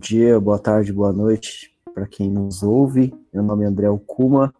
dia, 0.00 0.40
boa 0.40 0.58
tarde, 0.58 0.94
boa 0.94 1.12
noite 1.12 1.76
para 1.94 2.06
quem 2.06 2.30
nos 2.30 2.62
ouve. 2.62 3.12
Meu 3.34 3.42
nome 3.42 3.64
é 3.64 3.66
André 3.66 3.88
Okuma, 3.90 4.52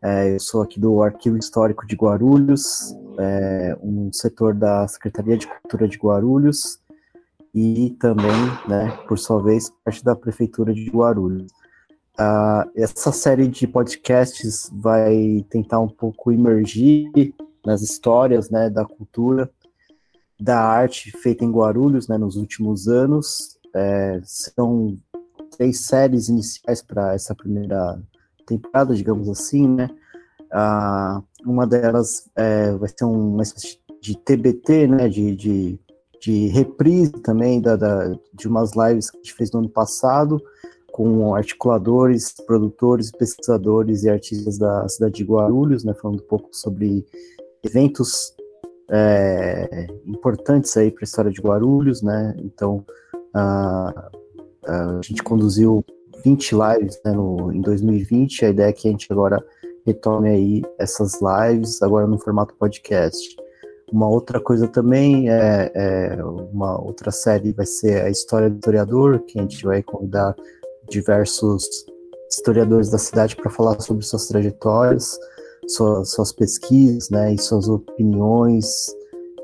é, 0.00 0.32
eu 0.32 0.38
sou 0.38 0.62
aqui 0.62 0.78
do 0.78 1.02
Arquivo 1.02 1.36
Histórico 1.36 1.84
de 1.84 1.96
Guarulhos, 1.96 2.94
é, 3.18 3.76
um 3.82 4.08
setor 4.12 4.54
da 4.54 4.86
Secretaria 4.86 5.36
de 5.36 5.48
Cultura 5.48 5.88
de 5.88 5.98
Guarulhos 5.98 6.78
e 7.52 7.96
também, 7.98 8.30
né, 8.68 8.96
por 9.08 9.18
sua 9.18 9.42
vez, 9.42 9.68
parte 9.84 10.04
da 10.04 10.14
Prefeitura 10.14 10.72
de 10.72 10.88
Guarulhos. 10.88 11.50
Uh, 12.14 12.70
essa 12.76 13.10
série 13.10 13.48
de 13.48 13.66
podcasts 13.66 14.70
vai 14.72 15.44
tentar 15.50 15.80
um 15.80 15.88
pouco 15.88 16.30
emergir 16.30 17.34
nas 17.66 17.82
histórias 17.82 18.48
né, 18.48 18.70
da 18.70 18.84
cultura, 18.84 19.50
da 20.38 20.60
arte 20.60 21.10
feita 21.10 21.44
em 21.44 21.50
Guarulhos 21.50 22.06
né, 22.06 22.16
nos 22.16 22.36
últimos 22.36 22.86
anos 22.86 23.57
é, 23.74 24.20
são 24.24 24.98
três 25.56 25.86
séries 25.86 26.28
iniciais 26.28 26.82
para 26.82 27.14
essa 27.14 27.34
primeira 27.34 28.00
temporada, 28.46 28.94
digamos 28.94 29.28
assim, 29.28 29.68
né? 29.68 29.88
Ah, 30.52 31.22
uma 31.44 31.66
delas 31.66 32.28
é, 32.34 32.72
vai 32.72 32.88
ser 32.88 33.04
uma 33.04 33.42
espécie 33.42 33.78
de 34.00 34.16
TBT, 34.16 34.86
né? 34.86 35.08
De, 35.08 35.36
de, 35.36 35.80
de 36.20 36.46
reprise 36.48 37.12
também 37.12 37.60
da, 37.60 37.76
da, 37.76 38.12
de 38.34 38.48
umas 38.48 38.72
lives 38.74 39.10
que 39.10 39.18
a 39.18 39.20
gente 39.20 39.34
fez 39.34 39.52
no 39.52 39.60
ano 39.60 39.68
passado 39.68 40.40
com 40.92 41.34
articuladores, 41.34 42.34
produtores, 42.46 43.12
pesquisadores 43.12 44.02
e 44.02 44.10
artistas 44.10 44.58
da 44.58 44.88
cidade 44.88 45.14
de 45.14 45.24
Guarulhos, 45.24 45.84
né? 45.84 45.94
Falando 45.94 46.20
um 46.20 46.26
pouco 46.26 46.48
sobre 46.52 47.06
eventos 47.62 48.34
é, 48.90 49.86
importantes 50.06 50.76
aí 50.76 50.90
para 50.90 51.02
a 51.02 51.04
história 51.04 51.30
de 51.30 51.40
Guarulhos, 51.40 52.02
né? 52.02 52.34
Então 52.38 52.84
a, 53.34 54.10
a 54.66 55.00
gente 55.02 55.22
conduziu 55.22 55.84
20 56.24 56.54
lives 56.54 57.00
né, 57.04 57.12
no, 57.12 57.52
em 57.52 57.60
2020. 57.60 58.44
A 58.44 58.48
ideia 58.50 58.68
é 58.68 58.72
que 58.72 58.88
a 58.88 58.90
gente 58.90 59.12
agora 59.12 59.44
retome 59.86 60.28
aí 60.28 60.62
essas 60.78 61.18
lives, 61.20 61.82
agora 61.82 62.06
no 62.06 62.18
formato 62.18 62.54
podcast. 62.54 63.36
Uma 63.90 64.08
outra 64.08 64.38
coisa 64.38 64.68
também 64.68 65.30
é, 65.30 65.72
é, 65.74 66.24
uma 66.24 66.78
outra 66.78 67.10
série 67.10 67.52
vai 67.52 67.64
ser 67.64 68.02
a 68.02 68.10
história 68.10 68.50
do 68.50 68.56
historiador, 68.56 69.20
que 69.20 69.38
a 69.38 69.42
gente 69.42 69.64
vai 69.64 69.82
convidar 69.82 70.36
diversos 70.90 71.66
historiadores 72.30 72.90
da 72.90 72.98
cidade 72.98 73.34
para 73.34 73.50
falar 73.50 73.80
sobre 73.80 74.04
suas 74.04 74.26
trajetórias, 74.26 75.18
suas, 75.66 76.10
suas 76.10 76.32
pesquisas, 76.32 77.08
né, 77.08 77.32
e 77.32 77.38
suas 77.38 77.66
opiniões, 77.66 78.88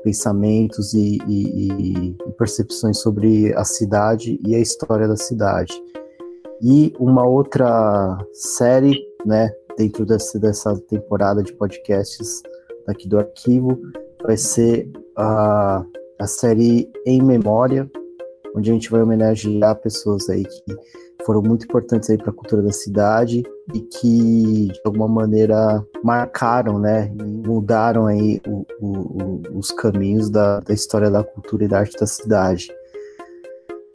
pensamentos 0.05 0.93
e, 0.93 1.17
e, 1.27 1.71
e, 1.71 2.15
percepções 2.37 2.99
sobre 2.99 3.51
a 3.55 3.63
cidade 3.65 4.39
e 4.45 4.53
a 4.53 4.59
história 4.59 5.07
da 5.07 5.17
cidade. 5.17 5.73
E 6.61 6.93
uma 6.99 7.27
outra 7.27 8.15
série, 8.31 9.03
né, 9.25 9.51
dentro 9.75 10.05
desse, 10.05 10.37
dessa 10.37 10.77
temporada 10.81 11.41
de 11.41 11.51
podcasts 11.53 12.43
aqui 12.87 13.09
do 13.09 13.17
arquivo, 13.17 13.81
vai 14.23 14.37
ser 14.37 14.87
a, 15.17 15.83
a 16.19 16.27
série 16.27 16.87
Em 17.03 17.23
Memória, 17.23 17.89
onde 18.55 18.69
a 18.69 18.73
gente 18.73 18.91
vai 18.91 19.01
homenagear 19.01 19.75
pessoas 19.81 20.29
aí 20.29 20.43
que 20.43 20.75
foram 21.25 21.41
muito 21.41 21.65
importantes 21.65 22.09
aí 22.09 22.17
para 22.17 22.29
a 22.29 22.33
cultura 22.33 22.61
da 22.61 22.71
cidade 22.71 23.43
e 23.73 23.79
que 23.79 24.67
de 24.67 24.81
alguma 24.85 25.07
maneira 25.07 25.83
marcaram, 26.03 26.79
né, 26.79 27.11
e 27.19 27.47
mudaram 27.47 28.07
aí 28.07 28.41
o, 28.47 28.65
o, 28.79 29.41
os 29.57 29.71
caminhos 29.71 30.29
da, 30.29 30.59
da 30.59 30.73
história 30.73 31.09
da 31.09 31.23
cultura 31.23 31.65
e 31.65 31.67
da 31.67 31.79
arte 31.79 31.97
da 31.97 32.05
cidade. 32.05 32.71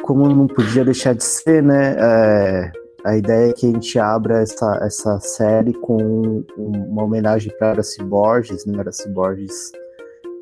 Como 0.02 0.28
não 0.28 0.46
podia 0.46 0.84
deixar 0.84 1.14
de 1.14 1.22
ser, 1.22 1.62
né, 1.62 1.96
é, 1.98 2.72
a 3.04 3.16
ideia 3.16 3.50
é 3.50 3.52
que 3.52 3.66
a 3.66 3.70
gente 3.70 3.98
abra 3.98 4.40
essa, 4.40 4.78
essa 4.82 5.20
série 5.20 5.72
com 5.72 6.44
uma 6.56 7.04
homenagem 7.04 7.52
para 7.58 7.70
Aracy 7.70 8.02
Borges, 8.02 8.66
né, 8.66 8.78
Aracy 8.78 9.08
Borges 9.08 9.72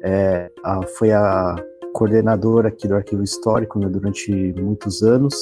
é, 0.02 0.50
a, 0.64 0.80
foi 0.86 1.12
a 1.12 1.56
coordenadora 1.92 2.68
aqui 2.68 2.86
do 2.86 2.94
Arquivo 2.94 3.22
Histórico 3.22 3.78
né, 3.78 3.88
durante 3.88 4.32
muitos 4.58 5.02
anos, 5.02 5.34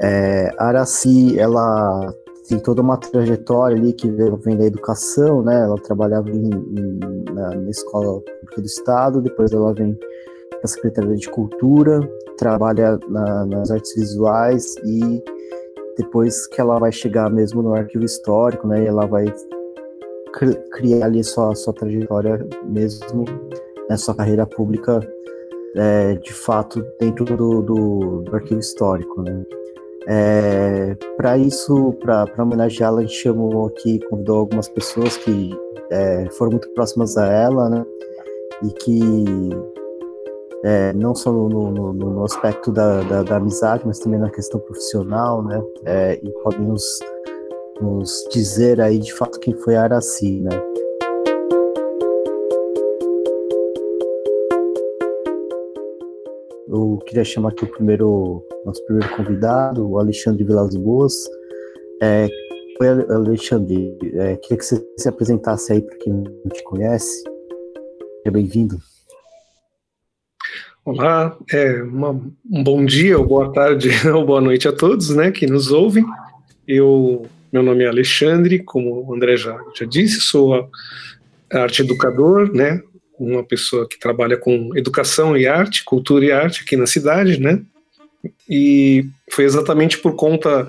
é, 0.00 0.50
Araci, 0.58 1.38
ela 1.38 2.14
tem 2.48 2.58
toda 2.58 2.80
uma 2.80 2.96
trajetória 2.96 3.76
ali 3.76 3.92
que 3.92 4.08
vem 4.10 4.56
da 4.56 4.64
educação, 4.64 5.42
né? 5.42 5.60
Ela 5.60 5.76
trabalhava 5.76 6.30
em, 6.30 6.48
em, 6.50 7.24
na, 7.32 7.54
na, 7.54 7.70
escola 7.70 8.20
pública 8.20 8.60
do 8.60 8.66
estado, 8.66 9.20
depois 9.20 9.52
ela 9.52 9.74
vem 9.74 9.94
para 9.94 10.60
a 10.64 10.68
Secretaria 10.68 11.14
de 11.14 11.28
Cultura, 11.28 12.00
trabalha 12.38 12.98
na, 13.08 13.44
nas 13.44 13.70
artes 13.70 13.94
visuais 13.94 14.76
e 14.84 15.22
depois 15.98 16.46
que 16.46 16.60
ela 16.60 16.78
vai 16.78 16.92
chegar 16.92 17.28
mesmo 17.28 17.60
no 17.60 17.74
arquivo 17.74 18.04
histórico, 18.04 18.66
né? 18.66 18.86
ela 18.86 19.04
vai 19.04 19.26
criar 20.72 21.06
ali 21.06 21.22
sua, 21.24 21.54
sua 21.54 21.72
trajetória 21.72 22.46
mesmo, 22.64 23.24
né, 23.88 23.96
sua 23.96 24.14
carreira 24.14 24.46
pública 24.46 25.00
é, 25.74 26.14
de 26.14 26.32
fato 26.32 26.84
dentro 27.00 27.24
do, 27.24 27.62
do, 27.62 28.22
do 28.22 28.36
arquivo 28.36 28.60
histórico, 28.60 29.22
né? 29.22 29.44
É, 30.10 30.96
para 31.18 31.36
isso, 31.36 31.92
para 32.00 32.26
homenageá-la, 32.38 33.00
a 33.00 33.02
gente 33.02 33.14
chamou 33.14 33.66
aqui, 33.66 33.98
convidou 34.08 34.38
algumas 34.38 34.66
pessoas 34.66 35.18
que 35.18 35.50
é, 35.90 36.30
foram 36.30 36.52
muito 36.52 36.70
próximas 36.70 37.18
a 37.18 37.26
ela, 37.26 37.68
né? 37.68 37.84
E 38.64 38.70
que 38.70 39.50
é, 40.64 40.94
não 40.94 41.14
só 41.14 41.30
no, 41.30 41.48
no, 41.48 41.92
no 41.92 42.24
aspecto 42.24 42.72
da, 42.72 43.02
da, 43.02 43.22
da, 43.22 43.36
amizade, 43.36 43.84
mas 43.86 43.98
também 43.98 44.18
na 44.18 44.30
questão 44.30 44.58
profissional, 44.60 45.42
né? 45.42 45.62
É, 45.84 46.14
e 46.22 46.30
podem 46.42 46.66
nos, 46.66 46.98
nos 47.80 48.26
dizer 48.32 48.80
aí 48.80 48.98
de 48.98 49.12
fato 49.12 49.38
quem 49.38 49.54
foi 49.54 49.76
a 49.76 49.82
Araci, 49.82 50.40
né? 50.40 50.50
Eu 56.70 57.02
queria 57.06 57.24
chamar 57.24 57.48
aqui 57.48 57.64
o 57.64 57.72
primeiro, 57.72 58.46
nosso 58.66 58.84
primeiro 58.84 59.16
convidado, 59.16 59.88
o 59.88 59.98
Alexandre 59.98 60.44
Vilas 60.44 60.76
Boas. 60.76 61.14
É, 62.02 62.28
Alexandre, 63.08 63.96
é, 64.12 64.36
queria 64.36 64.58
que 64.58 64.64
você 64.64 64.86
se 64.98 65.08
apresentasse 65.08 65.72
aí 65.72 65.80
para 65.80 65.96
quem 65.96 66.12
não 66.12 66.52
te 66.52 66.62
conhece. 66.64 67.24
Seja 68.18 68.30
bem-vindo. 68.30 68.78
Olá, 70.84 71.38
é, 71.50 71.82
uma, 71.82 72.10
um 72.10 72.62
bom 72.62 72.84
dia, 72.84 73.18
ou 73.18 73.26
boa 73.26 73.50
tarde, 73.50 73.88
ou 74.14 74.26
boa 74.26 74.40
noite 74.42 74.68
a 74.68 74.72
todos, 74.72 75.08
né, 75.08 75.30
que 75.30 75.46
nos 75.46 75.70
ouvem. 75.70 76.04
Eu, 76.66 77.24
meu 77.50 77.62
nome 77.62 77.84
é 77.84 77.88
Alexandre, 77.88 78.62
como 78.62 79.06
o 79.06 79.14
André 79.14 79.38
já, 79.38 79.58
já 79.74 79.86
disse, 79.86 80.20
sou 80.20 80.68
arte 81.50 81.80
educador, 81.80 82.52
né, 82.52 82.82
uma 83.18 83.42
pessoa 83.42 83.88
que 83.88 83.98
trabalha 83.98 84.36
com 84.36 84.76
educação 84.76 85.36
e 85.36 85.46
arte, 85.46 85.84
cultura 85.84 86.24
e 86.24 86.32
arte 86.32 86.62
aqui 86.62 86.76
na 86.76 86.86
cidade, 86.86 87.40
né? 87.40 87.60
E 88.48 89.04
foi 89.30 89.44
exatamente 89.44 89.98
por 89.98 90.14
conta 90.14 90.66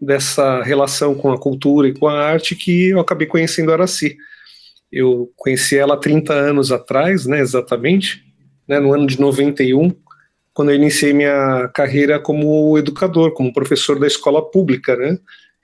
dessa 0.00 0.62
relação 0.62 1.14
com 1.14 1.30
a 1.30 1.38
cultura 1.38 1.88
e 1.88 1.94
com 1.94 2.08
a 2.08 2.18
arte 2.18 2.56
que 2.56 2.88
eu 2.88 3.00
acabei 3.00 3.26
conhecendo 3.26 3.70
a 3.70 3.74
Araci. 3.74 4.16
Eu 4.90 5.30
conheci 5.36 5.76
ela 5.76 5.94
há 5.94 5.98
30 5.98 6.32
anos 6.32 6.72
atrás, 6.72 7.26
né, 7.26 7.40
exatamente, 7.40 8.24
né, 8.66 8.80
no 8.80 8.92
ano 8.92 9.06
de 9.06 9.20
91, 9.20 9.94
quando 10.52 10.70
eu 10.70 10.76
iniciei 10.76 11.12
minha 11.12 11.68
carreira 11.68 12.18
como 12.18 12.76
educador, 12.78 13.32
como 13.32 13.52
professor 13.52 13.98
da 13.98 14.06
escola 14.06 14.42
pública, 14.42 14.96
né? 14.96 15.18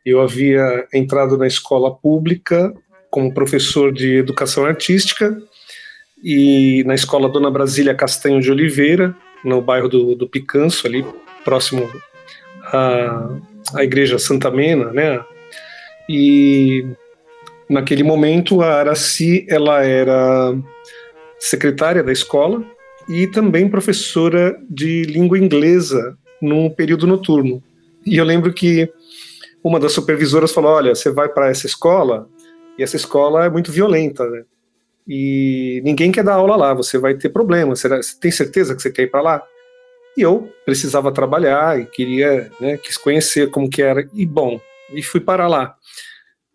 Eu 0.04 0.20
havia 0.20 0.86
entrado 0.92 1.36
na 1.36 1.46
escola 1.46 1.92
pública 1.92 2.72
como 3.10 3.34
professor 3.34 3.92
de 3.92 4.16
educação 4.16 4.64
artística 4.64 5.36
e 6.22 6.82
na 6.84 6.94
escola 6.94 7.28
Dona 7.28 7.50
Brasília 7.50 7.94
Castanho 7.94 8.40
de 8.40 8.50
Oliveira, 8.50 9.14
no 9.44 9.60
bairro 9.60 9.88
do, 9.88 10.14
do 10.14 10.28
Picanço, 10.28 10.86
ali 10.86 11.04
próximo 11.44 11.88
à, 12.64 13.30
à 13.74 13.84
igreja 13.84 14.18
Santa 14.18 14.50
Mena, 14.50 14.92
né? 14.92 15.20
E 16.08 16.86
naquele 17.68 18.02
momento 18.02 18.62
a 18.62 18.74
Araci 18.74 19.46
ela 19.48 19.84
era 19.84 20.56
secretária 21.38 22.02
da 22.02 22.12
escola 22.12 22.64
e 23.08 23.26
também 23.26 23.68
professora 23.68 24.58
de 24.68 25.02
língua 25.02 25.38
inglesa 25.38 26.16
no 26.40 26.70
período 26.70 27.06
noturno. 27.06 27.62
E 28.04 28.16
eu 28.16 28.24
lembro 28.24 28.52
que 28.52 28.90
uma 29.62 29.78
das 29.78 29.92
supervisoras 29.92 30.52
falou: 30.52 30.72
"Olha, 30.72 30.94
você 30.94 31.10
vai 31.10 31.28
para 31.28 31.50
essa 31.50 31.66
escola 31.66 32.28
e 32.78 32.82
essa 32.82 32.96
escola 32.96 33.44
é 33.44 33.50
muito 33.50 33.70
violenta, 33.70 34.28
né? 34.28 34.44
E 35.06 35.80
ninguém 35.84 36.10
quer 36.10 36.24
dar 36.24 36.34
aula 36.34 36.56
lá, 36.56 36.74
você 36.74 36.98
vai 36.98 37.14
ter 37.14 37.28
problema. 37.28 37.76
Você 37.76 37.88
tem 38.20 38.30
certeza 38.30 38.74
que 38.74 38.82
você 38.82 38.90
quer 38.90 39.02
ir 39.02 39.10
para 39.10 39.22
lá? 39.22 39.42
E 40.16 40.22
eu 40.22 40.50
precisava 40.64 41.12
trabalhar 41.12 41.78
e 41.78 41.86
queria, 41.86 42.50
né, 42.60 42.76
quis 42.78 42.96
conhecer 42.96 43.50
como 43.50 43.70
que 43.70 43.82
era. 43.82 44.08
E 44.12 44.26
bom, 44.26 44.60
e 44.92 45.02
fui 45.02 45.20
para 45.20 45.46
lá. 45.46 45.76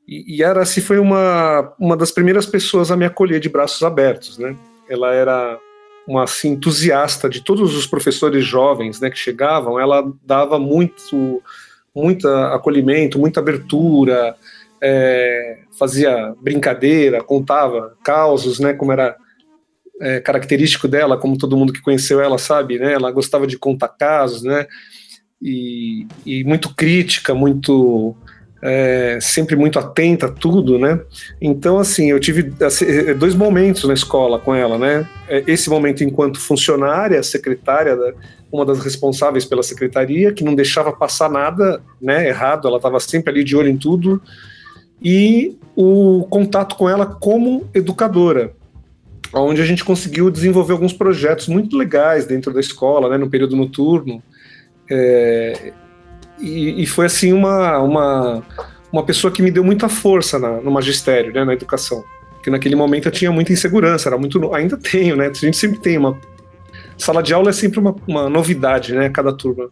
E, 0.08 0.38
e 0.38 0.44
Araci 0.44 0.82
foi 0.82 1.00
uma, 1.00 1.74
uma 1.80 1.96
das 1.96 2.12
primeiras 2.12 2.46
pessoas 2.46 2.92
a 2.92 2.98
me 2.98 3.06
acolher 3.06 3.40
de 3.40 3.48
braços 3.48 3.82
abertos, 3.84 4.38
né? 4.38 4.58
Ela 4.90 5.14
era 5.14 5.60
uma 6.08 6.24
assim, 6.24 6.50
entusiasta 6.50 7.30
de 7.30 7.42
todos 7.42 7.76
os 7.76 7.86
professores 7.86 8.44
jovens 8.44 9.00
né, 9.00 9.10
que 9.10 9.18
chegavam, 9.18 9.80
ela 9.80 10.12
dava 10.26 10.60
muito, 10.60 11.42
muito 11.96 12.28
acolhimento, 12.28 13.20
muita 13.20 13.40
abertura, 13.40 14.36
é, 14.82 15.60
fazia 15.78 16.34
brincadeira, 16.42 17.24
contava 17.24 17.96
causos, 18.04 18.60
né, 18.60 18.74
como 18.74 18.92
era 18.92 19.16
é, 20.02 20.20
característico 20.20 20.88
dela, 20.88 21.18
como 21.18 21.38
todo 21.38 21.56
mundo 21.58 21.74
que 21.74 21.82
conheceu 21.82 22.20
ela 22.20 22.38
sabe, 22.38 22.80
né, 22.80 22.94
ela 22.94 23.12
gostava 23.12 23.46
de 23.46 23.58
contar 23.58 23.90
casos, 23.90 24.42
né, 24.42 24.66
e, 25.42 26.08
e 26.26 26.44
muito 26.44 26.74
crítica, 26.76 27.34
muito 27.34 28.16
é, 28.62 29.18
sempre 29.20 29.56
muito 29.56 29.80
atenta 29.80 30.28
a 30.28 30.32
tudo, 30.32 30.78
né? 30.78 31.02
Então, 31.42 31.80
assim, 31.80 32.12
eu 32.12 32.20
tive 32.20 32.54
assim, 32.64 32.86
dois 33.18 33.34
momentos 33.34 33.84
na 33.86 33.94
escola 33.94 34.38
com 34.38 34.54
ela, 34.54 34.78
né? 34.78 35.10
É, 35.28 35.44
esse 35.48 35.68
momento 35.68 36.04
enquanto 36.04 36.40
funcionária, 36.40 37.24
secretária, 37.24 37.98
uma 38.52 38.64
das 38.64 38.80
responsáveis 38.80 39.46
pela 39.46 39.64
secretaria, 39.64 40.32
que 40.32 40.44
não 40.44 40.54
deixava 40.54 40.92
passar 40.94 41.30
nada, 41.30 41.82
né? 42.00 42.28
Errado, 42.28 42.68
ela 42.68 42.78
estava 42.78 43.00
sempre 43.00 43.32
ali 43.32 43.44
de 43.44 43.56
olho 43.56 43.70
em 43.70 43.78
tudo. 43.78 44.22
E 45.02 45.58
o 45.76 46.28
contato 46.30 46.76
com 46.76 46.88
ela 46.88 47.06
como 47.06 47.68
educadora, 47.74 48.54
onde 49.34 49.62
a 49.62 49.66
gente 49.66 49.84
conseguiu 49.84 50.30
desenvolver 50.30 50.74
alguns 50.74 50.94
projetos 50.94 51.48
muito 51.48 51.78
legais 51.78 52.26
dentro 52.26 52.54
da 52.54 52.60
escola, 52.60 53.10
né? 53.10 53.18
No 53.18 53.30
período 53.30 53.56
noturno. 53.56 54.22
É, 54.90 55.74
e, 56.40 56.84
e, 56.84 56.86
foi 56.86 57.06
assim 57.06 57.32
uma, 57.32 57.80
uma, 57.80 58.44
uma 58.92 59.04
pessoa 59.04 59.32
que 59.32 59.42
me 59.42 59.52
deu 59.52 59.64
muita 59.64 59.88
força 59.88 60.38
na, 60.38 60.60
no 60.60 60.72
magistério, 60.72 61.34
né, 61.34 61.46
na 61.46 61.54
educação. 61.54 62.04
Porque 62.34 62.50
naquele 62.50 62.76
momento 62.76 63.08
eu 63.08 63.12
tinha 63.12 63.32
muita 63.32 63.54
insegurança, 63.54 64.10
era 64.10 64.18
muito. 64.18 64.54
Ainda 64.54 64.76
tenho, 64.76 65.16
né? 65.16 65.28
A 65.28 65.34
gente 65.34 65.56
sempre 65.56 65.80
tem 65.80 65.98
uma. 65.98 66.20
Sala 66.98 67.22
de 67.22 67.34
aula 67.34 67.50
é 67.50 67.54
sempre 67.54 67.80
uma, 67.80 67.96
uma 68.08 68.30
novidade, 68.30 68.94
né? 68.94 69.10
Cada 69.10 69.32
turma. 69.32 69.70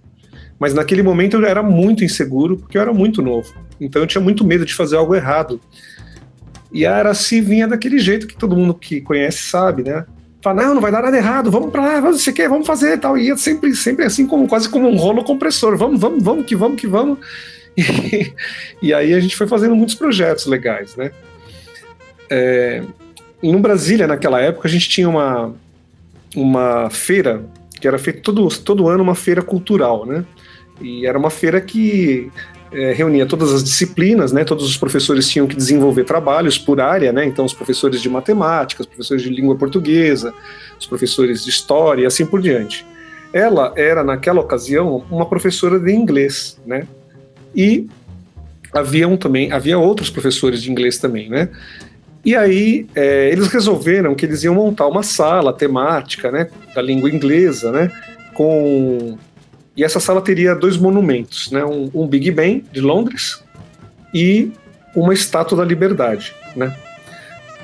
Mas 0.59 0.73
naquele 0.73 1.01
momento 1.01 1.38
eu 1.38 1.45
era 1.45 1.63
muito 1.63 2.03
inseguro, 2.03 2.57
porque 2.57 2.77
eu 2.77 2.81
era 2.81 2.94
muito 2.94 3.21
novo. 3.21 3.53
Então 3.79 4.01
eu 4.01 4.07
tinha 4.07 4.21
muito 4.21 4.44
medo 4.44 4.65
de 4.65 4.73
fazer 4.73 4.97
algo 4.97 5.15
errado. 5.15 5.59
E 6.71 6.85
a 6.85 6.95
Araci 6.97 7.41
vinha 7.41 7.67
daquele 7.67 7.97
jeito 7.97 8.27
que 8.27 8.35
todo 8.35 8.56
mundo 8.56 8.73
que 8.73 9.01
conhece 9.01 9.44
sabe, 9.44 9.83
né? 9.83 10.06
Fala, 10.41 10.63
não, 10.63 10.75
não 10.75 10.81
vai 10.81 10.91
dar 10.91 11.01
nada 11.01 11.17
errado, 11.17 11.51
vamos 11.51 11.69
pra 11.69 11.81
lá, 11.81 12.00
você 12.00 12.31
quer, 12.31 12.47
vamos 12.47 12.67
fazer 12.67 12.97
tal. 12.97 13.17
E 13.17 13.27
ia 13.27 13.38
sempre, 13.38 13.75
sempre 13.75 14.06
assim, 14.06 14.25
como, 14.25 14.47
quase 14.47 14.69
como 14.69 14.88
um 14.88 14.95
rolo 14.95 15.23
compressor. 15.23 15.77
Vamos, 15.77 16.00
vamos, 16.00 16.23
vamos, 16.23 16.45
que 16.45 16.56
vamos, 16.56 16.79
que 16.79 16.88
vamos. 16.88 17.17
E, 17.77 18.33
e 18.81 18.94
aí 18.94 19.13
a 19.13 19.19
gente 19.21 19.38
foi 19.38 19.47
fazendo 19.47 19.73
muitos 19.73 19.95
projetos 19.95 20.45
legais, 20.47 20.97
né? 20.97 21.11
É, 22.29 22.83
no 23.41 23.59
Brasília, 23.59 24.06
naquela 24.06 24.41
época, 24.41 24.67
a 24.67 24.71
gente 24.71 24.89
tinha 24.89 25.07
uma, 25.07 25.53
uma 26.35 26.89
feira, 26.89 27.45
que 27.79 27.88
era 27.88 27.97
feita 27.97 28.19
todo, 28.21 28.50
todo 28.59 28.89
ano 28.89 29.01
uma 29.01 29.15
feira 29.15 29.41
cultural, 29.41 30.06
né? 30.06 30.25
E 30.81 31.06
era 31.06 31.18
uma 31.18 31.30
feira 31.30 31.60
que 31.60 32.31
é, 32.72 32.94
reunia 32.94 33.26
todas 33.26 33.54
as 33.54 33.64
disciplinas, 33.64 34.31
né? 34.31 34.44
Todos 34.44 34.66
os 34.66 34.78
professores 34.78 35.28
tinham 35.28 35.48
que 35.48 35.56
desenvolver 35.56 36.04
trabalhos 36.04 36.58
por 36.58 36.80
área, 36.80 37.12
né? 37.12 37.26
Então, 37.26 37.46
os 37.46 37.54
professores 37.54 38.02
de 38.02 38.10
matemática, 38.10 38.81
os 38.81 38.88
professores 38.88 39.24
de 39.24 39.30
língua 39.30 39.56
portuguesa, 39.56 40.34
os 40.80 40.86
professores 40.86 41.44
de 41.44 41.50
história 41.50 42.04
e 42.04 42.06
assim 42.06 42.26
por 42.26 42.42
diante. 42.42 42.86
Ela 43.34 43.74
era, 43.76 44.04
naquela 44.04 44.40
ocasião, 44.40 45.04
uma 45.10 45.26
professora 45.26 45.80
de 45.80 45.92
inglês, 45.92 46.60
né? 46.66 46.88
E 47.56 47.88
haviam 48.74 49.18
também, 49.18 49.52
havia 49.52 49.78
outros 49.78 50.10
professores 50.10 50.62
de 50.62 50.72
inglês 50.72 50.98
também, 50.98 51.30
né? 51.30 51.50
E 52.24 52.36
aí 52.36 52.88
é, 52.96 53.30
eles 53.30 53.48
resolveram 53.48 54.14
que 54.14 54.26
eles 54.26 54.44
iam 54.44 54.56
montar 54.56 54.88
uma 54.88 55.04
sala 55.04 55.54
temática, 55.54 56.31
né, 56.31 56.50
da 56.76 56.81
língua 56.81 57.10
inglesa, 57.10 57.72
né, 57.72 57.92
com 58.34 59.18
e 59.80 59.84
essa 59.86 60.02
sala 60.02 60.22
teria 60.22 60.54
dois 60.54 60.76
monumentos, 60.76 61.50
né? 61.52 61.64
um, 61.64 61.90
um 61.94 62.06
Big 62.06 62.30
Ben 62.31 62.66
de 62.70 62.81
Londres 62.81 63.42
e 64.14 64.52
uma 64.94 65.14
estátua 65.14 65.58
da 65.58 65.64
Liberdade, 65.64 66.36
né? 66.54 66.76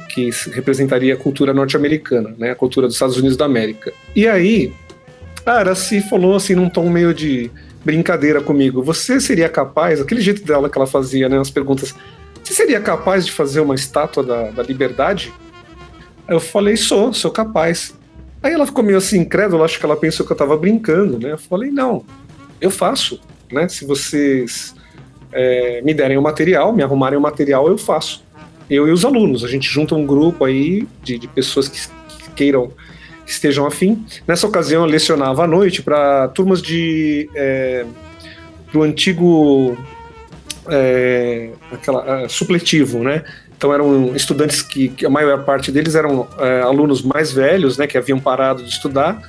que 0.08 0.30
representaria 0.54 1.14
a 1.14 1.18
cultura 1.18 1.54
norte-americana, 1.54 2.34
né? 2.38 2.52
a 2.52 2.56
cultura 2.56 2.88
dos 2.88 2.96
Estados 2.96 3.18
Unidos 3.18 3.36
da 3.36 3.44
América. 3.44 3.92
E 4.16 4.30
aí, 4.30 4.74
a 5.46 5.56
Araci 5.56 6.00
falou 6.10 6.38
assim 6.38 6.56
num 6.56 6.70
tom 6.70 6.90
meio 6.90 7.14
de 7.14 7.52
brincadeira 7.84 8.40
comigo, 8.40 8.82
você 8.82 9.20
seria 9.20 9.50
capaz, 9.50 10.00
aquele 10.00 10.22
jeito 10.22 10.42
dela 10.46 10.70
que 10.70 10.78
ela 10.78 10.88
fazia, 10.88 11.28
né, 11.28 11.38
as 11.38 11.50
perguntas, 11.50 11.94
você 12.42 12.54
seria 12.54 12.80
capaz 12.80 13.26
de 13.26 13.34
fazer 13.34 13.60
uma 13.60 13.76
estátua 13.76 14.24
da, 14.24 14.52
da 14.52 14.64
liberdade? 14.64 15.34
Eu 16.30 16.40
falei, 16.40 16.78
sou, 16.78 17.14
sou 17.14 17.30
capaz. 17.30 17.94
Aí 18.46 18.54
ela 18.54 18.68
ficou 18.68 18.84
meio 18.84 19.00
assim, 19.00 19.22
incrédula, 19.22 19.66
acho 19.66 19.80
que 19.80 19.86
ela 19.88 19.98
pensou 19.98 20.24
que 20.24 20.32
eu 20.32 20.38
tava 20.38 20.56
brincando, 20.56 21.18
né? 21.18 21.32
Eu 21.32 21.38
falei, 21.40 21.72
não, 21.72 22.06
eu 22.62 22.70
faço, 22.70 23.20
né? 23.52 23.68
Se 23.68 23.88
vocês 23.88 24.76
é, 25.32 25.82
me 25.82 25.96
derem 25.96 26.16
o 26.16 26.22
material, 26.22 26.72
me 26.72 26.84
arrumarem 26.84 27.18
o 27.18 27.22
material, 27.22 27.68
eu 27.68 27.76
faço. 27.76 28.24
Eu 28.70 28.88
e 28.88 28.92
os 28.92 29.04
alunos, 29.04 29.44
a 29.44 29.48
gente 29.48 29.68
junta 29.68 29.96
um 29.96 30.06
grupo 30.06 30.46
aí 30.46 30.88
de, 31.02 31.18
de 31.18 31.28
pessoas 31.28 31.68
que, 31.68 31.88
que 32.20 32.30
queiram, 32.36 32.72
que 33.26 33.32
estejam 33.32 33.66
afim. 33.66 34.06
Nessa 34.28 34.46
ocasião 34.46 34.84
eu 34.84 34.92
lecionava 34.92 35.46
à 35.46 35.48
noite 35.48 35.82
para 35.82 36.28
turmas 36.28 36.62
de. 36.62 37.28
É, 37.34 37.84
para 38.72 38.80
o 38.80 38.84
antigo. 38.84 39.76
É, 40.70 41.50
aquela, 41.72 42.22
é, 42.22 42.30
supletivo, 42.30 43.00
né? 43.00 43.24
Então 43.58 43.74
eram 43.74 44.16
estudantes 44.16 44.62
que, 44.62 44.90
que 44.90 45.06
a 45.06 45.10
maior 45.10 45.44
parte 45.44 45.72
deles 45.72 45.96
eram 45.96 46.28
é, 46.40 46.62
alunos 46.62 47.02
mais 47.02 47.32
velhos, 47.32 47.78
né, 47.78 47.88
que 47.88 47.98
haviam 47.98 48.20
parado 48.20 48.64
de 48.64 48.70
estudar 48.70 49.20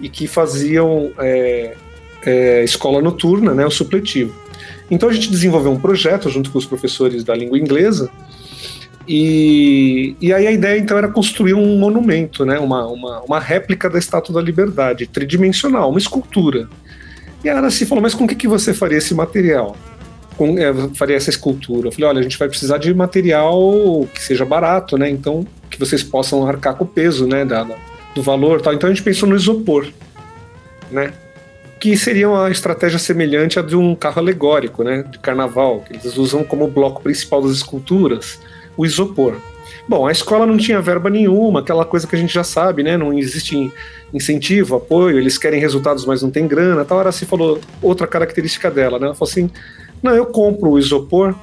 e 0.00 0.08
que 0.08 0.26
faziam 0.26 1.12
é, 1.18 1.76
é, 2.26 2.64
escola 2.64 3.00
noturna, 3.00 3.54
né, 3.54 3.64
o 3.64 3.70
supletivo. 3.70 4.34
Então 4.90 5.08
a 5.08 5.12
gente 5.12 5.30
desenvolveu 5.30 5.70
um 5.72 5.80
projeto 5.80 6.28
junto 6.28 6.50
com 6.50 6.58
os 6.58 6.66
professores 6.66 7.22
da 7.22 7.34
língua 7.34 7.58
inglesa 7.58 8.10
e, 9.06 10.16
e 10.20 10.32
aí 10.32 10.46
a 10.46 10.52
ideia 10.52 10.78
então 10.78 10.96
era 10.96 11.08
construir 11.08 11.54
um 11.54 11.78
monumento, 11.78 12.44
né, 12.44 12.58
uma, 12.58 12.86
uma, 12.86 13.20
uma 13.20 13.40
réplica 13.40 13.88
da 13.88 13.98
Estátua 13.98 14.34
da 14.34 14.42
Liberdade, 14.42 15.06
tridimensional, 15.06 15.90
uma 15.90 15.98
escultura. 15.98 16.68
E 17.44 17.48
a 17.48 17.58
Ana 17.58 17.70
se 17.70 17.84
falou, 17.84 18.02
mas 18.02 18.14
com 18.14 18.24
o 18.24 18.26
que, 18.26 18.34
que 18.34 18.48
você 18.48 18.72
faria 18.72 18.98
esse 18.98 19.14
material? 19.14 19.76
Com, 20.36 20.58
é, 20.58 20.72
faria 20.94 21.16
essa 21.16 21.30
escultura. 21.30 21.88
Eu 21.88 21.92
falei, 21.92 22.08
olha, 22.08 22.20
a 22.20 22.22
gente 22.22 22.38
vai 22.38 22.48
precisar 22.48 22.78
de 22.78 22.92
material 22.92 24.06
que 24.12 24.22
seja 24.22 24.44
barato, 24.44 24.96
né? 24.98 25.08
Então, 25.08 25.46
que 25.70 25.78
vocês 25.78 26.02
possam 26.02 26.46
arcar 26.46 26.74
com 26.74 26.84
o 26.84 26.86
peso, 26.86 27.26
né? 27.26 27.44
Da, 27.44 27.64
da, 27.64 27.76
do 28.14 28.22
valor 28.22 28.60
tal. 28.60 28.72
Então 28.72 28.88
a 28.88 28.92
gente 28.92 29.02
pensou 29.02 29.28
no 29.28 29.36
isopor, 29.36 29.86
né? 30.90 31.12
Que 31.80 31.96
seria 31.96 32.28
uma 32.28 32.50
estratégia 32.50 32.98
semelhante 32.98 33.58
à 33.58 33.62
de 33.62 33.76
um 33.76 33.94
carro 33.94 34.20
alegórico, 34.20 34.82
né? 34.84 35.02
De 35.02 35.18
carnaval, 35.18 35.80
que 35.80 35.94
eles 35.94 36.16
usam 36.16 36.44
como 36.44 36.68
bloco 36.68 37.02
principal 37.02 37.42
das 37.42 37.52
esculturas, 37.52 38.38
o 38.76 38.86
isopor. 38.86 39.36
Bom, 39.86 40.06
a 40.06 40.12
escola 40.12 40.46
não 40.46 40.56
tinha 40.56 40.80
verba 40.80 41.10
nenhuma, 41.10 41.60
aquela 41.60 41.84
coisa 41.84 42.06
que 42.06 42.16
a 42.16 42.18
gente 42.18 42.32
já 42.32 42.44
sabe, 42.44 42.82
né? 42.82 42.96
Não 42.96 43.12
existe 43.12 43.70
incentivo, 44.14 44.76
apoio, 44.76 45.18
eles 45.18 45.36
querem 45.36 45.60
resultados, 45.60 46.06
mas 46.06 46.22
não 46.22 46.30
tem 46.30 46.46
grana. 46.46 46.84
Tal 46.84 46.98
hora 46.98 47.12
se 47.12 47.26
falou 47.26 47.60
outra 47.82 48.06
característica 48.06 48.70
dela, 48.70 48.98
né? 48.98 49.06
Ela 49.06 49.14
falou 49.14 49.30
assim: 49.30 49.50
não, 50.04 50.14
eu 50.14 50.26
compro 50.26 50.72
o 50.72 50.78
isopor, 50.78 51.34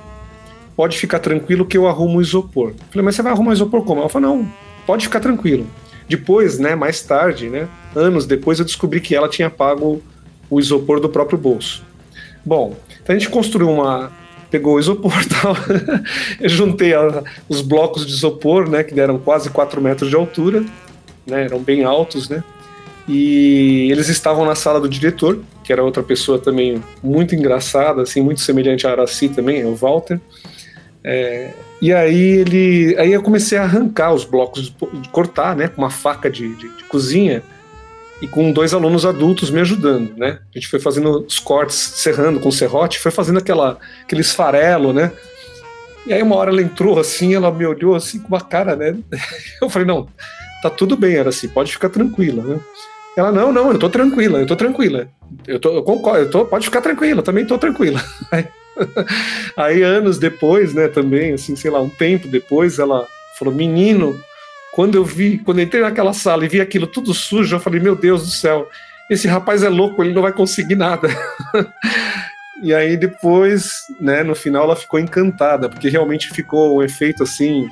pode 0.76 0.96
ficar 0.96 1.18
tranquilo 1.18 1.66
que 1.66 1.76
eu 1.76 1.88
arrumo 1.88 2.20
o 2.20 2.22
isopor. 2.22 2.74
falei, 2.92 3.04
mas 3.04 3.16
você 3.16 3.24
vai 3.24 3.32
arrumar 3.32 3.50
o 3.50 3.54
isopor 3.54 3.84
como? 3.84 4.02
Ela 4.02 4.10
falou, 4.10 4.38
não, 4.38 4.48
pode 4.86 5.06
ficar 5.06 5.20
tranquilo. 5.20 5.66
Depois, 6.08 6.60
né, 6.60 6.76
mais 6.76 7.02
tarde, 7.02 7.50
né, 7.50 7.68
anos 7.96 8.28
depois, 8.28 8.60
eu 8.60 8.66
descobri 8.66 9.02
que 9.02 9.16
ela 9.16 9.28
tinha 9.28 9.50
pago 9.50 10.00
o 10.48 10.60
isopor 10.60 11.00
do 11.00 11.10
próprio 11.10 11.40
bolso. 11.40 11.84
Bom, 12.46 12.76
então 13.02 13.16
a 13.16 13.18
gente 13.18 13.32
construiu 13.32 13.72
uma. 13.72 14.12
Pegou 14.52 14.76
o 14.76 14.80
isopor 14.80 15.14
tal. 15.42 15.56
eu 16.40 16.50
juntei 16.50 16.94
a, 16.94 17.24
os 17.50 17.62
blocos 17.62 18.06
de 18.06 18.14
isopor, 18.14 18.70
né, 18.70 18.84
que 18.84 18.94
deram 18.94 19.18
quase 19.18 19.50
4 19.50 19.82
metros 19.82 20.08
de 20.08 20.16
altura, 20.16 20.64
né, 21.26 21.46
eram 21.46 21.58
bem 21.58 21.84
altos, 21.84 22.30
né? 22.30 22.44
E 23.08 23.90
eles 23.92 24.08
estavam 24.10 24.46
na 24.46 24.56
sala 24.56 24.80
do 24.80 24.88
diretor, 24.88 25.40
que 25.64 25.74
era 25.74 25.84
outra 25.84 26.04
pessoa 26.04 26.38
também 26.38 26.82
muito 27.04 27.36
engraçada, 27.36 28.02
assim, 28.02 28.22
muito 28.22 28.42
semelhante 28.42 28.86
a 28.86 28.92
Araci 28.92 29.30
também, 29.30 29.66
o 29.66 29.76
Walter. 29.76 30.20
É, 31.04 31.52
e 31.82 31.92
aí 31.92 32.16
ele, 32.16 32.96
aí 33.00 33.12
eu 33.12 33.24
comecei 33.24 33.58
a 33.58 33.64
arrancar 33.64 34.14
os 34.14 34.24
blocos, 34.24 34.74
de 34.94 35.10
cortar, 35.10 35.56
né, 35.56 35.68
com 35.68 35.82
uma 35.82 35.90
faca 35.90 36.30
de, 36.30 36.56
de, 36.56 36.70
de, 36.70 36.84
cozinha 36.84 37.42
e 38.22 38.28
com 38.28 38.52
dois 38.52 38.72
alunos 38.72 39.04
adultos 39.04 39.50
me 39.50 39.60
ajudando, 39.60 40.16
né. 40.16 40.40
A 40.54 40.60
gente 40.60 40.68
foi 40.68 40.80
fazendo 40.80 41.26
os 41.26 41.40
cortes, 41.40 41.76
serrando 41.76 42.40
com 42.40 42.52
serrote, 42.52 43.00
foi 43.00 43.12
fazendo 43.12 43.40
aquela, 43.40 43.80
aquele 44.04 44.22
esfarelo, 44.22 44.94
né. 44.94 45.12
E 46.06 46.14
aí 46.14 46.22
uma 46.22 46.36
hora 46.36 46.52
ela 46.52 46.62
entrou 46.62 47.00
assim, 47.00 47.34
ela 47.34 47.52
me 47.52 47.66
olhou 47.66 47.96
assim 47.96 48.20
com 48.20 48.28
uma 48.28 48.42
cara, 48.42 48.76
né. 48.76 48.96
Eu 49.60 49.68
falei 49.68 49.88
não, 49.88 50.08
tá 50.62 50.70
tudo 50.70 50.96
bem, 50.96 51.18
Araci, 51.18 51.48
pode 51.48 51.72
ficar 51.72 51.90
tranquila, 51.90 52.44
né. 52.44 52.60
Ela, 53.18 53.32
não, 53.32 53.52
não, 53.52 53.72
eu 53.72 53.80
tô 53.80 53.90
tranquila, 53.90 54.40
eu 54.40 54.46
tô 54.46 54.56
tranquila. 54.56 55.08
Eu, 55.46 55.60
tô, 55.60 55.74
eu 55.74 55.84
concordo, 55.84 56.22
eu 56.22 56.30
tô, 56.30 56.46
pode 56.46 56.66
ficar 56.66 56.82
tranquila, 56.82 57.22
também 57.22 57.46
tô 57.46 57.58
tranquila. 57.58 58.02
Aí, 58.32 58.48
aí, 59.58 59.84
anos 59.84 60.18
depois, 60.18 60.74
né, 60.74 60.88
também, 60.88 61.34
assim, 61.34 61.56
sei 61.56 61.72
lá, 61.72 61.82
um 61.82 61.90
tempo 61.90 62.28
depois, 62.28 62.80
ela 62.80 63.08
falou, 63.38 63.54
menino, 63.54 64.20
Quando 64.74 64.96
eu 64.96 65.04
vi, 65.04 65.38
quando 65.40 65.60
eu 65.60 65.66
entrei 65.66 65.82
naquela 65.82 66.14
sala 66.14 66.46
e 66.46 66.48
vi 66.48 66.62
aquilo 66.62 66.88
tudo 66.88 67.14
sujo, 67.14 67.58
eu 67.58 67.60
falei, 67.60 67.82
meu 67.82 67.94
Deus 67.94 68.24
do 68.24 68.32
céu, 68.32 68.70
esse 69.10 69.28
rapaz 69.28 69.64
é 69.64 69.70
louco, 69.70 70.02
ele 70.02 70.14
não 70.14 70.22
vai 70.22 70.32
conseguir 70.32 70.76
nada. 70.76 71.10
e 72.64 72.74
aí 72.74 72.96
depois, 72.96 73.82
né, 74.00 74.24
no 74.24 74.34
final 74.34 74.64
ela 74.64 74.76
ficou 74.78 74.98
encantada, 74.98 75.68
porque 75.68 75.90
realmente 75.90 76.30
ficou 76.30 76.78
um 76.78 76.82
efeito 76.82 77.24
assim. 77.24 77.68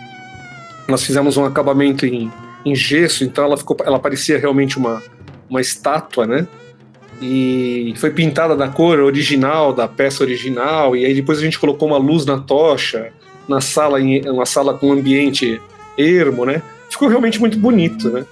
Nós 0.90 1.02
fizemos 1.06 1.38
um 1.38 1.46
acabamento 1.46 2.06
em, 2.06 2.30
em 2.66 2.76
gesso, 2.76 3.24
então 3.24 3.46
ela 3.46 3.58
ficou, 3.58 3.78
ela 3.84 4.00
parecia 4.00 4.38
realmente 4.38 4.78
uma, 4.78 5.02
uma 5.50 5.62
estátua, 5.62 6.26
né? 6.26 6.48
E 7.22 7.94
foi 7.98 8.12
pintada 8.12 8.56
da 8.56 8.70
cor 8.70 9.00
original 9.00 9.74
da 9.74 9.88
peça 9.88 10.24
original, 10.24 10.96
e 10.96 11.06
aí 11.06 11.14
depois 11.14 11.40
a 11.40 11.42
gente 11.42 11.60
colocou 11.60 11.88
uma 11.90 11.98
luz 11.98 12.26
na 12.26 12.40
tocha, 12.40 13.12
na 13.48 13.60
sala, 13.60 14.00
uma 14.28 14.46
sala 14.46 14.78
com 14.78 14.92
ambiente 14.92 15.62
ermo, 15.98 16.46
né? 16.46 16.62
Ficou 16.90 17.08
realmente 17.08 17.40
muito 17.40 17.58
bonito, 17.58 18.10
né? 18.10 18.26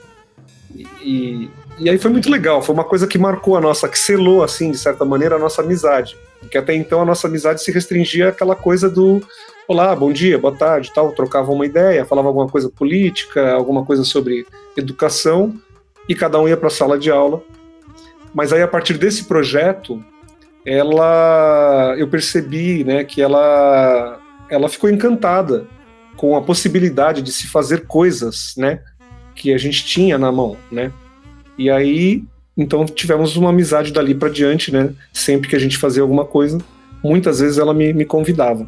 E, 1.01 1.49
e 1.79 1.89
aí 1.89 1.97
foi 1.97 2.11
muito 2.11 2.29
legal, 2.29 2.61
foi 2.61 2.73
uma 2.73 2.83
coisa 2.83 3.07
que 3.07 3.17
marcou 3.17 3.57
a 3.57 3.61
nossa, 3.61 3.89
que 3.89 3.99
selou, 3.99 4.43
assim, 4.43 4.71
de 4.71 4.77
certa 4.77 5.03
maneira, 5.03 5.35
a 5.35 5.39
nossa 5.39 5.61
amizade. 5.61 6.17
Porque 6.39 6.57
até 6.57 6.73
então 6.73 7.01
a 7.01 7.05
nossa 7.05 7.27
amizade 7.27 7.61
se 7.61 7.71
restringia 7.71 8.29
àquela 8.29 8.55
coisa 8.55 8.89
do 8.89 9.21
olá, 9.67 9.93
bom 9.93 10.13
dia, 10.13 10.39
boa 10.39 10.55
tarde, 10.55 10.91
tal, 10.95 11.11
trocava 11.11 11.51
uma 11.51 11.65
ideia, 11.65 12.05
falava 12.05 12.29
alguma 12.29 12.47
coisa 12.47 12.69
política, 12.69 13.51
alguma 13.51 13.83
coisa 13.83 14.05
sobre 14.05 14.45
educação, 14.77 15.53
e 16.07 16.15
cada 16.15 16.39
um 16.39 16.47
ia 16.47 16.55
para 16.55 16.67
a 16.67 16.71
sala 16.71 16.97
de 16.97 17.11
aula. 17.11 17.43
Mas 18.33 18.53
aí 18.53 18.61
a 18.61 18.67
partir 18.67 18.97
desse 18.97 19.25
projeto, 19.25 20.01
ela 20.65 21.95
eu 21.97 22.07
percebi, 22.07 22.85
né, 22.85 23.03
que 23.03 23.21
ela 23.21 24.19
ela 24.49 24.69
ficou 24.69 24.89
encantada 24.89 25.67
com 26.15 26.37
a 26.37 26.41
possibilidade 26.41 27.21
de 27.21 27.31
se 27.33 27.47
fazer 27.47 27.85
coisas, 27.85 28.53
né, 28.55 28.79
que 29.35 29.53
a 29.53 29.57
gente 29.57 29.85
tinha 29.85 30.17
na 30.17 30.31
mão, 30.31 30.55
né? 30.71 30.91
E 31.57 31.69
aí, 31.69 32.23
então 32.55 32.85
tivemos 32.85 33.35
uma 33.35 33.49
amizade 33.49 33.91
dali 33.91 34.15
para 34.15 34.29
diante, 34.29 34.71
né? 34.71 34.93
Sempre 35.11 35.49
que 35.49 35.55
a 35.55 35.59
gente 35.59 35.77
fazia 35.77 36.01
alguma 36.01 36.23
coisa, 36.23 36.57
muitas 37.03 37.39
vezes 37.39 37.57
ela 37.57 37.73
me, 37.73 37.91
me 37.93 38.05
convidava. 38.05 38.65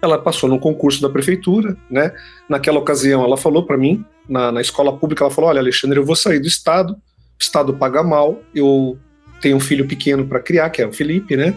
Ela 0.00 0.18
passou 0.18 0.48
no 0.48 0.58
concurso 0.58 1.02
da 1.02 1.08
prefeitura, 1.08 1.76
né? 1.90 2.12
Naquela 2.48 2.78
ocasião, 2.78 3.24
ela 3.24 3.36
falou 3.36 3.64
para 3.64 3.76
mim, 3.76 4.04
na, 4.28 4.52
na 4.52 4.60
escola 4.60 4.96
pública, 4.96 5.24
ela 5.24 5.30
falou: 5.30 5.50
Olha, 5.50 5.60
Alexandre, 5.60 5.98
eu 5.98 6.04
vou 6.04 6.16
sair 6.16 6.38
do 6.38 6.46
estado, 6.46 6.92
o 6.92 6.98
estado 7.40 7.74
paga 7.74 8.02
mal, 8.02 8.40
eu 8.54 8.98
tenho 9.40 9.56
um 9.56 9.60
filho 9.60 9.86
pequeno 9.86 10.26
para 10.26 10.40
criar, 10.40 10.70
que 10.70 10.82
é 10.82 10.86
o 10.86 10.92
Felipe, 10.92 11.36
né? 11.36 11.54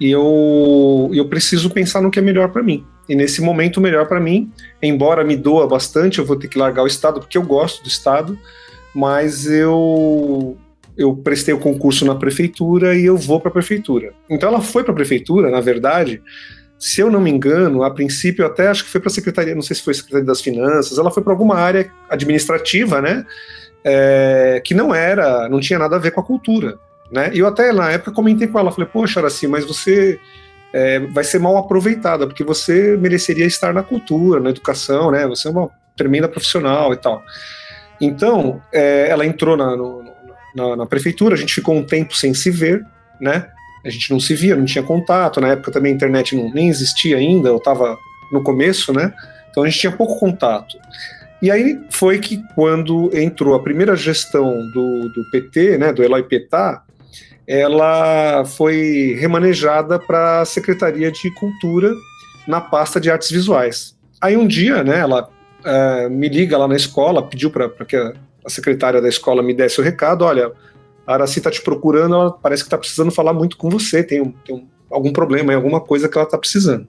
E 0.00 0.10
eu, 0.10 1.10
eu 1.12 1.28
preciso 1.28 1.70
pensar 1.70 2.00
no 2.00 2.10
que 2.10 2.18
é 2.18 2.22
melhor 2.22 2.50
para 2.50 2.62
mim. 2.62 2.84
E 3.08 3.14
nesse 3.14 3.40
momento, 3.40 3.78
o 3.78 3.80
melhor 3.80 4.06
para 4.06 4.20
mim, 4.20 4.52
embora 4.82 5.24
me 5.24 5.36
doa 5.36 5.66
bastante, 5.66 6.18
eu 6.18 6.26
vou 6.26 6.36
ter 6.36 6.46
que 6.46 6.58
largar 6.58 6.82
o 6.82 6.86
Estado, 6.86 7.20
porque 7.20 7.38
eu 7.38 7.42
gosto 7.42 7.82
do 7.82 7.88
Estado, 7.88 8.38
mas 8.94 9.46
eu 9.46 10.56
eu 10.96 11.14
prestei 11.14 11.54
o 11.54 11.60
concurso 11.60 12.04
na 12.04 12.16
prefeitura 12.16 12.96
e 12.96 13.04
eu 13.04 13.16
vou 13.16 13.38
para 13.38 13.50
a 13.50 13.52
prefeitura. 13.52 14.12
Então 14.28 14.48
ela 14.48 14.60
foi 14.60 14.82
para 14.82 14.90
a 14.90 14.96
prefeitura, 14.96 15.48
na 15.48 15.60
verdade, 15.60 16.20
se 16.78 17.00
eu 17.00 17.10
não 17.10 17.20
me 17.20 17.30
engano, 17.30 17.82
a 17.82 17.90
princípio 17.90 18.46
até 18.46 18.68
acho 18.68 18.84
que 18.84 18.90
foi 18.90 19.00
para 19.00 19.10
a 19.10 19.12
secretaria, 19.12 19.54
não 19.54 19.62
sei 19.62 19.76
se 19.76 19.82
foi 19.82 19.94
secretaria 19.94 20.26
das 20.26 20.40
finanças, 20.40 20.96
ela 20.96 21.10
foi 21.10 21.22
para 21.22 21.32
alguma 21.32 21.56
área 21.56 21.90
administrativa, 22.08 23.00
né, 23.00 23.26
é, 23.84 24.62
que 24.64 24.74
não 24.74 24.94
era, 24.94 25.48
não 25.48 25.60
tinha 25.60 25.78
nada 25.78 25.96
a 25.96 25.98
ver 25.98 26.12
com 26.12 26.20
a 26.20 26.24
cultura, 26.24 26.78
né. 27.10 27.30
E 27.32 27.40
eu 27.40 27.46
até 27.46 27.72
na 27.72 27.90
época 27.90 28.12
comentei 28.12 28.46
com 28.46 28.58
ela, 28.58 28.70
falei, 28.70 28.88
poxa, 28.92 29.20
Araci, 29.20 29.48
mas 29.48 29.64
você 29.64 30.20
é, 30.72 30.98
vai 31.00 31.24
ser 31.24 31.38
mal 31.38 31.56
aproveitada, 31.56 32.26
porque 32.26 32.44
você 32.44 32.96
mereceria 32.96 33.46
estar 33.46 33.72
na 33.72 33.82
cultura, 33.82 34.40
na 34.40 34.50
educação, 34.50 35.10
né? 35.10 35.26
Você 35.26 35.48
é 35.48 35.50
uma 35.50 35.70
tremenda 35.96 36.28
profissional 36.28 36.92
e 36.92 36.96
tal. 36.96 37.22
Então, 38.00 38.62
é, 38.72 39.08
ela 39.08 39.26
entrou 39.26 39.56
na, 39.56 39.76
no, 39.76 40.04
na, 40.54 40.76
na, 40.76 40.86
prefeitura, 40.86 41.34
a 41.34 41.38
gente 41.38 41.54
ficou 41.54 41.74
um 41.74 41.82
tempo 41.82 42.14
sem 42.14 42.32
se 42.34 42.50
ver, 42.50 42.84
né? 43.20 43.48
A 43.84 43.90
gente 43.90 44.10
não 44.10 44.20
se 44.20 44.34
via, 44.34 44.56
não 44.56 44.64
tinha 44.64 44.82
contato. 44.82 45.40
Na 45.40 45.48
época 45.48 45.70
também 45.70 45.92
a 45.92 45.94
internet 45.94 46.36
não, 46.36 46.52
nem 46.52 46.68
existia 46.68 47.16
ainda, 47.16 47.48
eu 47.48 47.56
estava 47.56 47.96
no 48.32 48.42
começo, 48.42 48.92
né? 48.92 49.12
Então 49.50 49.62
a 49.62 49.68
gente 49.68 49.78
tinha 49.78 49.92
pouco 49.92 50.18
contato. 50.18 50.76
E 51.40 51.50
aí 51.50 51.80
foi 51.90 52.18
que 52.18 52.42
quando 52.54 53.10
entrou 53.16 53.54
a 53.54 53.62
primeira 53.62 53.94
gestão 53.94 54.52
do, 54.72 55.08
do 55.10 55.24
PT, 55.30 55.78
né, 55.78 55.92
do 55.92 56.02
Eloy 56.02 56.24
Petá, 56.24 56.82
ela 57.46 58.44
foi 58.44 59.16
remanejada 59.18 59.98
para 59.98 60.40
a 60.40 60.44
Secretaria 60.44 61.10
de 61.10 61.32
Cultura 61.34 61.94
na 62.46 62.60
pasta 62.60 63.00
de 63.00 63.10
artes 63.10 63.30
visuais. 63.30 63.96
Aí 64.20 64.36
um 64.36 64.46
dia, 64.46 64.82
né, 64.82 64.98
ela 64.98 65.30
é, 65.64 66.08
me 66.08 66.28
liga 66.28 66.58
lá 66.58 66.66
na 66.66 66.76
escola, 66.76 67.22
pediu 67.22 67.50
para 67.50 67.68
que 67.86 67.96
a, 67.96 68.12
a, 68.44 68.50
secretária 68.50 69.00
da 69.00 69.08
escola 69.08 69.42
me 69.42 69.54
desse 69.54 69.80
o 69.80 69.84
recado, 69.84 70.24
olha, 70.24 70.52
a 71.08 71.14
Araci 71.14 71.38
está 71.38 71.50
te 71.50 71.62
procurando, 71.62 72.14
ela 72.14 72.30
parece 72.30 72.62
que 72.62 72.66
está 72.66 72.76
precisando 72.76 73.10
falar 73.10 73.32
muito 73.32 73.56
com 73.56 73.70
você, 73.70 74.04
tem, 74.04 74.20
um, 74.20 74.30
tem 74.30 74.54
um, 74.54 74.66
algum 74.90 75.10
problema, 75.10 75.54
alguma 75.54 75.80
coisa 75.80 76.06
que 76.06 76.18
ela 76.18 76.26
está 76.26 76.36
precisando. 76.36 76.86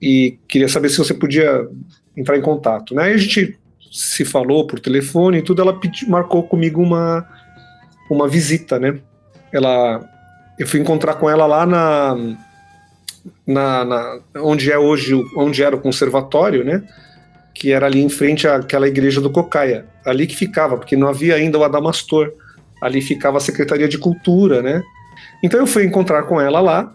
E 0.00 0.38
queria 0.48 0.70
saber 0.70 0.88
se 0.88 0.96
você 0.96 1.12
podia 1.12 1.68
entrar 2.16 2.38
em 2.38 2.40
contato. 2.40 2.94
Né? 2.94 3.02
Aí 3.02 3.12
a 3.12 3.18
gente 3.18 3.58
se 3.92 4.24
falou 4.24 4.66
por 4.66 4.80
telefone 4.80 5.38
e 5.38 5.42
tudo, 5.42 5.60
ela 5.60 5.78
pedi, 5.78 6.08
marcou 6.08 6.44
comigo 6.44 6.80
uma, 6.80 7.28
uma 8.08 8.26
visita, 8.26 8.78
né? 8.78 8.98
ela 9.52 10.02
eu 10.58 10.66
fui 10.66 10.80
encontrar 10.80 11.14
com 11.14 11.28
ela 11.28 11.46
lá 11.46 11.66
na, 11.66 12.16
na, 13.46 13.84
na, 13.84 14.20
onde 14.36 14.70
é 14.70 14.78
hoje 14.78 15.14
onde 15.36 15.62
era 15.62 15.74
o 15.74 15.80
conservatório, 15.80 16.64
né? 16.64 16.82
Que 17.54 17.72
era 17.72 17.86
ali 17.86 18.00
em 18.00 18.08
frente 18.08 18.46
àquela 18.46 18.86
igreja 18.86 19.20
do 19.20 19.30
Cocaia, 19.30 19.86
ali 20.04 20.26
que 20.26 20.36
ficava, 20.36 20.76
porque 20.76 20.96
não 20.96 21.08
havia 21.08 21.34
ainda 21.34 21.58
o 21.58 21.64
Adamastor. 21.64 22.32
Ali 22.80 23.00
ficava 23.00 23.38
a 23.38 23.40
Secretaria 23.40 23.88
de 23.88 23.98
Cultura, 23.98 24.62
né? 24.62 24.82
Então 25.42 25.60
eu 25.60 25.66
fui 25.66 25.84
encontrar 25.84 26.22
com 26.24 26.40
ela 26.40 26.60
lá 26.60 26.94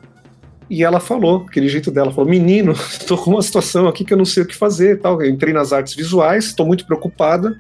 e 0.70 0.84
ela 0.84 1.00
falou, 1.00 1.46
aquele 1.48 1.68
jeito 1.68 1.92
dela, 1.92 2.12
falou: 2.12 2.30
"Menino, 2.30 2.72
estou 2.90 3.18
com 3.18 3.32
uma 3.32 3.42
situação 3.42 3.88
aqui 3.88 4.04
que 4.04 4.14
eu 4.14 4.18
não 4.18 4.26
sei 4.26 4.44
o 4.44 4.46
que 4.46 4.56
fazer", 4.56 5.00
tal. 5.00 5.22
Eu 5.22 5.30
entrei 5.30 5.54
nas 5.54 5.72
artes 5.72 5.94
visuais, 5.94 6.46
estou 6.46 6.66
muito 6.66 6.86
preocupada. 6.86 7.56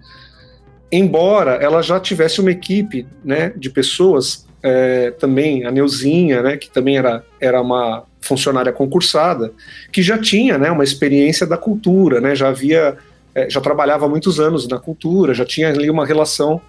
Embora 0.92 1.54
ela 1.56 1.82
já 1.82 2.00
tivesse 2.00 2.40
uma 2.40 2.52
equipe, 2.52 3.08
né, 3.24 3.52
de 3.56 3.70
pessoas 3.70 4.46
é, 4.64 5.12
também 5.12 5.66
a 5.66 5.72
Neuzinha, 5.72 6.42
né, 6.42 6.58
que 6.58 6.70
também 6.70 6.98
era, 6.98 7.24
era 7.40 7.62
uma 7.62 8.04
funcionária 8.20 8.72
concursada, 8.72 9.54
que 9.92 10.02
já 10.02 10.18
tinha 10.18 10.58
né, 10.58 10.72
uma 10.72 10.84
experiência 10.84 11.46
da 11.46 11.58
cultura, 11.58 12.20
né, 12.20 12.36
já 12.36 12.48
havia, 12.48 12.98
é, 13.36 13.48
já 13.48 13.62
trabalhava 13.62 14.06
há 14.06 14.10
muitos 14.10 14.40
anos 14.40 14.68
na 14.68 14.80
cultura, 14.80 15.34
já 15.34 15.46
tinha 15.46 15.70
ali 15.70 15.90
uma 15.90 16.06
relação 16.06 16.60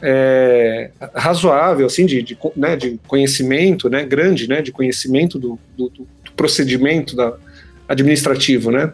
é, 0.00 0.90
razoável, 1.14 1.86
assim, 1.86 2.06
de, 2.06 2.22
de, 2.22 2.38
né, 2.54 2.76
de 2.76 3.00
conhecimento, 3.06 3.88
né, 3.88 4.04
grande, 4.04 4.48
né, 4.48 4.62
de 4.62 4.72
conhecimento 4.72 5.38
do, 5.38 5.58
do, 5.76 5.88
do 5.88 6.06
procedimento 6.36 7.16
da, 7.16 7.34
administrativo, 7.88 8.70
né. 8.70 8.92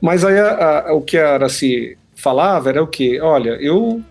Mas 0.00 0.24
aí 0.24 0.38
a, 0.38 0.88
a, 0.88 0.94
o 0.94 1.00
que 1.00 1.16
a 1.16 1.34
Araci 1.34 1.96
falava 2.14 2.70
era 2.70 2.82
o 2.82 2.86
que, 2.86 3.20
olha, 3.20 3.50
eu 3.60 4.02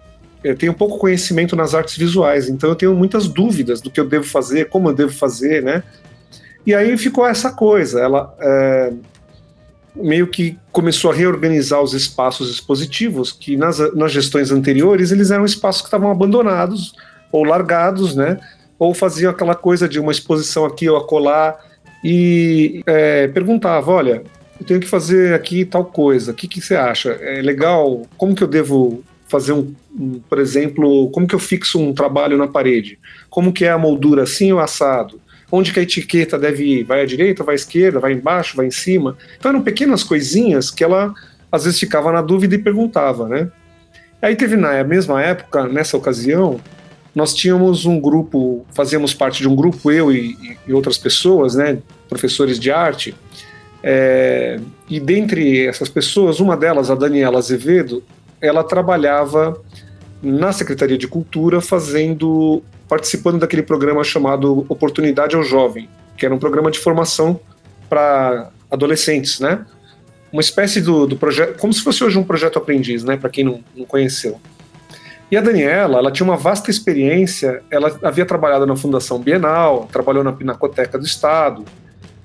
eu 0.43 0.55
tenho 0.57 0.73
pouco 0.73 0.97
conhecimento 0.97 1.55
nas 1.55 1.75
artes 1.75 1.95
visuais, 1.95 2.49
então 2.49 2.69
eu 2.69 2.75
tenho 2.75 2.95
muitas 2.95 3.27
dúvidas 3.27 3.79
do 3.79 3.91
que 3.91 3.99
eu 3.99 4.07
devo 4.07 4.25
fazer, 4.25 4.69
como 4.69 4.89
eu 4.89 4.93
devo 4.93 5.11
fazer, 5.11 5.61
né? 5.61 5.83
E 6.65 6.73
aí 6.73 6.97
ficou 6.97 7.27
essa 7.27 7.51
coisa, 7.51 7.99
ela 7.99 8.35
é, 8.39 8.91
meio 9.95 10.27
que 10.27 10.57
começou 10.71 11.11
a 11.11 11.13
reorganizar 11.13 11.81
os 11.81 11.93
espaços 11.93 12.49
expositivos, 12.49 13.31
que 13.31 13.57
nas, 13.57 13.77
nas 13.93 14.11
gestões 14.11 14.51
anteriores 14.51 15.11
eles 15.11 15.31
eram 15.31 15.45
espaços 15.45 15.81
que 15.81 15.87
estavam 15.87 16.11
abandonados 16.11 16.93
ou 17.31 17.43
largados, 17.43 18.15
né? 18.15 18.39
Ou 18.79 18.93
faziam 18.93 19.31
aquela 19.31 19.55
coisa 19.55 19.87
de 19.87 19.99
uma 19.99 20.11
exposição 20.11 20.65
aqui 20.65 20.89
ou 20.89 20.97
acolá 20.97 21.57
e 22.03 22.81
é, 22.85 23.27
perguntava, 23.27 23.91
olha, 23.91 24.23
eu 24.59 24.65
tenho 24.65 24.79
que 24.79 24.87
fazer 24.87 25.33
aqui 25.33 25.65
tal 25.65 25.85
coisa, 25.85 26.31
o 26.31 26.35
que, 26.35 26.47
que 26.47 26.61
você 26.61 26.75
acha? 26.75 27.11
É 27.11 27.41
legal? 27.41 28.03
Como 28.17 28.35
que 28.35 28.43
eu 28.43 28.47
devo 28.47 29.03
fazer 29.27 29.53
um, 29.53 29.73
um, 29.97 30.19
por 30.29 30.39
exemplo, 30.39 31.09
como 31.11 31.27
que 31.27 31.33
eu 31.33 31.39
fixo 31.39 31.79
um 31.79 31.93
trabalho 31.93 32.37
na 32.37 32.47
parede? 32.47 32.99
Como 33.29 33.53
que 33.53 33.65
é 33.65 33.71
a 33.71 33.77
moldura 33.77 34.23
assim 34.23 34.51
ou 34.51 34.59
assado? 34.59 35.21
Onde 35.51 35.73
que 35.73 35.79
a 35.79 35.83
etiqueta 35.83 36.39
deve 36.39 36.63
ir? 36.63 36.83
Vai 36.83 37.01
à 37.01 37.05
direita, 37.05 37.43
vai 37.43 37.55
à 37.55 37.57
esquerda, 37.57 37.99
vai 37.99 38.13
embaixo, 38.13 38.55
vai 38.55 38.67
em 38.67 38.71
cima? 38.71 39.17
Então 39.37 39.51
eram 39.51 39.61
pequenas 39.61 40.03
coisinhas 40.03 40.71
que 40.71 40.83
ela 40.83 41.13
às 41.51 41.65
vezes 41.65 41.79
ficava 41.79 42.11
na 42.11 42.21
dúvida 42.21 42.55
e 42.55 42.57
perguntava, 42.57 43.27
né? 43.27 43.49
Aí 44.21 44.35
teve 44.35 44.55
na 44.55 44.83
mesma 44.83 45.21
época, 45.21 45.67
nessa 45.67 45.97
ocasião, 45.97 46.61
nós 47.13 47.33
tínhamos 47.33 47.85
um 47.85 47.99
grupo, 47.99 48.65
fazíamos 48.71 49.13
parte 49.13 49.41
de 49.41 49.47
um 49.49 49.55
grupo, 49.55 49.91
eu 49.91 50.11
e, 50.11 50.57
e 50.65 50.73
outras 50.73 50.97
pessoas, 50.97 51.55
né, 51.55 51.79
professores 52.07 52.57
de 52.57 52.71
arte, 52.71 53.13
é, 53.83 54.59
e 54.87 54.99
dentre 54.99 55.65
essas 55.65 55.89
pessoas, 55.89 56.39
uma 56.39 56.55
delas, 56.55 56.91
a 56.91 56.95
Daniela 56.95 57.39
Azevedo, 57.39 58.03
ela 58.39 58.63
trabalhava 58.63 59.59
na 60.21 60.51
Secretaria 60.51 60.97
de 60.97 61.07
Cultura 61.07 61.59
fazendo 61.61 62.61
participando 62.91 63.39
daquele 63.39 63.63
programa 63.63 64.03
chamado 64.03 64.65
Oportunidade 64.67 65.33
ao 65.33 65.43
Jovem, 65.43 65.87
que 66.17 66.25
era 66.25 66.35
um 66.35 66.37
programa 66.37 66.69
de 66.69 66.77
formação 66.77 67.39
para 67.89 68.49
adolescentes, 68.69 69.39
né? 69.39 69.65
uma 70.29 70.41
espécie 70.41 70.81
do, 70.81 71.07
do 71.07 71.15
projeto, 71.15 71.57
como 71.57 71.71
se 71.71 71.81
fosse 71.81 72.03
hoje 72.03 72.19
um 72.19 72.23
projeto 72.23 72.59
aprendiz, 72.59 73.01
né, 73.05 73.15
para 73.15 73.29
quem 73.29 73.45
não, 73.45 73.63
não 73.73 73.85
conheceu. 73.85 74.41
E 75.31 75.37
a 75.37 75.41
Daniela, 75.41 75.99
ela 75.99 76.11
tinha 76.11 76.27
uma 76.27 76.35
vasta 76.35 76.69
experiência, 76.69 77.63
ela 77.71 77.97
havia 78.03 78.25
trabalhado 78.25 78.65
na 78.65 78.75
Fundação 78.75 79.19
Bienal, 79.19 79.87
trabalhou 79.89 80.21
na 80.21 80.33
Pinacoteca 80.33 80.99
do 80.99 81.05
Estado, 81.05 81.63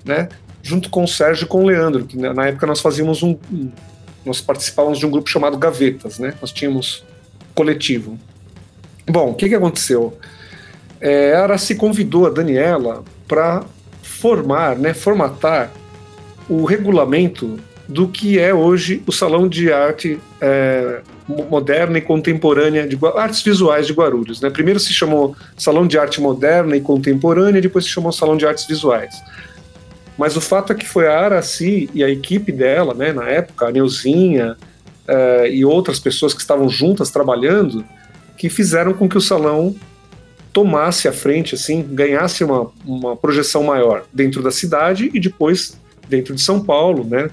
né, 0.03 0.27
junto 0.61 0.89
com 0.89 1.05
o 1.05 1.07
Sérgio 1.07 1.45
e 1.45 1.47
com 1.47 1.63
o 1.63 1.65
Leandro, 1.65 2.03
que 2.03 2.17
na 2.17 2.47
época 2.47 2.67
nós 2.67 2.81
fazíamos 2.81 3.23
um, 3.23 3.37
nós 4.25 4.41
participávamos 4.41 4.99
de 4.99 5.05
um 5.05 5.11
grupo 5.11 5.29
chamado 5.29 5.57
Gavetas, 5.57 6.19
né, 6.19 6.33
nós 6.41 6.51
tínhamos 6.51 7.05
coletivo. 7.55 8.19
Bom, 9.05 9.31
o 9.31 9.33
que, 9.33 9.47
que 9.47 9.55
aconteceu? 9.55 10.17
É, 10.99 11.31
ela 11.31 11.57
se 11.57 11.75
convidou 11.75 12.25
a 12.25 12.29
Daniela 12.29 13.03
para 13.27 13.63
formar, 14.01 14.77
né, 14.77 14.93
formatar 14.93 15.71
o 16.49 16.63
regulamento 16.63 17.59
do 17.87 18.07
que 18.07 18.39
é 18.39 18.53
hoje 18.53 19.01
o 19.07 19.11
Salão 19.11 19.47
de 19.47 19.71
Arte 19.71 20.19
é, 20.41 21.01
Moderna 21.49 21.97
e 21.97 22.01
Contemporânea 22.01 22.87
de 22.87 22.97
Artes 23.15 23.41
Visuais 23.41 23.87
de 23.87 23.93
Guarulhos. 23.93 24.41
Né? 24.41 24.49
Primeiro 24.49 24.79
se 24.79 24.93
chamou 24.93 25.35
Salão 25.57 25.87
de 25.87 25.97
Arte 25.97 26.19
Moderna 26.19 26.75
e 26.75 26.81
Contemporânea, 26.81 27.61
depois 27.61 27.85
se 27.85 27.91
chamou 27.91 28.11
Salão 28.11 28.35
de 28.35 28.45
Artes 28.45 28.65
Visuais. 28.65 29.15
Mas 30.17 30.35
o 30.35 30.41
fato 30.41 30.73
é 30.73 30.75
que 30.75 30.87
foi 30.87 31.07
a 31.07 31.17
Araci 31.17 31.89
e 31.93 32.03
a 32.03 32.09
equipe 32.09 32.51
dela, 32.51 32.93
né, 32.93 33.13
na 33.13 33.29
época, 33.29 33.67
a 33.67 33.71
Neuzinha 33.71 34.57
é, 35.07 35.49
e 35.51 35.63
outras 35.63 35.99
pessoas 35.99 36.33
que 36.33 36.41
estavam 36.41 36.67
juntas 36.67 37.09
trabalhando, 37.09 37.85
que 38.35 38.49
fizeram 38.49 38.93
com 38.93 39.07
que 39.07 39.17
o 39.17 39.21
salão 39.21 39.75
tomasse 40.57 41.07
a 41.07 41.13
frente, 41.13 41.53
assim, 41.53 41.83
ganhasse 41.83 42.43
uma, 42.43 42.71
uma 42.83 43.15
projeção 43.15 43.61
maior 43.61 44.05
dentro 44.11 44.41
da 44.41 44.49
cidade 44.49 45.11
e 45.13 45.19
depois 45.19 45.79
dentro 46.09 46.33
de 46.33 46.41
São 46.41 46.63
Paulo, 46.63 47.03
né? 47.03 47.29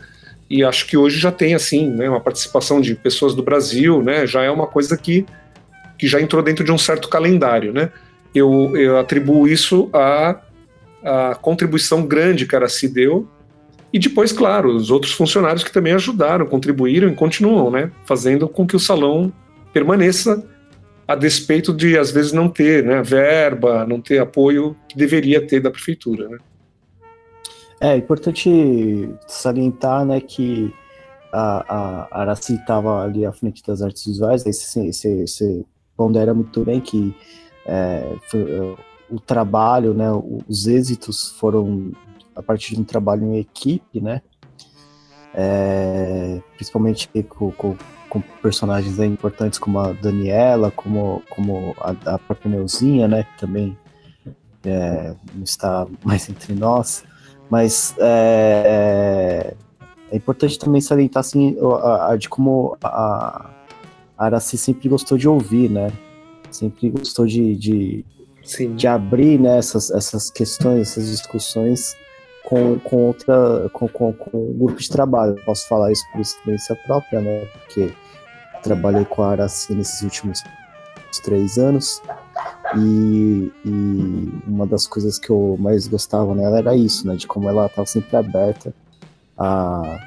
E 0.50 0.62
acho 0.62 0.86
que 0.86 0.94
hoje 0.94 1.18
já 1.18 1.32
tem 1.32 1.54
assim, 1.54 1.88
né, 1.88 2.06
uma 2.06 2.20
participação 2.20 2.82
de 2.82 2.94
pessoas 2.94 3.34
do 3.34 3.42
Brasil, 3.42 4.02
né? 4.02 4.26
Já 4.26 4.42
é 4.42 4.50
uma 4.50 4.66
coisa 4.66 4.94
que, 4.94 5.24
que 5.98 6.06
já 6.06 6.20
entrou 6.20 6.42
dentro 6.42 6.62
de 6.62 6.70
um 6.70 6.76
certo 6.76 7.08
calendário, 7.08 7.72
né? 7.72 7.88
Eu, 8.34 8.76
eu 8.76 8.98
atribuo 8.98 9.48
isso 9.48 9.88
à, 9.94 10.38
à 11.02 11.34
contribuição 11.34 12.04
grande 12.04 12.46
que 12.46 12.54
a 12.54 12.58
Araci 12.58 12.88
deu 12.88 13.26
e 13.90 13.98
depois, 13.98 14.32
claro, 14.32 14.68
os 14.68 14.90
outros 14.90 15.14
funcionários 15.14 15.64
que 15.64 15.72
também 15.72 15.94
ajudaram, 15.94 16.44
contribuíram 16.44 17.08
e 17.08 17.14
continuam, 17.14 17.70
né? 17.70 17.90
Fazendo 18.04 18.46
com 18.46 18.66
que 18.66 18.76
o 18.76 18.80
salão 18.80 19.32
permaneça 19.72 20.44
a 21.06 21.14
despeito 21.14 21.72
de 21.72 21.98
às 21.98 22.10
vezes 22.10 22.32
não 22.32 22.48
ter 22.48 22.84
né, 22.84 23.02
verba, 23.02 23.86
não 23.86 24.00
ter 24.00 24.18
apoio 24.18 24.76
que 24.88 24.96
deveria 24.96 25.46
ter 25.46 25.60
da 25.60 25.70
prefeitura. 25.70 26.28
Né? 26.28 26.38
É 27.80 27.96
importante 27.96 29.08
salientar 29.26 30.04
né, 30.04 30.20
que 30.20 30.72
a, 31.32 32.06
a 32.12 32.20
Araci 32.20 32.54
estava 32.54 33.02
ali 33.02 33.26
à 33.26 33.32
frente 33.32 33.62
das 33.66 33.82
artes 33.82 34.06
visuais, 34.06 34.44
você, 34.44 34.92
você 34.92 35.64
pondera 35.96 36.32
muito 36.32 36.64
bem 36.64 36.80
que 36.80 37.14
é, 37.66 38.16
foi, 38.30 38.42
é, 38.42 38.76
o 39.10 39.20
trabalho, 39.20 39.92
né, 39.92 40.06
os 40.48 40.66
êxitos 40.66 41.32
foram 41.38 41.92
a 42.34 42.42
partir 42.42 42.74
de 42.74 42.80
um 42.80 42.84
trabalho 42.84 43.24
em 43.24 43.38
equipe, 43.38 44.00
né, 44.00 44.22
é, 45.34 46.40
principalmente 46.54 47.08
com, 47.28 47.50
com, 47.50 47.76
com, 48.14 48.20
personagens 48.40 48.98
importantes 49.00 49.58
como 49.58 49.78
a 49.80 49.92
Daniela, 49.92 50.70
como, 50.70 51.22
como 51.28 51.74
a, 51.80 52.14
a 52.14 52.18
própria 52.18 52.50
Neuzinha, 52.50 53.08
né, 53.08 53.24
que 53.24 53.40
também 53.40 53.76
é, 54.64 55.14
não 55.34 55.42
está 55.42 55.86
mais 56.04 56.28
entre 56.28 56.54
nós. 56.54 57.04
Mas 57.50 57.94
é, 57.98 59.54
é, 60.10 60.14
é 60.14 60.16
importante 60.16 60.58
também 60.58 60.80
salientar 60.80 61.20
assim, 61.20 61.56
a, 61.60 62.12
a, 62.12 62.16
de 62.16 62.28
como 62.28 62.76
a, 62.82 63.50
a 64.16 64.24
Araci 64.24 64.56
sempre 64.56 64.88
gostou 64.88 65.18
de 65.18 65.28
ouvir, 65.28 65.68
né? 65.68 65.92
Sempre 66.50 66.90
gostou 66.90 67.26
de, 67.26 67.54
de, 67.56 68.04
de 68.76 68.86
abrir 68.86 69.38
né, 69.40 69.58
essas, 69.58 69.90
essas 69.90 70.30
questões, 70.30 70.92
essas 70.92 71.08
discussões 71.08 71.96
com, 72.44 72.78
com 72.78 72.96
outra 73.06 73.68
com, 73.72 73.88
com, 73.88 74.12
com 74.12 74.50
um 74.50 74.58
grupo 74.58 74.80
de 74.80 74.88
trabalho. 74.88 75.36
Posso 75.44 75.66
falar 75.68 75.90
isso 75.92 76.04
por 76.12 76.20
experiência 76.20 76.76
própria, 76.86 77.20
né? 77.20 77.46
Porque 77.46 77.92
trabalhei 78.64 79.04
com 79.04 79.22
a 79.22 79.30
Araci 79.30 79.74
nesses 79.74 80.00
últimos 80.02 80.42
três 81.22 81.58
anos 81.58 82.02
e, 82.76 83.52
e, 83.64 84.32
uma 84.48 84.66
das 84.66 84.86
coisas 84.86 85.18
que 85.18 85.30
eu 85.30 85.56
mais 85.60 85.86
gostava 85.86 86.34
nela 86.34 86.58
era 86.58 86.74
isso, 86.74 87.06
né? 87.06 87.14
De 87.14 87.26
como 87.26 87.48
ela 87.48 87.66
estava 87.66 87.86
sempre 87.86 88.16
aberta 88.16 88.74
a, 89.38 89.98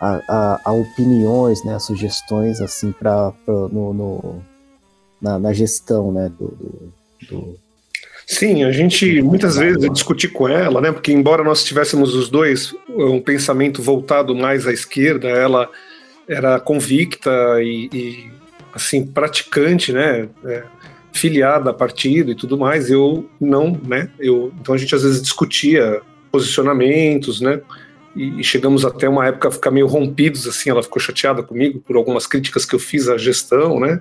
a, 0.00 0.20
a, 0.28 0.60
a, 0.64 0.72
opiniões, 0.72 1.62
né? 1.64 1.74
A 1.74 1.78
sugestões, 1.78 2.60
assim, 2.62 2.92
para 2.92 3.32
no, 3.46 3.92
no 3.92 4.42
na, 5.20 5.38
na, 5.38 5.52
gestão, 5.52 6.10
né? 6.10 6.30
Do, 6.38 6.48
do, 6.48 6.92
do, 7.28 7.58
Sim, 8.26 8.64
a 8.64 8.72
gente 8.72 9.20
muitas 9.20 9.56
vezes 9.56 9.90
discutir 9.92 10.28
com 10.28 10.48
ela, 10.48 10.80
né? 10.80 10.92
Porque 10.92 11.12
embora 11.12 11.44
nós 11.44 11.62
tivéssemos 11.62 12.14
os 12.14 12.30
dois 12.30 12.74
um 12.88 13.20
pensamento 13.20 13.82
voltado 13.82 14.34
mais 14.34 14.66
à 14.66 14.72
esquerda, 14.72 15.28
ela 15.28 15.68
era 16.30 16.60
convicta 16.60 17.30
e, 17.60 17.90
e 17.92 18.30
assim 18.72 19.04
praticante, 19.04 19.92
né? 19.92 20.28
É, 20.44 20.62
filiada 21.12 21.70
a 21.70 21.74
partido 21.74 22.30
e 22.30 22.36
tudo 22.36 22.56
mais, 22.56 22.88
eu 22.88 23.28
não, 23.40 23.78
né? 23.84 24.08
Eu, 24.18 24.52
então 24.60 24.74
a 24.74 24.78
gente 24.78 24.94
às 24.94 25.02
vezes 25.02 25.20
discutia 25.20 26.00
posicionamentos, 26.30 27.40
né? 27.40 27.60
E, 28.14 28.40
e 28.40 28.44
chegamos 28.44 28.84
até 28.84 29.08
uma 29.08 29.26
época 29.26 29.48
a 29.48 29.50
ficar 29.50 29.72
meio 29.72 29.88
rompidos, 29.88 30.46
assim, 30.46 30.70
ela 30.70 30.82
ficou 30.82 31.00
chateada 31.00 31.42
comigo 31.42 31.80
por 31.80 31.96
algumas 31.96 32.26
críticas 32.28 32.64
que 32.64 32.74
eu 32.74 32.78
fiz 32.78 33.08
à 33.08 33.18
gestão, 33.18 33.80
né? 33.80 34.00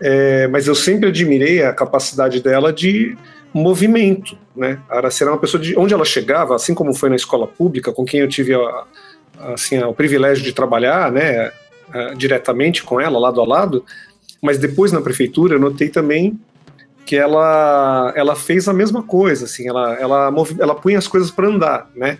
É, 0.00 0.46
mas 0.48 0.68
eu 0.68 0.74
sempre 0.74 1.08
admirei 1.08 1.62
a 1.62 1.72
capacidade 1.72 2.40
dela 2.40 2.72
de 2.72 3.16
movimento, 3.52 4.38
né? 4.54 4.80
A 4.88 4.98
Araci 4.98 5.22
era 5.22 5.32
uma 5.32 5.38
pessoa 5.38 5.60
de 5.60 5.76
onde 5.76 5.94
ela 5.94 6.04
chegava, 6.04 6.54
assim 6.54 6.74
como 6.74 6.94
foi 6.94 7.08
na 7.08 7.16
escola 7.16 7.46
pública, 7.46 7.92
com 7.92 8.04
quem 8.04 8.20
eu 8.20 8.28
tive 8.28 8.54
a, 8.54 8.84
assim, 9.40 9.82
o 9.82 9.94
privilégio 9.94 10.44
de 10.44 10.52
trabalhar, 10.52 11.10
né? 11.10 11.50
diretamente 12.16 12.82
com 12.82 13.00
ela, 13.00 13.18
lado 13.18 13.40
a 13.40 13.46
lado, 13.46 13.84
mas 14.42 14.58
depois 14.58 14.92
na 14.92 15.00
prefeitura 15.00 15.54
eu 15.54 15.60
notei 15.60 15.88
também 15.88 16.38
que 17.06 17.14
ela, 17.14 18.12
ela 18.16 18.34
fez 18.34 18.66
a 18.66 18.72
mesma 18.72 19.02
coisa, 19.02 19.44
assim, 19.44 19.68
ela, 19.68 19.94
ela, 19.94 20.32
ela 20.58 20.74
punha 20.74 20.98
as 20.98 21.06
coisas 21.06 21.30
para 21.30 21.46
andar, 21.46 21.88
né? 21.94 22.18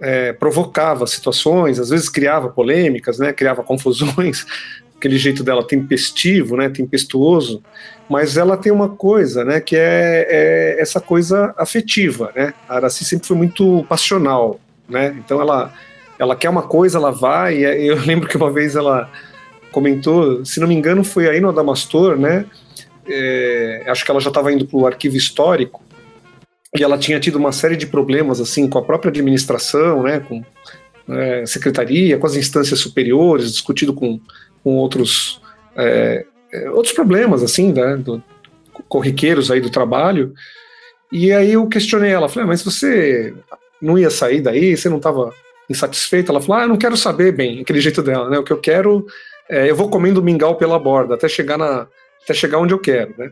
É, 0.00 0.32
provocava 0.32 1.06
situações, 1.06 1.78
às 1.78 1.90
vezes 1.90 2.08
criava 2.08 2.48
polêmicas, 2.48 3.18
né? 3.18 3.32
Criava 3.32 3.64
confusões, 3.64 4.46
aquele 4.96 5.18
jeito 5.18 5.42
dela 5.42 5.66
tempestivo, 5.66 6.56
né? 6.56 6.68
Tempestuoso, 6.68 7.62
mas 8.08 8.36
ela 8.36 8.56
tem 8.56 8.70
uma 8.70 8.88
coisa, 8.88 9.44
né? 9.44 9.60
Que 9.60 9.76
é, 9.76 10.26
é 10.28 10.80
essa 10.80 11.00
coisa 11.00 11.52
afetiva, 11.58 12.32
né? 12.34 12.54
A 12.68 12.76
Araci 12.76 13.04
sempre 13.04 13.26
foi 13.26 13.36
muito 13.36 13.84
passional, 13.88 14.60
né? 14.88 15.16
Então 15.18 15.40
ela, 15.40 15.74
ela 16.22 16.36
quer 16.36 16.48
uma 16.48 16.62
coisa, 16.62 16.98
ela 16.98 17.10
vai. 17.10 17.58
E 17.58 17.86
eu 17.88 17.98
lembro 18.06 18.28
que 18.28 18.36
uma 18.36 18.50
vez 18.50 18.76
ela 18.76 19.10
comentou, 19.72 20.44
se 20.44 20.60
não 20.60 20.68
me 20.68 20.74
engano, 20.74 21.02
foi 21.02 21.28
aí 21.28 21.40
no 21.40 21.48
Adamastor, 21.48 22.16
né? 22.16 22.46
É, 23.08 23.82
acho 23.88 24.04
que 24.04 24.10
ela 24.10 24.20
já 24.20 24.28
estava 24.28 24.52
indo 24.52 24.64
para 24.64 24.78
o 24.78 24.86
arquivo 24.86 25.16
histórico 25.16 25.82
e 26.78 26.84
ela 26.84 26.96
tinha 26.96 27.18
tido 27.18 27.34
uma 27.34 27.50
série 27.50 27.76
de 27.76 27.86
problemas 27.86 28.40
assim 28.40 28.68
com 28.68 28.78
a 28.78 28.82
própria 28.82 29.10
administração, 29.10 30.04
né? 30.04 30.20
Com 30.20 30.44
é, 31.08 31.44
secretaria, 31.44 32.16
com 32.16 32.26
as 32.26 32.36
instâncias 32.36 32.78
superiores, 32.78 33.50
discutido 33.50 33.92
com, 33.92 34.20
com 34.62 34.76
outros 34.76 35.42
é, 35.76 36.24
é 36.52 36.70
outros 36.70 36.94
problemas 36.94 37.42
assim, 37.42 37.72
né? 37.72 37.96
Do, 37.96 38.22
corriqueiros 38.88 39.50
aí 39.50 39.60
do 39.60 39.70
trabalho. 39.70 40.34
E 41.10 41.32
aí 41.32 41.54
eu 41.54 41.66
questionei 41.66 42.12
ela, 42.12 42.28
falei, 42.28 42.44
ah, 42.44 42.48
mas 42.48 42.62
você 42.62 43.34
não 43.80 43.98
ia 43.98 44.08
sair 44.08 44.40
daí? 44.40 44.76
Você 44.76 44.88
não 44.88 44.98
estava 44.98 45.34
insatisfeita? 45.72 46.30
Ela 46.30 46.40
falou, 46.40 46.56
ah, 46.56 46.62
eu 46.62 46.68
não 46.68 46.76
quero 46.76 46.96
saber 46.96 47.32
bem, 47.32 47.60
aquele 47.60 47.80
jeito 47.80 48.02
dela, 48.02 48.30
né? 48.30 48.38
O 48.38 48.44
que 48.44 48.52
eu 48.52 48.60
quero 48.60 49.06
é, 49.48 49.70
eu 49.70 49.76
vou 49.76 49.90
comendo 49.90 50.22
mingau 50.22 50.56
pela 50.56 50.78
borda 50.78 51.14
até 51.14 51.28
chegar 51.28 51.58
na 51.58 51.86
até 52.22 52.32
chegar 52.32 52.58
onde 52.58 52.72
eu 52.72 52.78
quero, 52.78 53.14
né? 53.18 53.30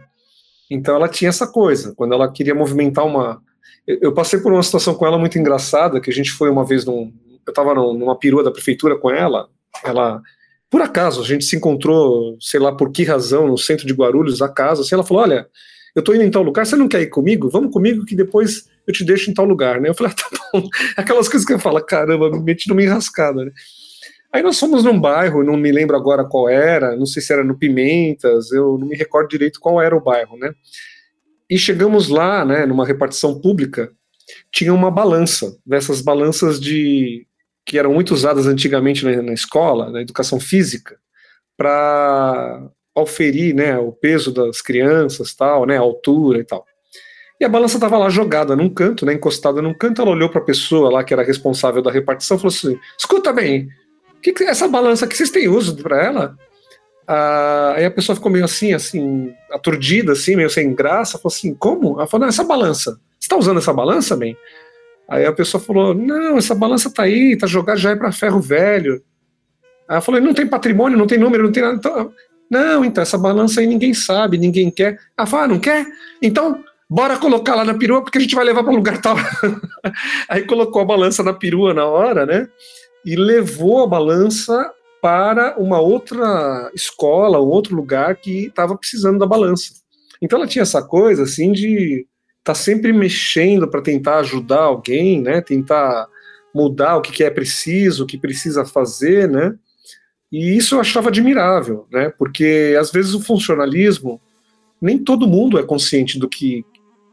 Então 0.69 0.97
ela 0.97 1.09
tinha 1.09 1.29
essa 1.29 1.47
coisa, 1.47 1.95
quando 1.97 2.13
ela 2.15 2.31
queria 2.31 2.55
movimentar 2.55 3.07
uma 3.07 3.41
eu, 3.87 3.99
eu 4.03 4.13
passei 4.13 4.41
por 4.41 4.53
uma 4.53 4.63
situação 4.63 4.95
com 4.95 5.07
ela 5.07 5.19
muito 5.19 5.39
engraçada, 5.39 6.01
que 6.01 6.11
a 6.11 6.13
gente 6.13 6.31
foi 6.33 6.51
uma 6.51 6.65
vez 6.65 6.85
num 6.85 7.13
eu 7.47 7.51
estava 7.51 7.75
numa 7.75 8.19
perua 8.19 8.45
da 8.45 8.51
prefeitura 8.51 8.99
com 8.99 9.11
ela, 9.11 9.49
ela 9.83 10.21
por 10.69 10.83
acaso 10.83 11.23
a 11.23 11.25
gente 11.25 11.45
se 11.45 11.57
encontrou, 11.57 12.37
sei 12.39 12.61
lá 12.61 12.71
por 12.71 12.93
que 12.93 13.03
razão, 13.03 13.47
no 13.47 13.57
centro 13.57 13.87
de 13.87 13.95
Guarulhos, 13.95 14.43
a 14.43 14.49
casa, 14.49 14.83
assim, 14.83 14.95
ela 14.95 15.05
falou: 15.05 15.23
"Olha, 15.23 15.49
eu 15.95 16.03
tô 16.03 16.15
indo 16.15 16.23
em 16.23 16.31
tal 16.31 16.43
lugar, 16.43 16.67
você 16.67 16.77
não 16.77 16.89
quer 16.89 17.01
ir 17.01 17.09
comigo? 17.09 17.49
Vamos 17.49 17.73
comigo 17.73 18.05
que 18.05 18.15
depois 18.15 18.69
eu 18.91 18.95
te 18.95 19.05
deixo 19.05 19.31
em 19.31 19.35
tal 19.35 19.45
lugar, 19.45 19.81
né? 19.81 19.89
Eu 19.89 19.95
falei, 19.95 20.13
ah, 20.13 20.17
tá 20.17 20.39
bom. 20.53 20.69
Aquelas 20.97 21.29
coisas 21.29 21.47
que 21.47 21.53
eu 21.53 21.59
falo, 21.59 21.81
caramba, 21.85 22.31
me 22.31 22.41
meti 22.41 22.69
numa 22.69 22.83
enrascada, 22.83 23.45
né? 23.45 23.51
Aí 24.33 24.43
nós 24.43 24.59
fomos 24.59 24.85
num 24.85 25.01
bairro, 25.01 25.43
não 25.43 25.57
me 25.57 25.73
lembro 25.73 25.97
agora 25.97 26.25
qual 26.25 26.49
era, 26.49 26.95
não 26.97 27.07
sei 27.07 27.21
se 27.21 27.33
era 27.33 27.43
no 27.43 27.59
Pimentas, 27.59 28.53
eu 28.53 28.79
não 28.79 28.87
me 28.87 28.97
recordo 28.97 29.29
direito 29.29 29.59
qual 29.59 29.83
era 29.83 29.97
o 29.97 30.01
bairro, 30.01 30.37
né? 30.37 30.53
E 31.49 31.59
chegamos 31.59 32.09
lá, 32.09 32.45
né, 32.45 32.65
numa 32.65 32.87
repartição 32.87 33.41
pública, 33.41 33.91
tinha 34.53 34.73
uma 34.73 34.91
balança, 34.91 35.59
dessas 35.67 36.01
balanças 36.01 36.61
de 36.61 37.27
que 37.67 37.77
eram 37.77 37.93
muito 37.93 38.15
usadas 38.15 38.47
antigamente 38.47 39.05
na, 39.05 39.21
na 39.21 39.33
escola, 39.33 39.91
na 39.91 40.01
educação 40.01 40.39
física, 40.39 40.97
para 41.57 42.71
oferir 42.95 43.55
né, 43.55 43.79
o 43.79 43.93
peso 43.93 44.33
das 44.33 44.63
crianças, 44.63 45.35
tal, 45.35 45.67
né, 45.67 45.77
a 45.77 45.81
altura 45.81 46.39
e 46.39 46.45
tal. 46.45 46.65
E 47.41 47.45
a 47.45 47.49
balança 47.49 47.79
estava 47.79 47.97
lá 47.97 48.11
jogada 48.11 48.55
num 48.55 48.69
canto, 48.69 49.07
né, 49.07 49.15
encostada 49.15 49.63
num 49.63 49.73
canto. 49.73 50.03
Ela 50.03 50.11
olhou 50.11 50.29
para 50.29 50.43
a 50.43 50.45
pessoa 50.45 50.91
lá 50.91 51.03
que 51.03 51.15
era 51.15 51.23
responsável 51.23 51.81
da 51.81 51.91
repartição 51.91 52.37
e 52.37 52.41
falou 52.41 52.55
assim: 52.55 52.79
Escuta 52.99 53.33
bem, 53.33 53.71
que, 54.21 54.33
que 54.33 54.45
essa 54.45 54.69
balança 54.69 55.07
que 55.07 55.17
vocês 55.17 55.31
têm 55.31 55.49
uso 55.49 55.77
para 55.77 56.03
ela? 56.03 56.37
Ah, 57.07 57.75
aí 57.77 57.85
a 57.85 57.91
pessoa 57.91 58.15
ficou 58.15 58.31
meio 58.31 58.45
assim, 58.45 58.73
assim, 58.73 59.33
aturdida, 59.51 60.13
assim, 60.13 60.37
meio 60.37 60.51
sem 60.51 60.75
graça. 60.75 61.19
Falou 61.19 61.35
assim: 61.35 61.55
Como? 61.55 61.97
Ela 61.97 62.07
falou: 62.07 62.23
Não, 62.23 62.29
essa 62.29 62.45
balança. 62.45 62.93
Você 63.19 63.27
está 63.27 63.37
usando 63.37 63.59
essa 63.59 63.73
balança, 63.73 64.17
bem? 64.17 64.37
Aí 65.09 65.27
a 65.27 65.33
pessoa 65.33 65.61
falou: 65.61 65.95
Não, 65.95 66.39
essa 66.39 66.55
balança 66.55 66.91
tá 66.91 67.05
aí, 67.05 67.37
tá 67.37 67.47
jogada 67.47 67.79
já 67.79 67.91
é 67.91 67.97
para 67.97 68.13
ferro 68.13 68.41
velho. 68.41 69.03
Aí 69.89 69.95
ela 69.95 70.01
falou: 70.01 70.21
Não 70.21 70.35
tem 70.35 70.47
patrimônio, 70.47 70.99
não 70.99 71.07
tem 71.07 71.19
número, 71.19 71.45
não 71.45 71.53
tem 71.53 71.63
nada. 71.63 71.77
Então, 71.77 72.13
não, 72.51 72.85
então 72.85 73.03
essa 73.03 73.17
balança 73.17 73.61
aí 73.61 73.67
ninguém 73.67 73.95
sabe, 73.95 74.39
ninguém 74.39 74.71
quer. 74.71 74.99
Ela 75.17 75.27
falou: 75.27 75.45
ah, 75.45 75.49
Não 75.49 75.59
quer? 75.59 75.87
Então 76.23 76.63
bora 76.91 77.17
colocar 77.19 77.55
lá 77.55 77.65
na 77.65 77.79
perua 77.79 78.03
porque 78.03 78.19
a 78.19 78.21
gente 78.21 78.35
vai 78.35 78.45
levar 78.45 78.65
para 78.65 78.73
um 78.73 78.77
lugar 78.77 79.01
tal. 79.01 79.17
aí 80.29 80.43
colocou 80.43 80.83
a 80.83 80.85
balança 80.85 81.23
na 81.23 81.33
perua 81.33 81.73
na 81.73 81.87
hora, 81.87 82.27
né? 82.27 82.49
E 83.07 83.15
levou 83.15 83.85
a 83.85 83.87
balança 83.87 84.73
para 85.01 85.57
uma 85.57 85.81
outra 85.81 86.69
escola, 86.75 87.41
um 87.41 87.49
outro 87.49 87.77
lugar 87.77 88.17
que 88.17 88.47
estava 88.47 88.77
precisando 88.77 89.21
da 89.21 89.27
balança. 89.27 89.73
Então 90.21 90.39
ela 90.39 90.49
tinha 90.49 90.63
essa 90.63 90.83
coisa 90.83 91.23
assim 91.23 91.53
de 91.53 92.07
tá 92.43 92.55
sempre 92.55 92.93
mexendo 92.93 93.69
para 93.69 93.81
tentar 93.81 94.19
ajudar 94.19 94.63
alguém, 94.63 95.23
né? 95.23 95.41
Tentar 95.41 96.09
mudar 96.53 96.97
o 96.97 97.03
que, 97.03 97.13
que 97.13 97.23
é 97.23 97.31
preciso, 97.31 98.03
o 98.03 98.07
que 98.07 98.19
precisa 98.19 98.65
fazer, 98.65 99.29
né? 99.29 99.55
E 100.33 100.57
isso 100.57 100.75
eu 100.75 100.81
achava 100.81 101.09
admirável, 101.09 101.87
né? 101.91 102.13
Porque 102.19 102.77
às 102.79 102.91
vezes 102.91 103.15
o 103.15 103.23
funcionalismo 103.23 104.21
nem 104.83 104.99
todo 104.99 105.29
mundo 105.29 105.59
é 105.59 105.63
consciente 105.63 106.19
do 106.19 106.29
que 106.29 106.65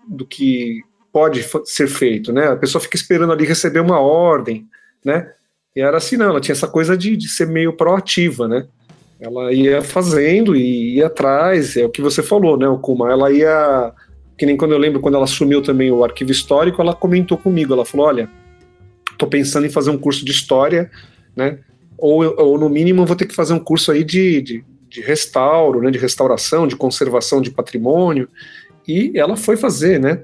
do 0.08 0.26
que 0.26 0.82
pode 1.12 1.46
ser 1.65 1.88
feito, 1.88 2.32
né? 2.32 2.48
A 2.48 2.56
pessoa 2.56 2.82
fica 2.82 2.96
esperando 2.96 3.34
ali 3.34 3.46
receber 3.46 3.80
uma 3.80 4.00
ordem, 4.00 4.67
né? 5.04 5.32
E 5.76 5.82
era 5.82 5.98
assim, 5.98 6.17
não, 6.17 6.30
ela 6.30 6.41
tinha 6.41 6.54
essa 6.54 6.67
coisa 6.67 6.98
de, 6.98 7.15
de 7.15 7.28
ser 7.30 7.48
meio 7.48 7.74
proativa, 7.74 8.48
né? 8.48 8.67
Ela 9.20 9.52
ia 9.52 9.82
fazendo 9.82 10.56
e 10.56 10.96
ia 10.96 11.08
atrás, 11.08 11.76
é 11.76 11.86
o 11.86 11.89
que 11.89 12.02
você 12.02 12.22
falou, 12.22 12.56
né, 12.56 12.67
o 12.67 12.78
Kuma? 12.78 13.12
Ela 13.12 13.32
ia 13.32 13.93
que 14.38 14.46
nem 14.46 14.56
quando 14.56 14.74
eu 14.74 14.78
lembro, 14.78 15.00
quando 15.00 15.15
ela 15.15 15.24
assumiu 15.24 15.63
também 15.63 15.91
o 15.91 16.04
arquivo 16.04 16.32
histórico, 16.32 16.80
ela 16.80 16.93
comentou 16.93 17.38
comigo, 17.38 17.74
ela 17.74 17.84
falou, 17.84 18.06
olha, 18.06 18.30
estou 19.12 19.28
pensando 19.28 19.65
em 19.65 19.72
fazer 19.72 19.89
um 19.89 19.98
curso 19.98 20.24
de 20.24 20.32
história, 20.32 20.91
né, 21.36 21.58
ou, 21.98 22.24
ou 22.39 22.60
no 22.60 22.70
mínimo 22.70 23.06
vou 23.06 23.15
ter 23.15 23.26
que 23.26 23.34
fazer 23.34 23.54
um 23.54 23.60
curso 23.60 23.91
aí 23.91 24.04
de, 24.04 24.41
de, 24.43 24.65
de 24.88 25.02
restauro, 25.02 25.82
né, 25.82 25.89
de 25.89 25.98
restauração, 25.98 26.67
de 26.67 26.76
conservação 26.76 27.41
de 27.41 27.50
patrimônio, 27.50 28.30
e 28.88 29.12
ela 29.15 29.36
foi 29.36 29.58
fazer, 29.58 30.00
né, 30.00 30.21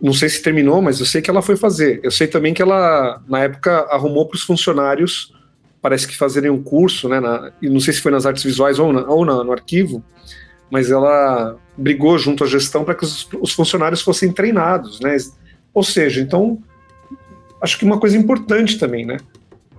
não 0.00 0.12
sei 0.12 0.28
se 0.28 0.42
terminou, 0.42 0.82
mas 0.82 0.98
eu 0.98 1.06
sei 1.06 1.22
que 1.22 1.30
ela 1.30 1.40
foi 1.40 1.56
fazer. 1.56 2.00
Eu 2.02 2.10
sei 2.10 2.26
também 2.26 2.52
que 2.52 2.60
ela, 2.60 3.22
na 3.28 3.38
época, 3.38 3.86
arrumou 3.88 4.26
para 4.26 4.34
os 4.34 4.42
funcionários, 4.42 5.32
parece 5.80 6.08
que 6.08 6.16
fazerem 6.16 6.50
um 6.50 6.60
curso, 6.60 7.08
né, 7.08 7.20
na, 7.20 7.52
e 7.62 7.68
não 7.68 7.78
sei 7.78 7.94
se 7.94 8.00
foi 8.00 8.10
nas 8.10 8.26
artes 8.26 8.42
visuais 8.42 8.80
ou, 8.80 8.92
na, 8.92 9.06
ou 9.06 9.24
na, 9.24 9.44
no 9.44 9.52
arquivo, 9.52 10.02
mas 10.68 10.90
ela 10.90 11.56
brigou 11.76 12.18
junto 12.18 12.42
à 12.42 12.46
gestão 12.46 12.84
para 12.84 12.94
que 12.94 13.04
os, 13.04 13.28
os, 13.40 13.52
funcionários 13.52 14.00
fossem 14.00 14.32
treinados, 14.32 15.00
né? 15.00 15.16
Ou 15.74 15.84
seja, 15.84 16.20
então 16.20 16.58
acho 17.60 17.78
que 17.78 17.84
uma 17.84 18.00
coisa 18.00 18.16
importante 18.16 18.78
também, 18.78 19.04
né? 19.04 19.18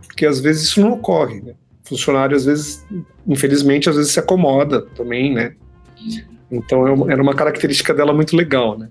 Porque 0.07 0.25
às 0.25 0.39
vezes 0.39 0.63
isso 0.63 0.79
não 0.79 0.93
ocorre, 0.93 1.41
né? 1.41 1.53
Funcionário 1.83 2.35
às 2.35 2.45
vezes, 2.45 2.85
infelizmente, 3.27 3.89
às 3.89 3.95
vezes 3.95 4.11
se 4.11 4.19
acomoda 4.19 4.83
também, 4.95 5.33
né? 5.33 5.55
Então 6.53 7.07
é 7.07 7.13
era 7.13 7.21
uma 7.21 7.33
característica 7.33 7.93
dela 7.93 8.13
muito 8.13 8.35
legal, 8.35 8.77
né? 8.77 8.89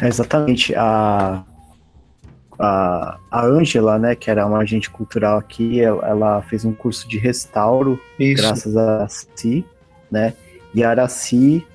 É 0.00 0.08
exatamente 0.08 0.74
a 0.74 1.44
a, 2.58 3.18
a 3.30 3.46
Angela, 3.46 3.98
né, 3.98 4.14
que 4.14 4.30
era 4.30 4.46
uma 4.46 4.58
agente 4.58 4.88
cultural 4.90 5.38
aqui, 5.38 5.80
ela, 5.80 6.40
fez 6.42 6.64
um 6.64 6.72
curso 6.72 7.06
de 7.06 7.18
restauro, 7.18 8.00
Isso. 8.18 8.42
graças 8.42 8.76
a 8.76 9.06
si, 9.08 9.64
né? 10.10 10.32
E 10.74 10.82
Araci 10.82 11.66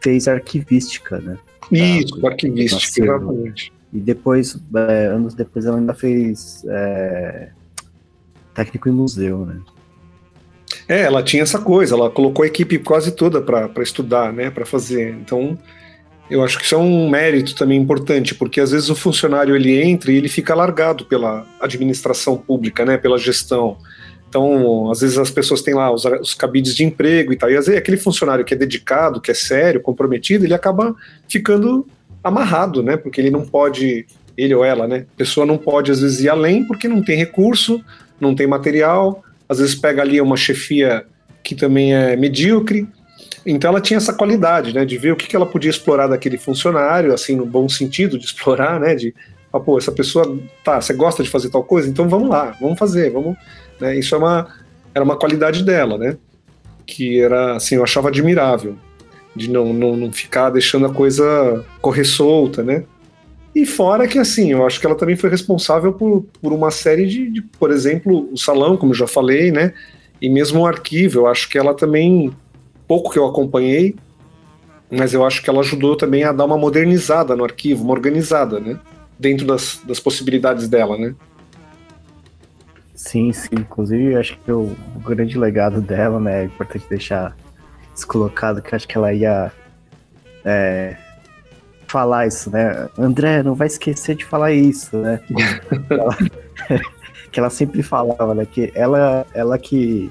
fez 0.00 0.26
arquivística, 0.26 1.18
né? 1.18 1.38
Isso, 1.70 2.20
da, 2.20 2.28
arquivística, 2.28 3.04
exatamente. 3.04 3.72
E 3.92 4.00
depois, 4.00 4.58
é, 4.74 5.06
anos 5.06 5.34
depois, 5.34 5.66
ela 5.66 5.78
ainda 5.78 5.94
fez 5.94 6.64
é, 6.66 7.50
técnico 8.54 8.88
em 8.88 8.92
museu, 8.92 9.44
né? 9.44 9.60
É, 10.88 11.02
ela 11.02 11.22
tinha 11.22 11.42
essa 11.42 11.58
coisa, 11.58 11.94
ela 11.94 12.10
colocou 12.10 12.44
a 12.44 12.46
equipe 12.46 12.78
quase 12.78 13.12
toda 13.12 13.40
para 13.40 13.82
estudar, 13.82 14.32
né, 14.32 14.50
para 14.50 14.64
fazer. 14.64 15.10
Então, 15.20 15.58
eu 16.30 16.44
acho 16.44 16.58
que 16.58 16.64
isso 16.64 16.74
é 16.74 16.78
um 16.78 17.08
mérito 17.08 17.54
também 17.54 17.80
importante, 17.80 18.34
porque 18.34 18.60
às 18.60 18.70
vezes 18.70 18.88
o 18.88 18.94
funcionário 18.94 19.54
ele 19.56 19.80
entra 19.82 20.12
e 20.12 20.16
ele 20.16 20.28
fica 20.28 20.54
largado 20.54 21.04
pela 21.04 21.46
administração 21.60 22.36
pública, 22.36 22.84
né, 22.84 22.96
pela 22.96 23.18
gestão. 23.18 23.76
Então, 24.28 24.90
às 24.90 25.00
vezes 25.00 25.18
as 25.18 25.30
pessoas 25.30 25.62
têm 25.62 25.74
lá 25.74 25.90
os, 25.90 26.04
os 26.04 26.34
cabides 26.34 26.74
de 26.74 26.84
emprego 26.84 27.32
e 27.32 27.36
tal, 27.36 27.50
e 27.50 27.56
às 27.56 27.66
vezes 27.66 27.80
aquele 27.80 27.96
funcionário 27.96 28.44
que 28.44 28.54
é 28.54 28.56
dedicado, 28.56 29.20
que 29.20 29.30
é 29.30 29.34
sério, 29.34 29.80
comprometido, 29.80 30.44
ele 30.44 30.54
acaba 30.54 30.94
ficando 31.28 31.86
amarrado, 32.22 32.82
né? 32.82 32.96
Porque 32.96 33.20
ele 33.20 33.30
não 33.30 33.46
pode, 33.46 34.04
ele 34.36 34.54
ou 34.54 34.64
ela, 34.64 34.86
né? 34.86 35.06
A 35.14 35.16
pessoa 35.16 35.46
não 35.46 35.56
pode 35.56 35.90
às 35.90 36.00
vezes 36.00 36.20
ir 36.20 36.28
além 36.28 36.64
porque 36.64 36.88
não 36.88 37.02
tem 37.02 37.16
recurso, 37.16 37.80
não 38.20 38.34
tem 38.34 38.46
material, 38.46 39.22
às 39.48 39.58
vezes 39.58 39.74
pega 39.74 40.02
ali 40.02 40.20
uma 40.20 40.36
chefia 40.36 41.04
que 41.42 41.54
também 41.54 41.94
é 41.94 42.16
medíocre. 42.16 42.88
Então 43.44 43.70
ela 43.70 43.80
tinha 43.80 43.98
essa 43.98 44.12
qualidade, 44.12 44.74
né, 44.74 44.84
de 44.84 44.98
ver 44.98 45.12
o 45.12 45.16
que, 45.16 45.28
que 45.28 45.36
ela 45.36 45.46
podia 45.46 45.70
explorar 45.70 46.08
daquele 46.08 46.36
funcionário, 46.36 47.14
assim, 47.14 47.36
no 47.36 47.46
bom 47.46 47.68
sentido 47.68 48.18
de 48.18 48.24
explorar, 48.24 48.80
né, 48.80 48.94
de, 48.94 49.14
ah, 49.52 49.60
pô, 49.60 49.78
essa 49.78 49.92
pessoa, 49.92 50.36
tá, 50.64 50.80
você 50.80 50.92
gosta 50.92 51.22
de 51.22 51.30
fazer 51.30 51.48
tal 51.50 51.62
coisa, 51.62 51.88
então 51.88 52.08
vamos 52.08 52.28
lá, 52.28 52.56
vamos 52.60 52.78
fazer, 52.78 53.10
vamos, 53.10 53.36
né? 53.80 53.96
Isso 53.96 54.14
é 54.14 54.18
uma, 54.18 54.48
era 54.94 55.04
uma 55.04 55.16
qualidade 55.16 55.64
dela, 55.64 55.96
né? 55.96 56.16
Que 56.84 57.20
era, 57.20 57.56
assim, 57.56 57.76
eu 57.76 57.84
achava 57.84 58.08
admirável, 58.08 58.76
de 59.34 59.48
não, 59.50 59.72
não, 59.72 59.96
não 59.96 60.12
ficar 60.12 60.50
deixando 60.50 60.86
a 60.86 60.92
coisa 60.92 61.64
correr 61.80 62.04
solta, 62.04 62.62
né? 62.62 62.84
E 63.56 63.64
fora 63.64 64.06
que, 64.06 64.18
assim, 64.18 64.52
eu 64.52 64.66
acho 64.66 64.78
que 64.78 64.84
ela 64.84 64.94
também 64.94 65.16
foi 65.16 65.30
responsável 65.30 65.90
por, 65.90 66.26
por 66.42 66.52
uma 66.52 66.70
série 66.70 67.06
de, 67.06 67.30
de, 67.30 67.40
por 67.40 67.70
exemplo, 67.70 68.28
o 68.30 68.36
salão, 68.36 68.76
como 68.76 68.92
eu 68.92 68.94
já 68.94 69.06
falei, 69.06 69.50
né? 69.50 69.72
E 70.20 70.28
mesmo 70.28 70.60
o 70.60 70.66
arquivo, 70.66 71.20
eu 71.20 71.26
acho 71.26 71.48
que 71.48 71.56
ela 71.56 71.72
também, 71.72 72.30
pouco 72.86 73.10
que 73.10 73.18
eu 73.18 73.24
acompanhei, 73.24 73.96
mas 74.90 75.14
eu 75.14 75.24
acho 75.24 75.42
que 75.42 75.48
ela 75.48 75.60
ajudou 75.60 75.96
também 75.96 76.22
a 76.22 76.32
dar 76.32 76.44
uma 76.44 76.58
modernizada 76.58 77.34
no 77.34 77.44
arquivo, 77.44 77.82
uma 77.82 77.94
organizada, 77.94 78.60
né? 78.60 78.78
Dentro 79.18 79.46
das, 79.46 79.80
das 79.86 79.98
possibilidades 79.98 80.68
dela, 80.68 80.98
né? 80.98 81.14
Sim, 82.94 83.32
sim. 83.32 83.54
Inclusive, 83.54 84.16
acho 84.16 84.38
que 84.44 84.52
o, 84.52 84.76
o, 84.94 85.00
grande 85.00 85.38
legado 85.38 85.80
dela, 85.80 86.20
né? 86.20 86.42
É 86.42 86.44
importante 86.44 86.84
deixar 86.90 87.34
descolocado 87.94 88.60
que 88.60 88.76
acho 88.76 88.86
que 88.86 88.98
ela 88.98 89.14
ia 89.14 89.50
é, 90.44 90.94
falar 91.96 92.26
isso, 92.26 92.50
né? 92.50 92.88
André, 92.98 93.42
não 93.42 93.54
vai 93.54 93.66
esquecer 93.66 94.14
de 94.16 94.24
falar 94.24 94.52
isso, 94.52 94.96
né? 94.96 95.20
ela, 95.90 96.16
que 97.32 97.40
ela 97.40 97.50
sempre 97.50 97.82
falava, 97.82 98.34
né? 98.34 98.46
Que 98.46 98.70
ela, 98.74 99.26
ela 99.32 99.58
que 99.58 100.10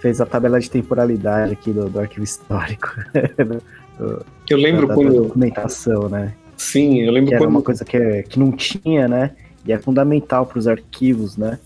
fez 0.00 0.20
a 0.20 0.26
tabela 0.26 0.58
de 0.58 0.70
temporalidade 0.70 1.52
aqui 1.52 1.72
do, 1.72 1.88
do 1.88 2.00
arquivo 2.00 2.24
histórico. 2.24 2.88
do, 3.98 4.24
eu 4.48 4.58
lembro 4.58 4.86
da, 4.86 4.94
quando. 4.94 5.14
Da 5.14 5.20
documentação, 5.20 6.08
né? 6.08 6.34
Sim, 6.56 7.02
eu 7.02 7.12
lembro 7.12 7.30
que 7.30 7.36
quando. 7.36 7.42
Era 7.42 7.50
uma 7.50 7.62
coisa 7.62 7.84
que, 7.84 8.22
que 8.24 8.38
não 8.38 8.50
tinha, 8.50 9.06
né? 9.06 9.32
E 9.64 9.72
é 9.72 9.78
fundamental 9.78 10.46
para 10.46 10.58
os 10.58 10.66
arquivos, 10.66 11.36
né? 11.36 11.58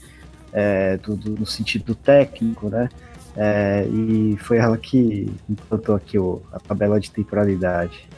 é, 0.52 0.96
do, 0.98 1.16
do, 1.16 1.30
no 1.40 1.46
sentido 1.46 1.94
técnico, 1.94 2.68
né? 2.68 2.88
É, 3.36 3.86
e 3.86 4.36
foi 4.38 4.58
ela 4.58 4.76
que 4.76 5.30
implantou 5.48 5.94
aqui 5.94 6.18
o, 6.18 6.42
a 6.52 6.58
tabela 6.58 6.98
de 6.98 7.10
temporalidade. 7.10 8.08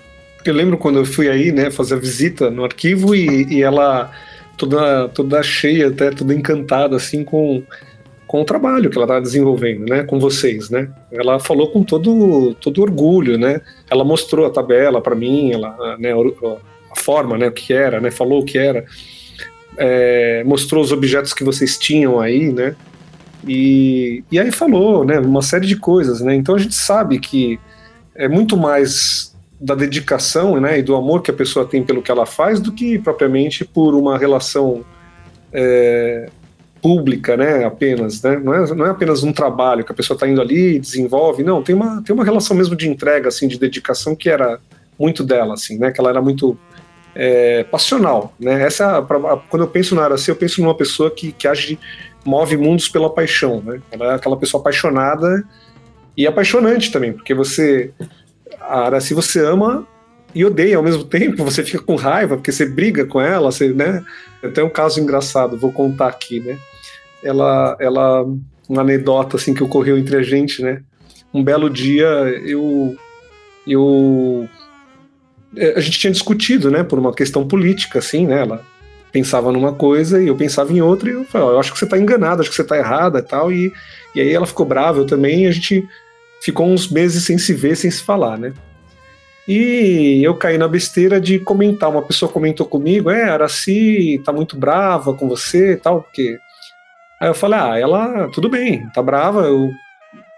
Eu 0.44 0.54
lembro 0.54 0.76
quando 0.76 0.98
eu 0.98 1.04
fui 1.04 1.28
aí, 1.28 1.52
né, 1.52 1.70
fazer 1.70 1.94
a 1.94 1.98
visita 1.98 2.50
no 2.50 2.64
arquivo 2.64 3.14
e, 3.14 3.44
e 3.54 3.62
ela 3.62 4.10
toda, 4.56 5.08
toda 5.08 5.42
cheia, 5.42 5.88
até 5.88 6.10
toda 6.10 6.34
encantada, 6.34 6.96
assim, 6.96 7.22
com, 7.22 7.62
com 8.26 8.42
o 8.42 8.44
trabalho 8.44 8.90
que 8.90 8.96
ela 8.96 9.06
está 9.06 9.20
desenvolvendo, 9.20 9.86
né, 9.88 10.02
com 10.02 10.18
vocês, 10.18 10.68
né. 10.68 10.88
Ela 11.10 11.38
falou 11.38 11.70
com 11.70 11.82
todo, 11.82 12.54
todo 12.60 12.82
orgulho, 12.82 13.38
né. 13.38 13.60
Ela 13.90 14.04
mostrou 14.04 14.46
a 14.46 14.50
tabela 14.50 15.00
para 15.00 15.14
mim, 15.14 15.52
ela, 15.52 15.96
né, 15.98 16.12
a 16.12 17.00
forma, 17.00 17.38
né, 17.38 17.48
o 17.48 17.52
que 17.52 17.72
era, 17.72 18.00
né, 18.00 18.10
falou 18.10 18.40
o 18.40 18.44
que 18.44 18.58
era 18.58 18.84
é, 19.76 20.42
mostrou 20.44 20.82
os 20.82 20.92
objetos 20.92 21.32
que 21.32 21.44
vocês 21.44 21.78
tinham 21.78 22.20
aí, 22.20 22.52
né? 22.52 22.74
E, 23.46 24.22
e 24.30 24.38
aí 24.38 24.52
falou, 24.52 25.04
né, 25.04 25.18
uma 25.18 25.42
série 25.42 25.66
de 25.66 25.76
coisas, 25.76 26.20
né? 26.20 26.34
Então 26.34 26.54
a 26.54 26.58
gente 26.58 26.74
sabe 26.74 27.18
que 27.18 27.58
é 28.14 28.28
muito 28.28 28.56
mais 28.56 29.31
da 29.62 29.76
dedicação, 29.76 30.60
né, 30.60 30.80
e 30.80 30.82
do 30.82 30.96
amor 30.96 31.22
que 31.22 31.30
a 31.30 31.34
pessoa 31.34 31.64
tem 31.64 31.84
pelo 31.84 32.02
que 32.02 32.10
ela 32.10 32.26
faz 32.26 32.58
do 32.58 32.72
que 32.72 32.98
propriamente 32.98 33.64
por 33.64 33.94
uma 33.94 34.18
relação 34.18 34.84
é, 35.52 36.28
pública, 36.82 37.36
né? 37.36 37.64
Apenas, 37.64 38.20
né? 38.22 38.40
Não 38.42 38.52
é, 38.52 38.74
não 38.74 38.86
é 38.86 38.90
apenas 38.90 39.22
um 39.22 39.32
trabalho 39.32 39.84
que 39.84 39.92
a 39.92 39.94
pessoa 39.94 40.16
está 40.16 40.26
indo 40.26 40.40
ali, 40.40 40.80
desenvolve. 40.80 41.44
Não, 41.44 41.62
tem 41.62 41.76
uma, 41.76 42.02
tem 42.02 42.12
uma 42.12 42.24
relação 42.24 42.56
mesmo 42.56 42.74
de 42.74 42.88
entrega, 42.88 43.28
assim, 43.28 43.46
de 43.46 43.56
dedicação 43.56 44.16
que 44.16 44.28
era 44.28 44.58
muito 44.98 45.22
dela, 45.22 45.54
assim, 45.54 45.78
né? 45.78 45.92
Que 45.92 46.00
ela 46.00 46.10
era 46.10 46.20
muito 46.20 46.58
é, 47.14 47.62
passional, 47.64 48.34
né? 48.38 48.64
Essa, 48.64 49.00
pra, 49.00 49.36
quando 49.48 49.62
eu 49.62 49.68
penso 49.68 49.94
na 49.94 50.02
Araci, 50.02 50.28
eu 50.28 50.36
penso 50.36 50.60
numa 50.60 50.74
pessoa 50.74 51.08
que, 51.08 51.30
que 51.30 51.46
age, 51.46 51.78
move 52.24 52.56
mundos 52.56 52.88
pela 52.88 53.08
paixão, 53.08 53.62
né? 53.64 53.80
Ela 53.92 54.12
é 54.12 54.14
aquela 54.16 54.36
pessoa 54.36 54.60
apaixonada 54.60 55.44
e 56.16 56.26
apaixonante 56.26 56.90
também, 56.90 57.12
porque 57.12 57.32
você, 57.32 57.92
a 58.68 58.86
Araci 58.86 59.14
você 59.14 59.44
ama 59.44 59.86
e 60.34 60.44
odeia 60.44 60.76
ao 60.76 60.82
mesmo 60.82 61.04
tempo, 61.04 61.42
você 61.44 61.62
fica 61.62 61.82
com 61.82 61.94
raiva 61.94 62.36
porque 62.36 62.52
você 62.52 62.66
briga 62.66 63.04
com 63.06 63.20
ela, 63.20 63.50
você, 63.50 63.72
né? 63.72 64.04
Tem 64.54 64.64
um 64.64 64.70
caso 64.70 65.00
engraçado, 65.00 65.56
vou 65.56 65.72
contar 65.72 66.08
aqui, 66.08 66.40
né? 66.40 66.58
ela, 67.22 67.76
ela, 67.78 68.26
uma 68.68 68.82
anedota 68.82 69.36
assim 69.36 69.54
que 69.54 69.62
ocorreu 69.62 69.96
entre 69.96 70.16
a 70.16 70.22
gente, 70.22 70.62
né? 70.62 70.82
Um 71.32 71.42
belo 71.42 71.70
dia 71.70 72.06
eu, 72.44 72.96
eu, 73.66 74.48
é, 75.56 75.74
a 75.76 75.80
gente 75.80 75.98
tinha 75.98 76.12
discutido, 76.12 76.70
né? 76.70 76.82
Por 76.82 76.98
uma 76.98 77.14
questão 77.14 77.46
política, 77.46 78.00
assim, 78.00 78.26
né? 78.26 78.40
Ela 78.42 78.64
pensava 79.12 79.52
numa 79.52 79.72
coisa 79.72 80.22
e 80.22 80.28
eu 80.28 80.36
pensava 80.36 80.72
em 80.72 80.80
outra 80.80 81.10
e 81.10 81.12
eu 81.12 81.24
falei, 81.24 81.48
oh, 81.48 81.50
eu 81.52 81.60
acho 81.60 81.72
que 81.72 81.78
você 81.78 81.84
está 81.84 81.98
enganado, 81.98 82.40
acho 82.40 82.50
que 82.50 82.56
você 82.56 82.62
está 82.62 82.78
errada 82.78 83.18
e 83.18 83.22
tal 83.22 83.52
e, 83.52 83.72
e 84.14 84.20
aí 84.20 84.32
ela 84.32 84.46
ficou 84.46 84.64
brava, 84.64 85.00
eu 85.00 85.06
também, 85.06 85.44
e 85.44 85.46
a 85.46 85.50
gente 85.50 85.86
ficou 86.44 86.66
uns 86.66 86.88
meses 86.88 87.24
sem 87.24 87.38
se 87.38 87.52
ver, 87.52 87.76
sem 87.76 87.90
se 87.90 88.02
falar, 88.02 88.38
né? 88.38 88.52
E 89.46 90.20
eu 90.22 90.36
caí 90.36 90.56
na 90.56 90.68
besteira 90.68 91.20
de 91.20 91.38
comentar. 91.38 91.90
Uma 91.90 92.02
pessoa 92.02 92.30
comentou 92.30 92.66
comigo: 92.66 93.10
é, 93.10 93.24
Araci 93.24 94.20
tá 94.24 94.32
muito 94.32 94.56
brava 94.56 95.14
com 95.14 95.28
você 95.28 95.72
e 95.72 95.76
tal, 95.76 96.02
porque 96.02 96.38
Aí 97.22 97.28
eu 97.28 97.34
falei, 97.34 97.56
ah, 97.56 97.78
ela, 97.78 98.28
tudo 98.30 98.48
bem, 98.48 98.88
tá 98.88 99.00
brava, 99.00 99.42
eu, 99.42 99.70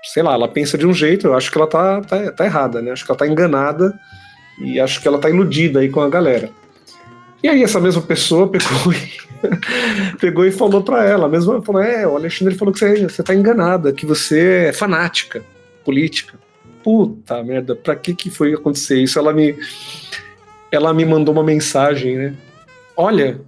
sei 0.03 0.23
lá, 0.23 0.35
ela 0.35 0.47
pensa 0.47 0.77
de 0.77 0.87
um 0.87 0.93
jeito, 0.93 1.27
eu 1.27 1.35
acho 1.35 1.51
que 1.51 1.57
ela 1.57 1.67
tá, 1.67 2.03
tá, 2.03 2.31
tá 2.31 2.45
errada, 2.45 2.83
né? 2.83 2.93
Acho 2.93 3.07
que 3.07 3.11
ela 3.11 3.17
tá 3.17 3.27
enganada 3.27 3.99
e 4.61 4.79
acho 4.79 5.01
que 5.01 5.09
ela 5.09 5.19
tá 5.19 5.31
iludida 5.31 5.81
aí 5.81 5.89
com 5.89 6.03
a 6.03 6.11
galera. 6.11 6.51
E 7.43 7.49
aí 7.49 7.63
essa 7.63 7.81
mesma 7.81 8.03
pessoa 8.03 8.51
pegou 8.51 8.93
e, 8.93 10.17
pegou 10.19 10.45
e 10.45 10.53
falou 10.53 10.83
para 10.83 11.07
ela, 11.07 11.27
mesmo 11.27 11.63
falou, 11.63 11.81
é, 11.81 12.07
o 12.07 12.17
Alexandre 12.17 12.55
falou 12.55 12.75
que 12.75 12.81
você, 12.81 13.09
você 13.09 13.23
tá 13.23 13.35
enganada, 13.35 13.91
que 13.91 14.05
você 14.05 14.67
é 14.67 14.73
fanática 14.75 15.43
política. 15.85 16.39
Puta 16.83 17.43
merda, 17.43 17.75
pra 17.75 17.97
que 17.97 18.15
que 18.15 18.31
foi 18.31 18.55
acontecer 18.55 19.03
isso? 19.03 19.19
Ela 19.19 19.33
me 19.33 19.57
ela 20.71 20.93
me 20.93 21.05
mandou 21.05 21.33
uma 21.33 21.45
mensagem, 21.45 22.17
né? 22.17 22.35
Olha, 22.97 23.41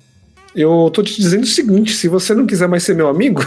eu 0.54 0.90
tô 0.92 1.02
te 1.02 1.16
dizendo 1.20 1.44
o 1.44 1.46
seguinte: 1.46 1.92
se 1.92 2.08
você 2.08 2.34
não 2.34 2.46
quiser 2.46 2.68
mais 2.68 2.82
ser 2.82 2.94
meu 2.94 3.08
amigo, 3.08 3.42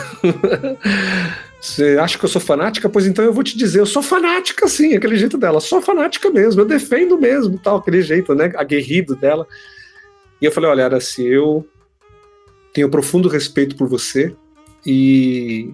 você 1.59 1.97
acha 1.99 2.17
que 2.17 2.25
eu 2.25 2.29
sou 2.29 2.41
fanática? 2.41 2.89
Pois 2.89 3.07
então 3.07 3.25
eu 3.25 3.33
vou 3.33 3.43
te 3.43 3.57
dizer, 3.57 3.79
eu 3.79 3.85
sou 3.85 4.03
fanática 4.03 4.67
sim, 4.67 4.95
aquele 4.95 5.15
jeito 5.15 5.37
dela, 5.37 5.59
sou 5.59 5.81
fanática 5.81 6.29
mesmo, 6.29 6.61
eu 6.61 6.65
defendo 6.65 7.17
mesmo, 7.17 7.57
tal, 7.57 7.77
aquele 7.77 8.01
jeito, 8.01 8.35
né, 8.35 8.51
aguerrido 8.55 9.15
dela. 9.15 9.47
E 10.41 10.45
eu 10.45 10.51
falei: 10.51 10.69
olha, 10.69 10.85
Araci, 10.85 11.25
eu 11.25 11.67
tenho 12.73 12.89
profundo 12.89 13.27
respeito 13.27 13.75
por 13.75 13.87
você 13.87 14.35
e, 14.85 15.71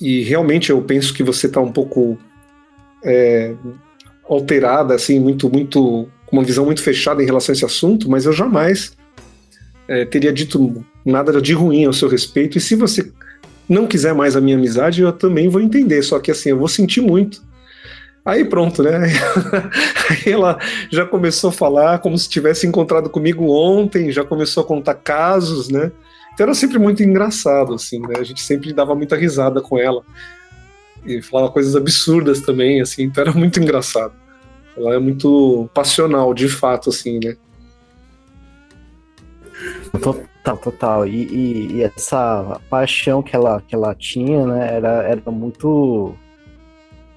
e 0.00 0.22
realmente 0.22 0.70
eu 0.70 0.80
penso 0.82 1.12
que 1.14 1.22
você 1.22 1.48
tá 1.48 1.60
um 1.60 1.72
pouco 1.72 2.18
é, 3.04 3.54
alterada, 4.28 4.94
assim, 4.94 5.18
muito, 5.18 5.48
muito, 5.48 6.08
com 6.26 6.36
uma 6.36 6.44
visão 6.44 6.64
muito 6.64 6.82
fechada 6.82 7.22
em 7.22 7.26
relação 7.26 7.52
a 7.52 7.54
esse 7.54 7.64
assunto, 7.64 8.10
mas 8.10 8.26
eu 8.26 8.32
jamais 8.32 8.92
é, 9.88 10.04
teria 10.04 10.32
dito 10.32 10.84
nada 11.04 11.40
de 11.40 11.52
ruim 11.52 11.84
ao 11.84 11.92
seu 11.92 12.08
respeito, 12.08 12.58
e 12.58 12.60
se 12.60 12.74
você 12.74 13.10
não 13.68 13.86
quiser 13.86 14.14
mais 14.14 14.36
a 14.36 14.40
minha 14.40 14.56
amizade, 14.56 15.02
eu 15.02 15.12
também 15.12 15.48
vou 15.48 15.60
entender, 15.60 16.02
só 16.02 16.18
que 16.18 16.30
assim, 16.30 16.50
eu 16.50 16.58
vou 16.58 16.68
sentir 16.68 17.00
muito. 17.00 17.42
Aí 18.24 18.44
pronto, 18.44 18.82
né? 18.82 19.06
Ela 20.26 20.58
já 20.90 21.06
começou 21.06 21.50
a 21.50 21.52
falar 21.52 22.00
como 22.00 22.18
se 22.18 22.28
tivesse 22.28 22.66
encontrado 22.66 23.08
comigo 23.08 23.48
ontem, 23.48 24.10
já 24.10 24.24
começou 24.24 24.64
a 24.64 24.66
contar 24.66 24.94
casos, 24.94 25.68
né? 25.68 25.92
Então 26.36 26.44
era 26.44 26.54
sempre 26.54 26.78
muito 26.78 27.02
engraçado, 27.02 27.72
assim, 27.72 27.98
né? 27.98 28.16
A 28.18 28.22
gente 28.22 28.42
sempre 28.42 28.70
dava 28.70 28.94
muita 28.94 29.16
risada 29.16 29.62
com 29.62 29.78
ela. 29.78 30.02
E 31.02 31.22
falava 31.22 31.50
coisas 31.50 31.74
absurdas 31.74 32.42
também, 32.42 32.78
assim, 32.82 33.04
então 33.04 33.22
era 33.22 33.32
muito 33.32 33.58
engraçado. 33.58 34.12
Ela 34.76 34.96
é 34.96 34.98
muito 34.98 35.66
passional, 35.72 36.34
de 36.34 36.46
fato, 36.46 36.90
assim, 36.90 37.18
né? 37.24 37.38
Total, 40.02 40.58
total. 40.58 41.06
E, 41.06 41.24
e, 41.24 41.72
e, 41.76 41.82
essa 41.82 42.60
paixão 42.68 43.22
que 43.22 43.34
ela, 43.34 43.62
que 43.66 43.74
ela 43.74 43.94
tinha, 43.94 44.44
né, 44.44 44.74
era, 44.76 45.02
era 45.04 45.30
muito 45.30 46.14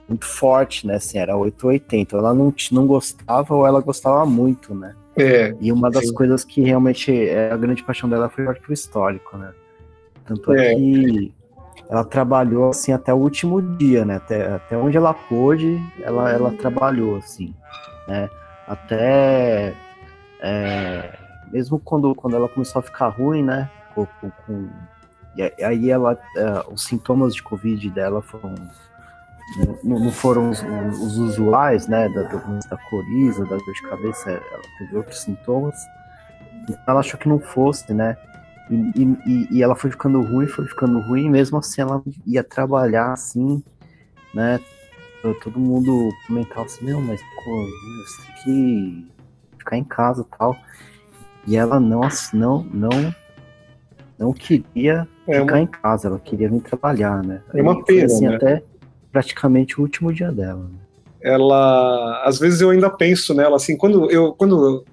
muito 0.07 0.25
forte, 0.25 0.87
né, 0.87 0.95
assim, 0.95 1.17
era 1.17 1.35
880. 1.35 2.15
Ela 2.15 2.33
não, 2.33 2.53
não 2.71 2.87
gostava 2.87 3.53
ou 3.53 3.67
ela 3.67 3.81
gostava 3.81 4.25
muito, 4.25 4.73
né? 4.73 4.95
É, 5.21 5.55
e 5.59 5.71
uma 5.71 5.89
das 5.89 6.07
sim. 6.07 6.13
coisas 6.13 6.43
que 6.43 6.61
realmente 6.61 7.11
é 7.11 7.51
a 7.51 7.57
grande 7.57 7.83
paixão 7.83 8.09
dela 8.09 8.29
foi 8.29 8.45
o 8.45 8.49
arquivo 8.49 8.73
histórico, 8.73 9.37
né? 9.37 9.51
Tanto 10.25 10.53
é, 10.53 10.73
é 10.73 10.75
que 10.75 11.33
ela 11.89 12.05
trabalhou 12.05 12.69
assim 12.69 12.91
até 12.91 13.13
o 13.13 13.17
último 13.17 13.61
dia, 13.61 14.05
né? 14.05 14.17
Até, 14.17 14.47
até 14.53 14.77
onde 14.77 14.95
ela 14.95 15.13
pôde, 15.13 15.81
ela, 16.01 16.31
ela 16.31 16.51
trabalhou, 16.51 17.17
assim, 17.17 17.53
né? 18.07 18.29
Até 18.67 19.73
é, 20.41 21.17
mesmo 21.51 21.79
quando, 21.79 22.13
quando 22.15 22.35
ela 22.35 22.47
começou 22.47 22.79
a 22.79 22.83
ficar 22.83 23.09
ruim, 23.09 23.43
né? 23.43 23.69
Com, 23.93 24.05
com, 24.45 24.69
e 25.35 25.63
aí 25.63 25.89
ela, 25.89 26.13
uh, 26.13 26.73
os 26.73 26.83
sintomas 26.83 27.33
de 27.33 27.41
Covid 27.41 27.89
dela 27.89 28.21
foram 28.21 28.55
não, 29.83 29.99
não 29.99 30.11
foram 30.11 30.49
os, 30.49 30.61
os, 31.01 31.17
usuais, 31.17 31.87
né? 31.87 32.09
Da, 32.09 32.23
da 32.23 32.77
coriza, 32.89 33.43
da 33.45 33.57
dor 33.57 33.73
de 33.73 33.81
cabeça, 33.81 34.31
ela 34.31 34.61
teve 34.77 34.97
outros 34.97 35.21
sintomas. 35.21 35.75
Então 36.63 36.77
ela 36.87 36.99
achou 36.99 37.19
que 37.19 37.27
não 37.27 37.39
fosse, 37.39 37.93
né? 37.93 38.15
E, 38.69 39.01
e, 39.25 39.47
e, 39.51 39.63
ela 39.63 39.75
foi 39.75 39.89
ficando 39.89 40.21
ruim, 40.21 40.45
foi 40.45 40.67
ficando 40.67 40.99
ruim, 40.99 41.27
mesmo 41.27 41.57
assim 41.57 41.81
ela 41.81 42.03
ia 42.25 42.43
trabalhar 42.43 43.13
assim, 43.13 43.63
né? 44.33 44.59
Todo 45.43 45.59
mundo 45.59 46.09
comentava 46.27 46.63
assim, 46.63 46.85
não, 46.85 47.01
mas 47.01 47.19
pô, 47.43 47.65
você 48.05 48.21
tem 48.27 48.35
que 48.43 49.07
ficar 49.57 49.77
em 49.77 49.83
casa 49.83 50.21
e 50.21 50.37
tal. 50.37 50.55
E 51.47 51.57
ela 51.57 51.79
não, 51.79 52.01
não, 52.31 52.63
não, 52.63 53.15
não 54.19 54.33
queria 54.33 55.07
é 55.27 55.39
ficar 55.39 55.55
uma... 55.55 55.61
em 55.61 55.67
casa, 55.67 56.07
ela 56.07 56.19
queria 56.19 56.47
vir 56.47 56.61
trabalhar, 56.61 57.23
né? 57.23 57.41
É 57.53 57.61
uma 57.61 57.83
pena, 57.83 58.05
assim, 58.05 58.27
né? 58.27 58.35
até 58.35 58.63
praticamente 59.11 59.79
o 59.79 59.83
último 59.83 60.13
dia 60.13 60.31
dela. 60.31 60.63
Né? 60.63 60.79
Ela, 61.21 62.23
às 62.23 62.39
vezes 62.39 62.61
eu 62.61 62.69
ainda 62.69 62.89
penso 62.89 63.33
nela, 63.33 63.55
assim, 63.55 63.75
quando 63.75 64.09
eu, 64.09 64.33
quando, 64.33 64.85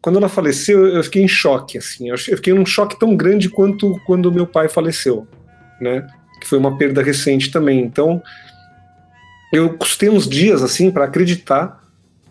quando 0.00 0.18
ela 0.18 0.28
faleceu, 0.28 0.86
eu 0.86 1.02
fiquei 1.04 1.22
em 1.22 1.28
choque, 1.28 1.78
assim, 1.78 2.10
eu 2.10 2.18
fiquei 2.18 2.52
num 2.52 2.66
choque 2.66 2.98
tão 2.98 3.16
grande 3.16 3.48
quanto 3.48 4.00
quando 4.06 4.32
meu 4.32 4.46
pai 4.46 4.68
faleceu, 4.68 5.26
né? 5.80 6.06
Que 6.40 6.46
foi 6.46 6.58
uma 6.58 6.76
perda 6.76 7.02
recente 7.02 7.50
também. 7.50 7.80
Então, 7.80 8.22
eu 9.52 9.74
custei 9.74 10.08
uns 10.08 10.28
dias, 10.28 10.62
assim, 10.62 10.90
para 10.90 11.04
acreditar 11.04 11.82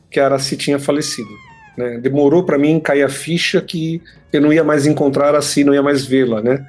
que 0.10 0.19
a 0.19 0.26
Araci 0.26 0.56
tinha 0.56 0.80
falecido. 0.80 1.30
Né? 1.78 2.00
Demorou 2.00 2.43
para 2.43 2.58
mim 2.58 2.80
cair 2.80 3.04
a 3.04 3.10
ficha 3.10 3.62
que 3.62 4.02
eu 4.32 4.41
não 4.41 4.52
ia 4.52 4.63
mais 4.63 4.86
encontrar 4.86 5.36
assim, 5.36 5.63
não 5.63 5.73
ia 5.73 5.84
mais 5.84 6.06
vê-la, 6.06 6.41
né? 6.41 6.65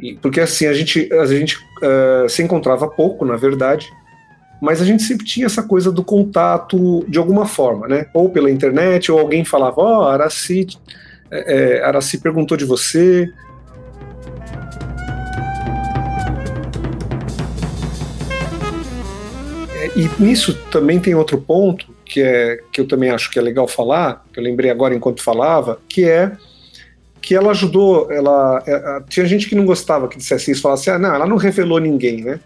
E, 0.00 0.14
porque 0.14 0.40
assim, 0.40 0.66
a 0.66 0.72
gente, 0.72 1.12
a 1.12 1.26
gente 1.26 1.56
uh, 1.56 2.28
se 2.28 2.42
encontrava 2.42 2.88
pouco, 2.88 3.24
na 3.24 3.36
verdade, 3.36 3.90
mas 4.60 4.80
a 4.80 4.84
gente 4.84 5.02
sempre 5.02 5.26
tinha 5.26 5.46
essa 5.46 5.62
coisa 5.62 5.92
do 5.92 6.02
contato 6.02 7.04
de 7.08 7.18
alguma 7.18 7.46
forma, 7.46 7.86
né? 7.86 8.06
Ou 8.14 8.30
pela 8.30 8.50
internet, 8.50 9.12
ou 9.12 9.18
alguém 9.18 9.44
falava, 9.44 9.80
ó, 9.80 10.00
oh, 10.00 10.08
Araci, 10.08 10.66
é, 11.30 11.82
Araci 11.82 12.18
perguntou 12.18 12.56
de 12.56 12.64
você. 12.64 13.30
E 19.94 20.10
nisso 20.22 20.54
também 20.70 21.00
tem 21.00 21.14
outro 21.14 21.38
ponto, 21.38 21.86
que, 22.04 22.20
é, 22.20 22.60
que 22.72 22.80
eu 22.80 22.86
também 22.86 23.10
acho 23.10 23.30
que 23.30 23.38
é 23.38 23.42
legal 23.42 23.66
falar, 23.66 24.24
que 24.32 24.38
eu 24.38 24.44
lembrei 24.44 24.70
agora 24.70 24.94
enquanto 24.94 25.22
falava, 25.22 25.80
que 25.88 26.04
é 26.04 26.32
que 27.26 27.34
ela 27.34 27.50
ajudou, 27.50 28.12
ela 28.12 28.62
é, 28.64 29.02
tinha 29.08 29.26
gente 29.26 29.48
que 29.48 29.56
não 29.56 29.64
gostava 29.64 30.06
que 30.06 30.16
dissesse 30.16 30.52
isso, 30.52 30.62
falasse, 30.62 30.88
ah, 30.90 30.98
não, 30.98 31.12
ela 31.12 31.26
não 31.26 31.36
revelou 31.36 31.80
ninguém, 31.80 32.22
né? 32.22 32.38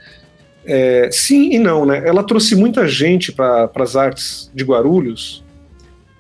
É, 0.65 1.09
sim 1.11 1.53
e 1.53 1.59
não, 1.59 1.87
né? 1.87 2.03
Ela 2.07 2.23
trouxe 2.23 2.55
muita 2.55 2.87
gente 2.87 3.33
para 3.33 3.71
as 3.75 3.97
artes 3.97 4.51
de 4.55 4.65
Guarulhos 4.65 5.45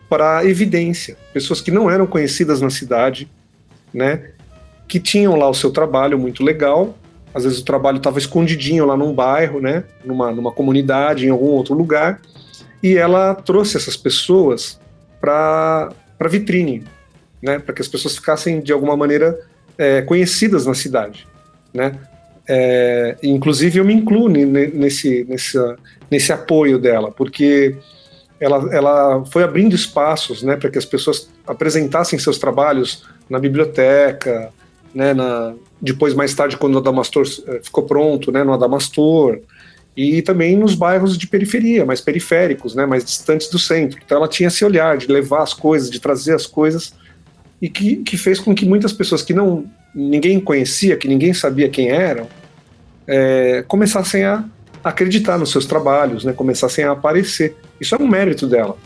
para 0.08 0.44
evidência, 0.44 1.16
pessoas 1.32 1.60
que 1.60 1.70
não 1.70 1.88
eram 1.88 2.06
conhecidas 2.06 2.60
na 2.60 2.70
cidade, 2.70 3.30
né? 3.92 4.30
Que 4.88 4.98
tinham 4.98 5.36
lá 5.36 5.48
o 5.48 5.54
seu 5.54 5.70
trabalho 5.70 6.18
muito 6.18 6.42
legal. 6.42 6.96
Às 7.32 7.44
vezes 7.44 7.60
o 7.60 7.64
trabalho 7.64 7.98
estava 7.98 8.18
escondidinho 8.18 8.84
lá 8.86 8.96
num 8.96 9.12
bairro, 9.12 9.60
né? 9.60 9.84
Numa, 10.04 10.32
numa 10.32 10.50
comunidade, 10.50 11.26
em 11.26 11.30
algum 11.30 11.50
outro 11.50 11.74
lugar 11.74 12.20
e 12.82 12.96
ela 12.96 13.34
trouxe 13.34 13.76
essas 13.76 13.96
pessoas 13.96 14.80
para 15.20 15.92
vitrine, 16.28 16.84
né, 17.42 17.58
para 17.58 17.74
que 17.74 17.82
as 17.82 17.88
pessoas 17.88 18.16
ficassem 18.16 18.60
de 18.60 18.72
alguma 18.72 18.96
maneira 18.96 19.38
é, 19.76 20.02
conhecidas 20.02 20.66
na 20.66 20.74
cidade, 20.74 21.26
né? 21.72 21.98
É, 22.52 23.16
inclusive 23.22 23.78
eu 23.78 23.84
me 23.84 23.94
incluo 23.94 24.28
nesse, 24.28 25.24
nesse, 25.28 25.56
nesse 26.10 26.32
apoio 26.32 26.80
dela, 26.80 27.12
porque 27.12 27.76
ela, 28.40 28.74
ela 28.74 29.24
foi 29.26 29.44
abrindo 29.44 29.72
espaços 29.72 30.42
né, 30.42 30.56
para 30.56 30.68
que 30.68 30.76
as 30.76 30.84
pessoas 30.84 31.30
apresentassem 31.46 32.18
seus 32.18 32.38
trabalhos 32.38 33.04
na 33.28 33.38
biblioteca, 33.38 34.50
né, 34.92 35.14
na, 35.14 35.54
depois 35.80 36.12
mais 36.12 36.34
tarde 36.34 36.56
quando 36.56 36.74
o 36.74 36.78
Adamastor 36.78 37.24
eh, 37.46 37.60
ficou 37.62 37.84
pronto, 37.84 38.32
né, 38.32 38.42
no 38.42 38.52
Adamastor, 38.52 39.38
e 39.96 40.20
também 40.20 40.56
nos 40.56 40.74
bairros 40.74 41.16
de 41.16 41.28
periferia, 41.28 41.86
mais 41.86 42.00
periféricos, 42.00 42.74
né, 42.74 42.84
mais 42.84 43.04
distantes 43.04 43.48
do 43.48 43.60
centro. 43.60 44.00
Então 44.04 44.18
ela 44.18 44.26
tinha 44.26 44.48
esse 44.48 44.64
olhar 44.64 44.96
de 44.96 45.06
levar 45.06 45.44
as 45.44 45.54
coisas, 45.54 45.88
de 45.88 46.00
trazer 46.00 46.34
as 46.34 46.46
coisas, 46.46 46.94
e 47.62 47.68
que, 47.68 47.98
que 47.98 48.16
fez 48.16 48.40
com 48.40 48.52
que 48.56 48.66
muitas 48.66 48.92
pessoas 48.92 49.22
que 49.22 49.32
não 49.32 49.70
ninguém 49.94 50.40
conhecia, 50.40 50.96
que 50.96 51.06
ninguém 51.06 51.32
sabia 51.32 51.68
quem 51.68 51.90
eram, 51.90 52.26
é, 53.10 53.64
começassem 53.66 54.24
a 54.24 54.44
acreditar 54.84 55.36
nos 55.36 55.50
seus 55.50 55.66
trabalhos, 55.66 56.24
né, 56.24 56.32
começassem 56.32 56.84
a 56.84 56.92
aparecer. 56.92 57.56
Isso 57.80 57.96
é 57.96 57.98
um 57.98 58.06
mérito 58.06 58.46
dela. 58.46 58.76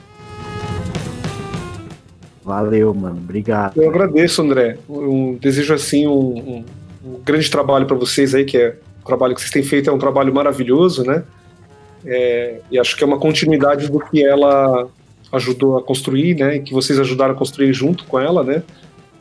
Valeu, 2.43 2.95
mano. 2.95 3.19
Obrigado. 3.23 3.77
Eu 3.77 3.89
agradeço, 3.89 4.41
André. 4.41 4.79
Eu 4.89 5.39
desejo 5.41 5.75
assim 5.75 6.07
um, 6.07 6.15
um, 6.15 6.65
um 7.05 7.21
grande 7.25 7.51
trabalho 7.51 7.87
para 7.87 7.97
vocês 7.97 8.35
aí, 8.35 8.45
que 8.45 8.57
é 8.57 8.77
o 9.03 9.07
trabalho 9.07 9.35
que 9.35 9.43
vocês 9.43 9.51
têm 9.51 9.63
feito 9.63 9.91
é 9.91 9.93
um 9.93 9.99
trabalho 9.99 10.33
maravilhoso, 10.33 11.05
né? 11.05 11.23
É, 12.07 12.61
e 12.71 12.79
acho 12.79 12.97
que 12.97 13.05
é 13.05 13.07
uma 13.07 13.19
continuidade 13.19 13.91
do 13.91 13.99
que 13.99 14.25
ela 14.25 14.89
ajudou 15.33 15.77
a 15.77 15.83
construir, 15.83 16.35
né? 16.35 16.57
E 16.57 16.61
que 16.61 16.73
vocês 16.73 16.99
ajudaram 16.99 17.35
a 17.35 17.37
construir 17.37 17.73
junto 17.75 18.05
com 18.05 18.19
ela, 18.19 18.43
né? 18.43 18.63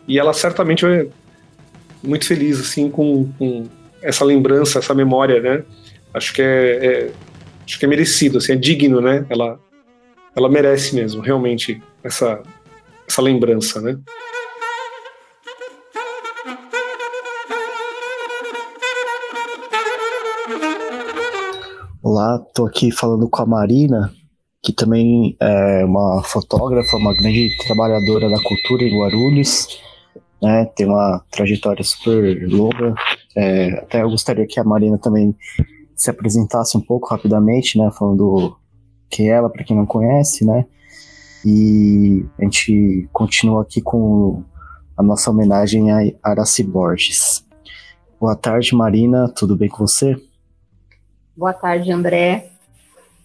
E 0.07 0.17
ela 0.17 0.33
certamente 0.33 0.85
é 0.85 1.07
muito 2.01 2.25
feliz 2.25 2.59
assim 2.59 2.89
com, 2.89 3.29
com 3.37 3.65
essa 4.03 4.25
lembrança, 4.25 4.79
essa 4.79 4.93
memória, 4.93 5.41
né? 5.41 5.63
Acho 6.13 6.33
que 6.33 6.41
é, 6.41 6.85
é, 6.85 7.11
acho 7.65 7.79
que 7.79 7.85
é 7.85 7.87
merecido, 7.87 8.37
assim, 8.37 8.51
é 8.51 8.55
digno, 8.55 9.01
né? 9.01 9.25
Ela 9.29 9.59
ela 10.35 10.49
merece 10.49 10.95
mesmo, 10.95 11.21
realmente 11.21 11.81
essa 12.03 12.41
essa 13.07 13.21
lembrança, 13.21 13.81
né? 13.81 13.97
Olá, 22.01 22.43
estou 22.47 22.67
aqui 22.67 22.91
falando 22.91 23.29
com 23.29 23.41
a 23.41 23.45
Marina, 23.45 24.13
que 24.61 24.73
também 24.73 25.35
é 25.39 25.85
uma 25.85 26.21
fotógrafa, 26.23 26.97
uma 26.97 27.13
grande 27.13 27.49
trabalhadora 27.65 28.29
da 28.29 28.41
cultura 28.43 28.83
em 28.83 28.99
Guarulhos, 28.99 29.81
né? 30.41 30.65
Tem 30.75 30.85
uma 30.85 31.23
trajetória 31.31 31.83
super 31.83 32.45
longa. 32.49 32.93
É, 33.35 33.79
até 33.79 34.01
eu 34.01 34.09
gostaria 34.09 34.45
que 34.45 34.59
a 34.59 34.63
Marina 34.63 34.97
também 34.97 35.35
se 35.95 36.09
apresentasse 36.09 36.77
um 36.77 36.81
pouco 36.81 37.07
rapidamente, 37.07 37.77
né? 37.77 37.89
Falando 37.97 38.57
quem 39.09 39.29
é 39.29 39.33
ela, 39.33 39.49
para 39.49 39.63
quem 39.63 39.75
não 39.75 39.85
conhece, 39.85 40.45
né? 40.45 40.65
E 41.45 42.25
a 42.39 42.43
gente 42.43 43.07
continua 43.11 43.63
aqui 43.63 43.81
com 43.81 44.43
a 44.95 45.03
nossa 45.03 45.29
homenagem 45.29 45.91
a 45.91 45.99
Araci 46.23 46.63
Borges. 46.63 47.45
Boa 48.19 48.35
tarde, 48.35 48.73
Marina, 48.75 49.27
tudo 49.35 49.55
bem 49.55 49.67
com 49.67 49.85
você? 49.85 50.15
Boa 51.35 51.53
tarde, 51.53 51.91
André. 51.91 52.49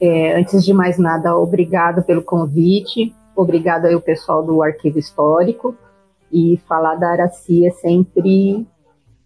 É, 0.00 0.38
antes 0.38 0.64
de 0.64 0.72
mais 0.72 0.98
nada, 0.98 1.36
obrigado 1.36 2.02
pelo 2.02 2.22
convite, 2.22 3.14
obrigado 3.36 3.84
aí 3.84 3.94
o 3.94 4.00
pessoal 4.00 4.44
do 4.44 4.62
Arquivo 4.62 4.98
Histórico, 4.98 5.76
e 6.32 6.60
falar 6.68 6.96
da 6.96 7.10
Araci 7.10 7.66
é 7.66 7.70
sempre 7.70 8.66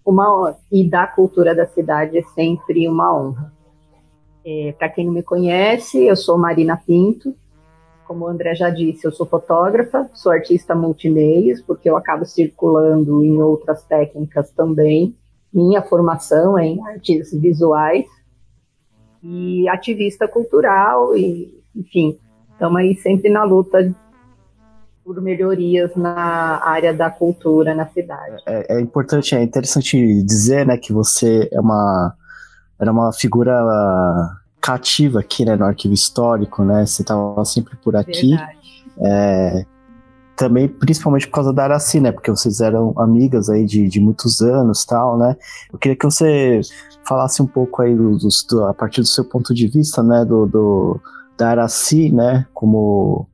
uma 0.05 0.57
e 0.71 0.88
da 0.88 1.07
cultura 1.07 1.55
da 1.55 1.67
cidade 1.67 2.19
é 2.19 2.23
sempre 2.23 2.88
uma 2.88 3.15
honra. 3.15 3.53
É, 4.45 4.75
Para 4.77 4.88
quem 4.88 5.07
não 5.07 5.12
me 5.12 5.23
conhece, 5.23 6.05
eu 6.05 6.17
sou 6.17 6.37
Marina 6.37 6.77
Pinto, 6.77 7.35
como 8.07 8.25
o 8.25 8.29
André 8.29 8.55
já 8.55 8.69
disse, 8.69 9.07
eu 9.07 9.12
sou 9.12 9.25
fotógrafa, 9.25 10.11
sou 10.12 10.33
artista 10.33 10.75
multimeios, 10.75 11.62
porque 11.62 11.88
eu 11.88 11.97
acabo 11.97 12.25
circulando 12.27 13.25
em 13.25 13.41
outras 13.41 13.85
técnicas 13.85 14.51
também. 14.51 15.17
Minha 15.53 15.83
formação 15.83 16.59
é 16.59 16.67
em 16.67 16.83
artes 16.83 17.33
visuais 17.33 18.05
e 19.23 19.69
ativista 19.69 20.27
cultural, 20.27 21.17
e, 21.17 21.62
enfim, 21.75 22.19
estamos 22.51 22.77
aí 22.79 22.95
sempre 22.97 23.31
na 23.31 23.45
luta 23.45 23.95
por 25.05 25.21
melhorias 25.21 25.95
na 25.97 26.62
área 26.65 26.95
da 26.95 27.11
cultura 27.11 27.75
na 27.75 27.87
cidade. 27.88 28.43
É, 28.47 28.77
é 28.77 28.81
importante, 28.81 29.35
é 29.35 29.43
interessante 29.43 30.23
dizer, 30.23 30.67
né, 30.67 30.77
que 30.77 30.93
você 30.93 31.49
é 31.53 31.61
uma 31.61 32.15
era 32.79 32.91
uma 32.91 33.12
figura 33.12 33.55
cativa 34.61 35.21
aqui, 35.21 35.45
né, 35.45 35.55
no 35.55 35.65
arquivo 35.65 35.95
histórico, 35.95 36.65
né? 36.65 36.85
Você 36.85 37.03
estava 37.03 37.45
sempre 37.45 37.77
por 37.77 37.95
aqui. 37.95 38.37
É, 39.01 39.65
também, 40.37 40.67
principalmente 40.67 41.29
por 41.29 41.35
causa 41.35 41.53
da 41.53 41.65
Araci, 41.65 42.01
né? 42.01 42.11
Porque 42.11 42.31
vocês 42.31 42.61
eram 42.61 42.93
amigas 42.97 43.49
aí 43.49 43.65
de, 43.65 43.88
de 43.88 44.01
muitos 44.01 44.41
anos 44.41 44.85
tal, 44.85 45.17
né? 45.17 45.37
Eu 45.73 45.79
queria 45.79 45.97
que 45.97 46.05
você 46.05 46.61
falasse 47.07 47.41
um 47.41 47.47
pouco 47.47 47.83
aí 47.83 47.95
do, 47.95 48.17
do, 48.19 48.65
a 48.65 48.75
partir 48.75 49.01
do 49.01 49.07
seu 49.07 49.25
ponto 49.25 49.55
de 49.55 49.69
vista, 49.69 50.03
né? 50.03 50.25
Do, 50.25 50.47
do 50.47 51.01
da 51.37 51.51
Araci, 51.51 52.11
né? 52.11 52.47
Como, 52.53 53.29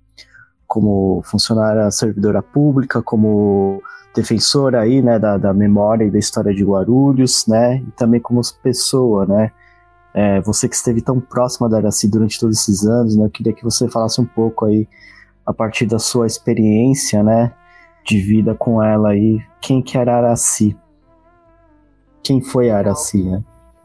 como 0.68 1.22
funcionária 1.24 1.90
servidora 1.90 2.42
pública, 2.42 3.02
como 3.02 3.82
defensora 4.14 4.82
aí, 4.82 5.00
né? 5.00 5.18
Da, 5.18 5.38
da 5.38 5.54
memória 5.54 6.04
e 6.04 6.10
da 6.10 6.18
história 6.18 6.54
de 6.54 6.62
Guarulhos, 6.62 7.46
né? 7.46 7.78
E 7.78 7.90
também 7.92 8.20
como 8.20 8.40
pessoa, 8.62 9.24
né? 9.26 9.50
É, 10.12 10.40
você 10.42 10.68
que 10.68 10.74
esteve 10.74 11.00
tão 11.00 11.18
próxima 11.18 11.68
da 11.68 11.78
Araci 11.78 12.08
durante 12.08 12.38
todos 12.38 12.58
esses 12.58 12.84
anos, 12.84 13.16
né? 13.16 13.24
Eu 13.24 13.30
queria 13.30 13.52
que 13.52 13.64
você 13.64 13.88
falasse 13.88 14.20
um 14.20 14.26
pouco 14.26 14.66
aí, 14.66 14.86
a 15.46 15.54
partir 15.54 15.86
da 15.86 15.98
sua 15.98 16.26
experiência, 16.26 17.22
né? 17.22 17.52
De 18.04 18.20
vida 18.20 18.54
com 18.54 18.82
ela 18.82 19.10
aí, 19.10 19.40
quem 19.60 19.80
que 19.80 19.96
era 19.96 20.16
Araci? 20.16 20.76
Quem 22.22 22.42
foi 22.42 22.70
a 22.70 22.78
Araci, 22.78 23.22
né? 23.22 23.42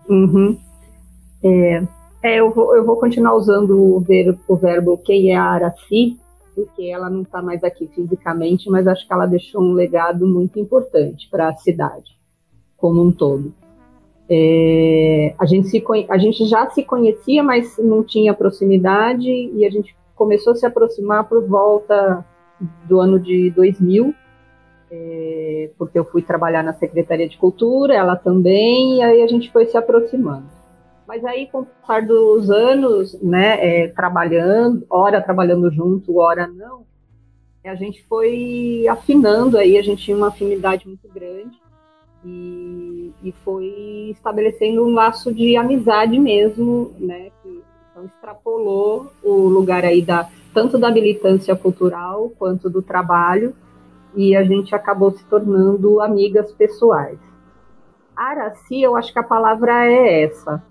Uhum. 0.10 0.58
É, 1.43 1.84
é, 2.24 2.39
eu, 2.39 2.52
vou, 2.52 2.76
eu 2.76 2.86
vou 2.86 2.98
continuar 2.98 3.36
usando 3.36 3.78
o 3.78 4.00
verbo, 4.00 4.39
o 4.48 4.56
verbo 4.56 4.98
quem 4.98 5.32
é 5.32 5.38
a 5.38 5.43
Araci, 5.43 6.17
porque 6.55 6.83
ela 6.83 7.09
não 7.09 7.21
está 7.21 7.41
mais 7.41 7.63
aqui 7.63 7.87
fisicamente, 7.87 8.69
mas 8.69 8.87
acho 8.87 9.07
que 9.07 9.13
ela 9.13 9.25
deixou 9.25 9.61
um 9.61 9.73
legado 9.73 10.27
muito 10.27 10.59
importante 10.59 11.29
para 11.29 11.49
a 11.49 11.55
cidade 11.55 12.17
como 12.77 13.01
um 13.01 13.11
todo. 13.11 13.53
É, 14.29 15.35
a, 15.39 15.45
gente 15.45 15.67
se, 15.69 15.83
a 16.09 16.17
gente 16.17 16.45
já 16.47 16.69
se 16.69 16.83
conhecia, 16.83 17.43
mas 17.43 17.77
não 17.77 18.03
tinha 18.03 18.33
proximidade, 18.33 19.29
e 19.29 19.65
a 19.65 19.69
gente 19.69 19.95
começou 20.15 20.53
a 20.53 20.55
se 20.55 20.65
aproximar 20.65 21.27
por 21.27 21.47
volta 21.47 22.25
do 22.87 22.99
ano 22.99 23.19
de 23.19 23.51
2000, 23.51 24.13
é, 24.91 25.69
porque 25.77 25.97
eu 25.97 26.05
fui 26.05 26.21
trabalhar 26.21 26.63
na 26.63 26.73
Secretaria 26.73 27.27
de 27.27 27.37
Cultura, 27.37 27.93
ela 27.95 28.15
também, 28.15 28.97
e 28.97 29.01
aí 29.01 29.21
a 29.21 29.27
gente 29.27 29.51
foi 29.51 29.65
se 29.65 29.77
aproximando. 29.77 30.45
Mas 31.07 31.23
aí, 31.25 31.47
com 31.47 31.61
o 31.61 31.65
passar 31.65 32.05
dos 32.05 32.49
anos, 32.49 33.21
né, 33.21 33.83
é, 33.83 33.87
trabalhando, 33.89 34.85
hora 34.89 35.21
trabalhando 35.21 35.69
junto, 35.71 36.17
hora 36.17 36.47
não, 36.47 36.85
a 37.63 37.75
gente 37.75 38.03
foi 38.03 38.85
afinando 38.89 39.57
aí, 39.57 39.77
a 39.77 39.81
gente 39.81 40.03
tinha 40.03 40.17
uma 40.17 40.27
afinidade 40.27 40.87
muito 40.87 41.07
grande, 41.09 41.61
e, 42.25 43.11
e 43.21 43.31
foi 43.43 44.09
estabelecendo 44.11 44.85
um 44.85 44.93
laço 44.93 45.33
de 45.33 45.57
amizade 45.57 46.17
mesmo, 46.19 46.93
né, 46.99 47.31
que 47.41 47.62
então, 47.91 48.06
extrapolou 48.06 49.12
o 49.21 49.47
lugar 49.47 49.85
aí 49.85 50.01
da 50.01 50.27
tanto 50.54 50.77
da 50.77 50.91
militância 50.91 51.56
cultural 51.56 52.31
quanto 52.37 52.69
do 52.69 52.81
trabalho 52.81 53.56
e 54.15 54.35
a 54.35 54.43
gente 54.43 54.75
acabou 54.75 55.12
se 55.12 55.23
tornando 55.25 55.99
amigas 55.99 56.51
pessoais. 56.51 57.17
Araci, 58.15 58.81
eu 58.81 58.95
acho 58.95 59.12
que 59.12 59.19
a 59.19 59.23
palavra 59.23 59.85
é 59.85 60.23
essa, 60.23 60.63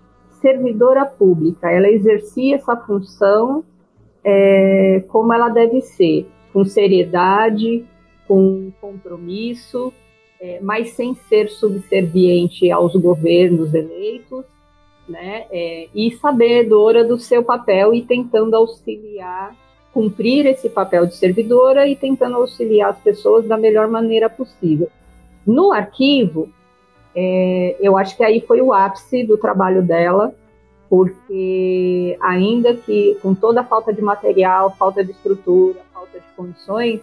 servidora 0.43 1.05
pública. 1.05 1.71
Ela 1.71 1.89
exercia 1.89 2.57
essa 2.57 2.75
função 2.75 3.63
é, 4.21 5.03
como 5.07 5.33
ela 5.33 5.47
deve 5.47 5.79
ser, 5.81 6.27
com 6.51 6.65
seriedade, 6.65 7.85
com 8.27 8.71
compromisso, 8.81 9.93
é, 10.39 10.59
mas 10.61 10.89
sem 10.91 11.15
ser 11.15 11.49
subserviente 11.49 12.69
aos 12.69 12.93
governos 12.97 13.73
eleitos, 13.73 14.43
né, 15.07 15.45
é, 15.49 15.87
e 15.95 16.11
sabedora 16.11 17.03
do 17.03 17.17
seu 17.17 17.43
papel 17.43 17.93
e 17.93 18.01
tentando 18.01 18.55
auxiliar, 18.55 19.55
cumprir 19.93 20.45
esse 20.45 20.69
papel 20.69 21.05
de 21.05 21.15
servidora 21.15 21.87
e 21.87 21.95
tentando 21.95 22.35
auxiliar 22.37 22.91
as 22.91 22.99
pessoas 22.99 23.45
da 23.45 23.57
melhor 23.57 23.87
maneira 23.87 24.29
possível. 24.29 24.89
No 25.45 25.71
arquivo, 25.71 26.49
é, 27.15 27.75
eu 27.79 27.97
acho 27.97 28.17
que 28.17 28.23
aí 28.23 28.41
foi 28.41 28.61
o 28.61 28.73
ápice 28.73 29.23
do 29.23 29.37
trabalho 29.37 29.81
dela, 29.81 30.33
porque 30.89 32.17
ainda 32.21 32.75
que 32.75 33.17
com 33.21 33.33
toda 33.33 33.61
a 33.61 33.63
falta 33.63 33.93
de 33.93 34.01
material, 34.01 34.75
falta 34.77 35.03
de 35.03 35.11
estrutura, 35.11 35.79
falta 35.93 36.19
de 36.19 36.25
condições, 36.35 37.01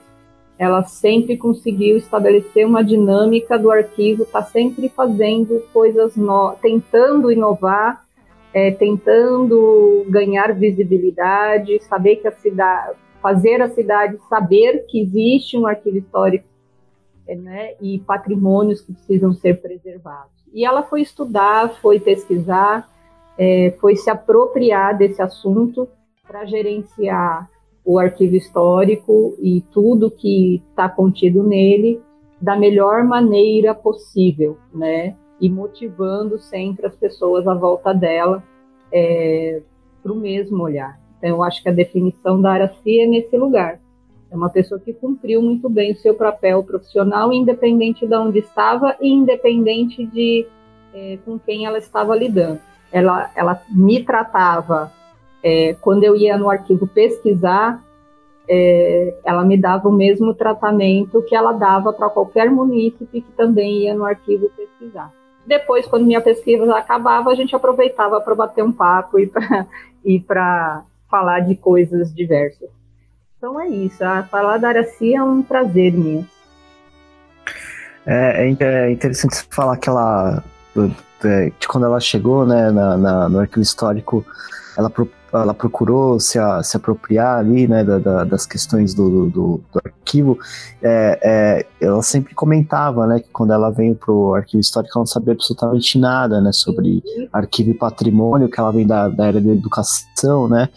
ela 0.58 0.82
sempre 0.82 1.36
conseguiu 1.36 1.96
estabelecer 1.96 2.66
uma 2.66 2.84
dinâmica 2.84 3.58
do 3.58 3.70
arquivo, 3.70 4.24
está 4.24 4.42
sempre 4.42 4.88
fazendo 4.90 5.64
coisas 5.72 6.16
novas, 6.16 6.60
tentando 6.60 7.32
inovar, 7.32 8.04
é, 8.52 8.70
tentando 8.70 10.04
ganhar 10.08 10.52
visibilidade, 10.52 11.82
saber 11.84 12.16
que 12.16 12.28
a 12.28 12.32
cidade, 12.32 12.94
fazer 13.22 13.62
a 13.62 13.70
cidade 13.70 14.18
saber 14.28 14.84
que 14.86 15.00
existe 15.00 15.56
um 15.56 15.66
arquivo 15.66 15.98
histórico 15.98 16.49
né, 17.34 17.74
e 17.80 17.98
patrimônios 18.00 18.80
que 18.80 18.92
precisam 18.92 19.32
ser 19.32 19.60
preservados. 19.60 20.32
E 20.52 20.64
ela 20.64 20.82
foi 20.82 21.02
estudar, 21.02 21.70
foi 21.80 22.00
pesquisar, 22.00 22.88
é, 23.38 23.74
foi 23.80 23.96
se 23.96 24.10
apropriar 24.10 24.96
desse 24.96 25.22
assunto 25.22 25.88
para 26.26 26.44
gerenciar 26.44 27.48
o 27.84 27.98
arquivo 27.98 28.36
histórico 28.36 29.34
e 29.40 29.62
tudo 29.72 30.10
que 30.10 30.62
está 30.70 30.88
contido 30.88 31.42
nele 31.42 32.00
da 32.40 32.56
melhor 32.56 33.04
maneira 33.04 33.74
possível, 33.74 34.56
né? 34.72 35.16
E 35.40 35.48
motivando 35.48 36.38
sempre 36.38 36.86
as 36.86 36.94
pessoas 36.94 37.46
à 37.46 37.54
volta 37.54 37.92
dela 37.92 38.42
é, 38.92 39.62
para 40.02 40.12
o 40.12 40.16
mesmo 40.16 40.62
olhar. 40.62 41.00
Então, 41.18 41.30
eu 41.30 41.42
acho 41.42 41.62
que 41.62 41.68
a 41.68 41.72
definição 41.72 42.40
da 42.40 42.52
Araci 42.52 43.00
é 43.00 43.06
nesse 43.06 43.36
lugar. 43.36 43.80
É 44.30 44.36
uma 44.36 44.48
pessoa 44.48 44.80
que 44.80 44.92
cumpriu 44.92 45.42
muito 45.42 45.68
bem 45.68 45.92
o 45.92 45.96
seu 45.96 46.14
papel 46.14 46.62
profissional, 46.62 47.32
independente 47.32 48.06
de 48.06 48.14
onde 48.14 48.38
estava 48.38 48.96
e 49.00 49.08
independente 49.10 50.06
de 50.06 50.46
é, 50.94 51.18
com 51.24 51.38
quem 51.38 51.66
ela 51.66 51.78
estava 51.78 52.16
lidando. 52.16 52.60
Ela, 52.92 53.30
ela 53.34 53.60
me 53.68 54.04
tratava 54.04 54.92
é, 55.42 55.74
quando 55.80 56.04
eu 56.04 56.14
ia 56.14 56.36
no 56.36 56.50
arquivo 56.50 56.86
pesquisar, 56.86 57.82
é, 58.48 59.14
ela 59.24 59.44
me 59.44 59.56
dava 59.56 59.88
o 59.88 59.92
mesmo 59.92 60.34
tratamento 60.34 61.22
que 61.22 61.34
ela 61.34 61.52
dava 61.52 61.92
para 61.92 62.08
qualquer 62.08 62.50
munícipe 62.50 63.20
que 63.20 63.32
também 63.32 63.84
ia 63.84 63.94
no 63.94 64.04
arquivo 64.04 64.50
pesquisar. 64.56 65.12
Depois, 65.46 65.86
quando 65.86 66.06
minha 66.06 66.20
pesquisa 66.20 66.72
acabava, 66.76 67.30
a 67.30 67.34
gente 67.34 67.54
aproveitava 67.56 68.20
para 68.20 68.34
bater 68.34 68.62
um 68.62 68.72
papo 68.72 69.18
e 70.04 70.20
para 70.20 70.84
falar 71.10 71.40
de 71.40 71.56
coisas 71.56 72.14
diversas. 72.14 72.79
Então 73.40 73.58
é 73.58 73.66
isso, 73.70 74.04
a 74.04 74.22
falar 74.24 74.58
da 74.58 74.68
Araci 74.68 75.14
é 75.14 75.22
um 75.24 75.42
prazer 75.42 75.94
minha. 75.94 76.28
É, 78.04 78.46
é, 78.46 78.64
é 78.64 78.92
interessante 78.92 79.46
falar 79.48 79.78
que 79.78 79.88
ela, 79.88 80.44
de 81.58 81.66
quando 81.66 81.86
ela 81.86 81.98
chegou 82.00 82.44
né, 82.44 82.70
na, 82.70 82.98
na, 82.98 83.28
no 83.30 83.38
arquivo 83.38 83.62
histórico, 83.62 84.26
ela 84.76 84.90
ela 85.32 85.54
procurou 85.54 86.20
se, 86.20 86.38
a, 86.38 86.62
se 86.62 86.76
apropriar 86.76 87.38
ali, 87.38 87.66
né, 87.66 87.82
da, 87.82 87.98
da, 87.98 88.24
das 88.24 88.44
questões 88.44 88.92
do, 88.92 89.30
do, 89.30 89.64
do 89.72 89.80
arquivo, 89.82 90.38
é, 90.82 91.18
é, 91.22 91.66
ela 91.80 92.02
sempre 92.02 92.34
comentava, 92.34 93.06
né, 93.06 93.20
que 93.20 93.28
quando 93.32 93.54
ela 93.54 93.70
veio 93.70 93.94
pro 93.94 94.34
arquivo 94.34 94.60
histórico 94.60 94.92
ela 94.94 95.02
não 95.02 95.06
sabia 95.06 95.32
absolutamente 95.32 95.98
nada, 95.98 96.42
né, 96.42 96.52
sobre 96.52 97.02
arquivo 97.32 97.70
e 97.70 97.74
patrimônio, 97.74 98.50
que 98.50 98.60
ela 98.60 98.72
vem 98.72 98.86
da, 98.86 99.08
da 99.08 99.28
era 99.28 99.40
da 99.40 99.50
educação, 99.50 100.46
né, 100.46 100.68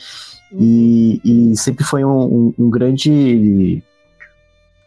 e, 0.54 1.22
e 1.52 1.58
sempre 1.58 1.84
foi 1.84 2.04
um, 2.04 2.22
um, 2.24 2.54
um 2.60 2.70
grande 2.70 3.84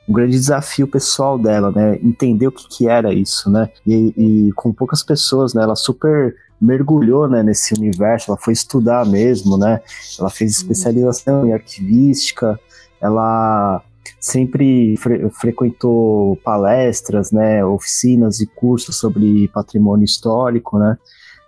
um 0.08 0.12
grande 0.12 0.32
desafio 0.32 0.86
pessoal 0.86 1.36
dela, 1.36 1.72
né? 1.72 1.98
Entender 2.02 2.46
o 2.46 2.52
que, 2.52 2.68
que 2.68 2.88
era 2.88 3.12
isso, 3.12 3.50
né? 3.50 3.68
E, 3.84 4.14
e, 4.16 4.52
com 4.52 4.72
poucas 4.72 5.02
pessoas, 5.02 5.52
né? 5.52 5.62
Ela 5.62 5.74
super 5.74 6.36
mergulhou 6.60 7.28
né, 7.28 7.42
nesse 7.42 7.74
universo, 7.74 8.30
ela 8.30 8.38
foi 8.38 8.52
estudar 8.52 9.04
mesmo, 9.04 9.58
né? 9.58 9.80
Ela 10.18 10.30
fez 10.30 10.56
uhum. 10.56 10.62
especialização 10.62 11.46
em 11.46 11.52
arquivística, 11.52 12.58
ela 13.00 13.82
sempre 14.20 14.96
fre 14.96 15.28
frequentou 15.30 16.36
palestras, 16.36 17.32
né, 17.32 17.64
oficinas 17.64 18.40
e 18.40 18.46
cursos 18.46 18.96
sobre 18.96 19.48
patrimônio 19.48 20.04
histórico, 20.04 20.78
né? 20.78 20.96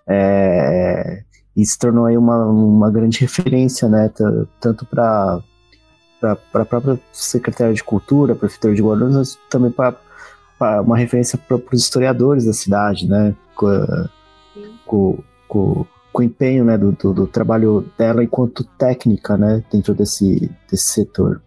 É, 0.06 1.22
e 1.58 1.66
se 1.66 1.76
tornou 1.76 2.06
aí 2.06 2.16
uma, 2.16 2.46
uma 2.46 2.88
grande 2.88 3.18
referência, 3.20 3.88
né, 3.88 4.10
tanto 4.60 4.86
para 4.86 5.40
para 6.20 6.62
a 6.62 6.64
própria 6.64 6.98
Secretaria 7.12 7.72
de 7.72 7.84
Cultura, 7.84 8.34
Prefeitura 8.34 8.74
de 8.74 8.82
Guarulhos, 8.82 9.16
mas 9.16 9.38
também 9.48 9.70
para 9.70 9.94
uma 10.80 10.96
referência 10.96 11.38
para 11.38 11.56
os 11.56 11.80
historiadores 11.80 12.44
da 12.44 12.52
cidade, 12.52 13.08
né? 13.08 13.36
com, 14.84 15.18
com, 15.46 15.86
com 16.12 16.22
o 16.22 16.22
empenho 16.22 16.64
né, 16.64 16.76
do, 16.76 16.90
do, 16.90 17.12
do, 17.12 17.26
trabalho 17.28 17.86
dela 17.96 18.24
enquanto 18.24 18.64
técnica 18.64 19.36
né, 19.36 19.62
dentro 19.70 19.94
desse, 19.94 20.50
desse 20.68 20.86
setor. 20.86 21.40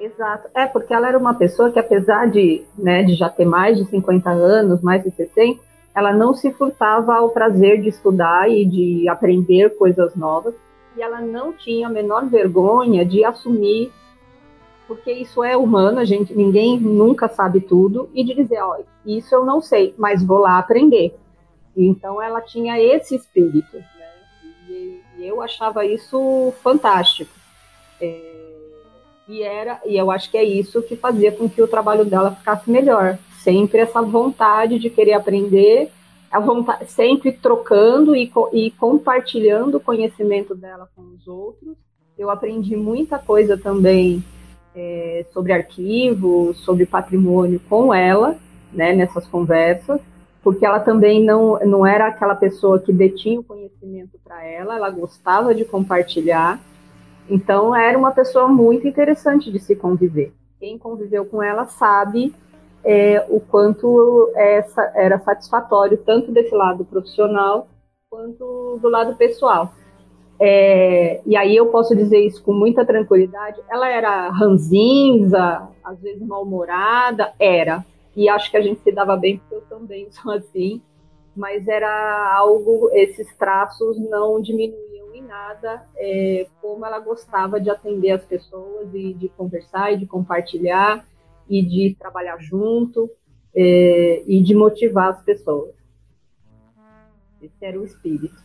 Exato. 0.00 0.48
É, 0.54 0.66
porque 0.66 0.94
ela 0.94 1.08
era 1.08 1.18
uma 1.18 1.34
pessoa 1.34 1.70
que, 1.70 1.78
apesar 1.78 2.30
de, 2.30 2.64
né, 2.78 3.02
de 3.02 3.14
já 3.14 3.28
ter 3.28 3.44
mais 3.44 3.76
de 3.76 3.84
50 3.84 4.30
anos, 4.30 4.80
mais 4.80 5.04
de 5.04 5.10
60, 5.10 5.60
ela 6.00 6.12
não 6.12 6.32
se 6.32 6.50
furtava 6.52 7.14
ao 7.14 7.28
prazer 7.28 7.80
de 7.82 7.90
estudar 7.90 8.50
e 8.50 8.64
de 8.64 9.08
aprender 9.08 9.76
coisas 9.76 10.16
novas, 10.16 10.54
e 10.96 11.02
ela 11.02 11.20
não 11.20 11.52
tinha 11.52 11.86
a 11.86 11.90
menor 11.90 12.26
vergonha 12.26 13.04
de 13.04 13.22
assumir, 13.22 13.92
porque 14.88 15.12
isso 15.12 15.44
é 15.44 15.56
humano, 15.56 16.00
a 16.00 16.04
gente, 16.04 16.34
ninguém 16.34 16.80
nunca 16.80 17.28
sabe 17.28 17.60
tudo, 17.60 18.08
e 18.14 18.24
de 18.24 18.34
dizer, 18.34 18.60
ó, 18.62 18.78
isso 19.04 19.34
eu 19.34 19.44
não 19.44 19.60
sei, 19.60 19.94
mas 19.98 20.24
vou 20.24 20.38
lá 20.38 20.58
aprender. 20.58 21.14
Então 21.76 22.20
ela 22.20 22.40
tinha 22.40 22.80
esse 22.80 23.14
espírito, 23.14 23.76
né? 23.76 23.84
E, 24.68 25.00
e 25.18 25.26
eu 25.26 25.40
achava 25.42 25.84
isso 25.84 26.52
fantástico. 26.62 27.30
É, 28.00 28.40
e 29.28 29.42
era, 29.42 29.80
e 29.84 29.96
eu 29.96 30.10
acho 30.10 30.30
que 30.30 30.36
é 30.36 30.42
isso 30.42 30.82
que 30.82 30.96
fazia 30.96 31.30
com 31.30 31.48
que 31.48 31.62
o 31.62 31.68
trabalho 31.68 32.04
dela 32.04 32.34
ficasse 32.34 32.68
melhor. 32.70 33.18
Sempre 33.42 33.80
essa 33.80 34.02
vontade 34.02 34.78
de 34.78 34.90
querer 34.90 35.14
aprender, 35.14 35.90
vontade, 36.42 36.90
sempre 36.90 37.32
trocando 37.32 38.14
e, 38.14 38.30
e 38.52 38.70
compartilhando 38.72 39.76
o 39.76 39.80
conhecimento 39.80 40.54
dela 40.54 40.88
com 40.94 41.02
os 41.02 41.26
outros. 41.26 41.76
Eu 42.18 42.30
aprendi 42.30 42.76
muita 42.76 43.18
coisa 43.18 43.56
também 43.56 44.22
é, 44.74 45.24
sobre 45.32 45.52
arquivo, 45.52 46.54
sobre 46.54 46.86
patrimônio 46.86 47.60
com 47.68 47.94
ela, 47.94 48.36
né, 48.72 48.92
nessas 48.92 49.26
conversas 49.26 50.00
porque 50.42 50.64
ela 50.64 50.80
também 50.80 51.22
não, 51.22 51.58
não 51.60 51.86
era 51.86 52.08
aquela 52.08 52.34
pessoa 52.34 52.80
que 52.80 52.92
detinha 52.92 53.40
o 53.40 53.44
conhecimento 53.44 54.18
para 54.24 54.44
ela, 54.44 54.76
ela 54.76 54.90
gostava 54.90 55.54
de 55.54 55.64
compartilhar. 55.64 56.60
Então, 57.28 57.74
era 57.74 57.96
uma 57.96 58.10
pessoa 58.10 58.48
muito 58.48 58.88
interessante 58.88 59.52
de 59.52 59.58
se 59.60 59.76
conviver. 59.76 60.32
Quem 60.58 60.78
conviveu 60.78 61.24
com 61.24 61.42
ela 61.42 61.66
sabe 61.66 62.34
é, 62.84 63.24
o 63.28 63.40
quanto 63.40 64.32
essa 64.34 64.92
era 64.94 65.18
satisfatório, 65.18 65.98
tanto 65.98 66.32
desse 66.32 66.54
lado 66.54 66.84
profissional 66.84 67.68
quanto 68.08 68.78
do 68.80 68.88
lado 68.88 69.14
pessoal. 69.16 69.72
É, 70.42 71.20
e 71.26 71.36
aí 71.36 71.54
eu 71.54 71.66
posso 71.66 71.94
dizer 71.94 72.18
isso 72.18 72.42
com 72.42 72.52
muita 72.52 72.84
tranquilidade. 72.84 73.60
Ela 73.68 73.88
era 73.88 74.30
ranzinza, 74.30 75.68
às 75.84 76.00
vezes 76.00 76.26
mal-humorada, 76.26 77.32
era, 77.38 77.84
e 78.16 78.28
acho 78.28 78.50
que 78.50 78.56
a 78.56 78.62
gente 78.62 78.80
se 78.80 78.90
dava 78.90 79.16
bem 79.16 79.38
porque 79.38 79.54
eu 79.54 79.62
também 79.62 80.10
sou 80.10 80.32
assim, 80.32 80.82
mas 81.36 81.68
era 81.68 82.34
algo, 82.36 82.90
esses 82.92 83.34
traços 83.36 83.98
não 83.98 84.40
diminuíam 84.40 85.14
em 85.14 85.22
nada 85.22 85.86
é, 85.96 86.46
como 86.60 86.84
ela 86.84 86.98
gostava 86.98 87.60
de 87.60 87.70
atender 87.70 88.10
as 88.12 88.24
pessoas 88.24 88.92
e 88.94 89.12
de 89.14 89.28
conversar 89.28 89.92
e 89.92 89.98
de 89.98 90.06
compartilhar 90.06 91.04
e 91.50 91.62
de 91.62 91.96
trabalhar 91.98 92.38
junto 92.38 93.10
é, 93.54 94.22
e 94.26 94.42
de 94.42 94.54
motivar 94.54 95.10
as 95.10 95.22
pessoas. 95.22 95.74
Esse 97.42 97.64
era 97.64 97.78
o 97.78 97.84
espírito. 97.84 98.36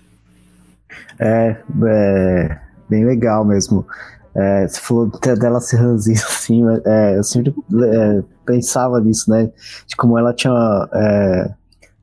É, 1.20 1.62
é 1.88 2.60
bem 2.90 3.06
legal 3.06 3.46
mesmo. 3.46 3.86
É, 4.34 4.68
você 4.68 4.82
falou 4.82 5.10
dela 5.40 5.62
ser 5.62 5.78
ranzinha 5.78 6.18
assim, 6.18 6.64
é, 6.86 7.18
eu 7.18 7.24
sempre 7.24 7.54
é, 7.84 8.24
pensava 8.46 9.00
nisso, 9.00 9.30
né? 9.30 9.52
De 9.86 9.96
como 9.96 10.18
ela 10.18 10.34
tinha. 10.34 10.90
É, 10.94 11.54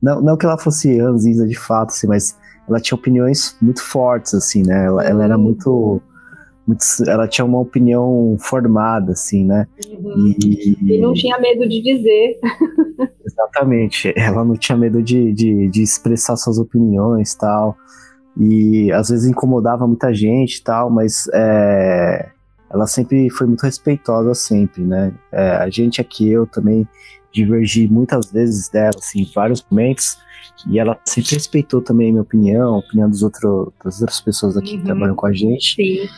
não, 0.01 0.21
não 0.21 0.37
que 0.37 0.45
ela 0.45 0.57
fosse 0.57 0.99
ranzinza 0.99 1.47
de 1.47 1.57
fato, 1.57 1.89
assim, 1.89 2.07
mas 2.07 2.37
ela 2.67 2.79
tinha 2.79 2.97
opiniões 2.97 3.55
muito 3.61 3.81
fortes, 3.83 4.33
assim, 4.33 4.63
né? 4.63 4.85
Ela, 4.85 5.03
ela 5.03 5.23
era 5.23 5.37
muito, 5.37 6.01
muito. 6.65 6.83
Ela 7.07 7.27
tinha 7.27 7.45
uma 7.45 7.59
opinião 7.59 8.35
formada, 8.39 9.13
assim, 9.13 9.45
né? 9.45 9.67
Uhum. 9.89 10.35
E, 10.43 10.77
e, 10.81 10.97
não 10.99 11.13
tinha 11.13 11.37
medo 11.39 11.67
de 11.67 11.81
dizer. 11.81 12.39
Exatamente. 13.25 14.13
Ela 14.15 14.43
não 14.43 14.55
tinha 14.55 14.77
medo 14.77 15.01
de, 15.01 15.33
de, 15.33 15.69
de 15.69 15.81
expressar 15.81 16.35
suas 16.35 16.57
opiniões 16.57 17.35
tal 17.35 17.75
e 18.37 18.91
às 18.91 19.09
vezes 19.09 19.29
incomodava 19.29 19.87
muita 19.87 20.13
gente 20.13 20.57
e 20.57 20.63
tal, 20.63 20.89
mas 20.89 21.27
é, 21.33 22.29
ela 22.69 22.87
sempre 22.87 23.29
foi 23.29 23.47
muito 23.47 23.61
respeitosa 23.61 24.33
sempre, 24.33 24.83
né? 24.83 25.13
É, 25.31 25.51
a 25.57 25.69
gente 25.69 26.01
aqui, 26.01 26.29
eu 26.29 26.47
também 26.47 26.87
divergi 27.31 27.87
muitas 27.87 28.31
vezes 28.31 28.69
dela, 28.69 28.91
assim, 28.97 29.21
em 29.21 29.31
vários 29.33 29.65
momentos, 29.69 30.17
e 30.67 30.79
ela 30.79 30.99
sempre 31.05 31.35
respeitou 31.35 31.81
também 31.81 32.09
a 32.09 32.11
minha 32.11 32.21
opinião, 32.21 32.75
a 32.75 32.77
opinião 32.79 33.09
dos 33.09 33.23
outro, 33.23 33.71
das 33.83 34.01
outras 34.01 34.21
pessoas 34.21 34.57
aqui 34.57 34.73
uhum. 34.73 34.79
que 34.79 34.85
trabalham 34.85 35.15
com 35.15 35.27
a 35.27 35.33
gente. 35.33 35.75
Sim. 35.75 36.09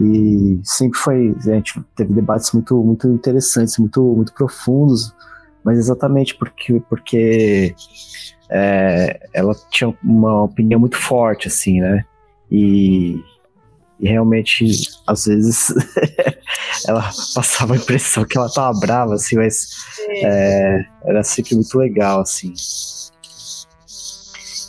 E 0.00 0.58
sempre 0.64 0.98
foi, 0.98 1.36
a 1.38 1.54
gente 1.54 1.78
teve 1.94 2.14
debates 2.14 2.52
muito, 2.52 2.82
muito 2.82 3.06
interessantes, 3.08 3.76
muito, 3.76 4.02
muito 4.02 4.32
profundos, 4.32 5.14
mas 5.62 5.78
exatamente 5.78 6.34
porque, 6.36 6.80
porque 6.88 7.74
é, 8.48 9.28
ela 9.34 9.54
tinha 9.70 9.94
uma 10.02 10.44
opinião 10.44 10.80
muito 10.80 10.96
forte, 10.96 11.48
assim, 11.48 11.80
né? 11.80 12.04
E, 12.50 13.22
e 14.00 14.08
realmente, 14.08 14.64
às 15.06 15.26
vezes, 15.26 15.68
ela 16.88 17.02
passava 17.34 17.74
a 17.74 17.76
impressão 17.76 18.24
que 18.24 18.38
ela 18.38 18.50
tava 18.50 18.80
brava, 18.80 19.14
assim, 19.16 19.36
mas 19.36 19.68
é, 20.08 20.82
era 21.04 21.22
sempre 21.22 21.54
muito 21.54 21.76
legal, 21.78 22.22
assim. 22.22 22.54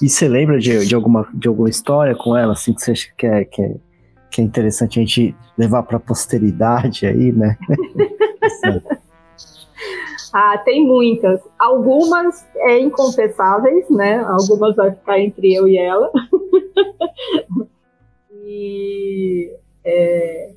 E 0.01 0.09
você 0.09 0.27
lembra 0.27 0.59
de, 0.59 0.85
de, 0.85 0.93
alguma, 0.93 1.27
de 1.33 1.47
alguma 1.47 1.69
história 1.69 2.15
com 2.15 2.35
ela, 2.35 2.51
assim, 2.51 2.73
que 2.73 2.81
você 2.81 2.91
acha 2.91 3.07
que 3.17 3.25
é, 3.25 3.45
que 3.45 3.61
é, 3.61 3.75
que 4.31 4.41
é 4.41 4.43
interessante 4.43 4.99
a 4.99 5.03
gente 5.03 5.35
levar 5.57 5.83
para 5.83 5.97
a 5.97 5.99
posteridade 5.99 7.05
aí, 7.05 7.31
né? 7.31 7.57
ah, 10.33 10.57
tem 10.59 10.85
muitas. 10.85 11.41
Algumas 11.59 12.47
é 12.55 12.79
inconfessáveis, 12.79 13.89
né? 13.89 14.19
Algumas 14.19 14.75
vai 14.75 14.91
ficar 14.91 15.19
entre 15.19 15.53
eu 15.53 15.67
e 15.67 15.77
ela. 15.77 16.09
e 18.31 19.53
é, 19.83 20.51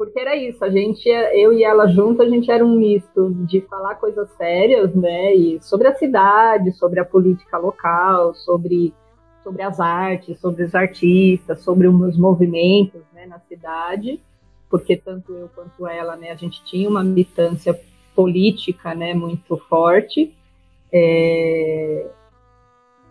porque 0.00 0.18
era 0.18 0.34
isso, 0.34 0.64
a 0.64 0.70
gente, 0.70 1.06
eu 1.06 1.52
e 1.52 1.62
ela 1.62 1.86
junto, 1.86 2.22
a 2.22 2.26
gente 2.26 2.50
era 2.50 2.64
um 2.64 2.74
misto 2.74 3.34
de 3.46 3.60
falar 3.60 3.96
coisas 3.96 4.30
sérias, 4.30 4.94
né, 4.94 5.34
e 5.34 5.60
sobre 5.60 5.88
a 5.88 5.94
cidade, 5.94 6.72
sobre 6.72 7.00
a 7.00 7.04
política 7.04 7.58
local, 7.58 8.34
sobre, 8.34 8.94
sobre 9.42 9.62
as 9.62 9.80
artes, 9.80 10.38
sobre 10.38 10.64
os 10.64 10.74
artistas, 10.74 11.62
sobre 11.62 11.88
os 11.88 12.16
movimentos, 12.16 13.00
né, 13.12 13.26
na 13.26 13.38
cidade, 13.40 14.20
porque 14.68 14.96
tanto 14.96 15.32
eu 15.32 15.48
quanto 15.54 15.86
ela, 15.86 16.16
né, 16.16 16.30
a 16.30 16.36
gente 16.36 16.62
tinha 16.64 16.88
uma 16.88 17.02
militância 17.02 17.78
política, 18.14 18.94
né, 18.94 19.14
muito 19.14 19.56
forte, 19.68 20.32
é, 20.92 22.06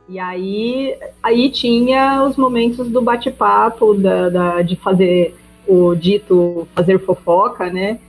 e 0.09 0.17
aí, 0.17 0.97
aí 1.21 1.51
tinha 1.51 2.23
os 2.23 2.35
momentos 2.35 2.89
do 2.89 2.99
bate-papo, 2.99 3.93
da, 3.93 4.27
da, 4.27 4.61
de 4.63 4.75
fazer 4.75 5.35
o 5.67 5.93
dito 5.93 6.67
fazer 6.73 6.97
fofoca, 7.05 7.71
né? 7.71 7.99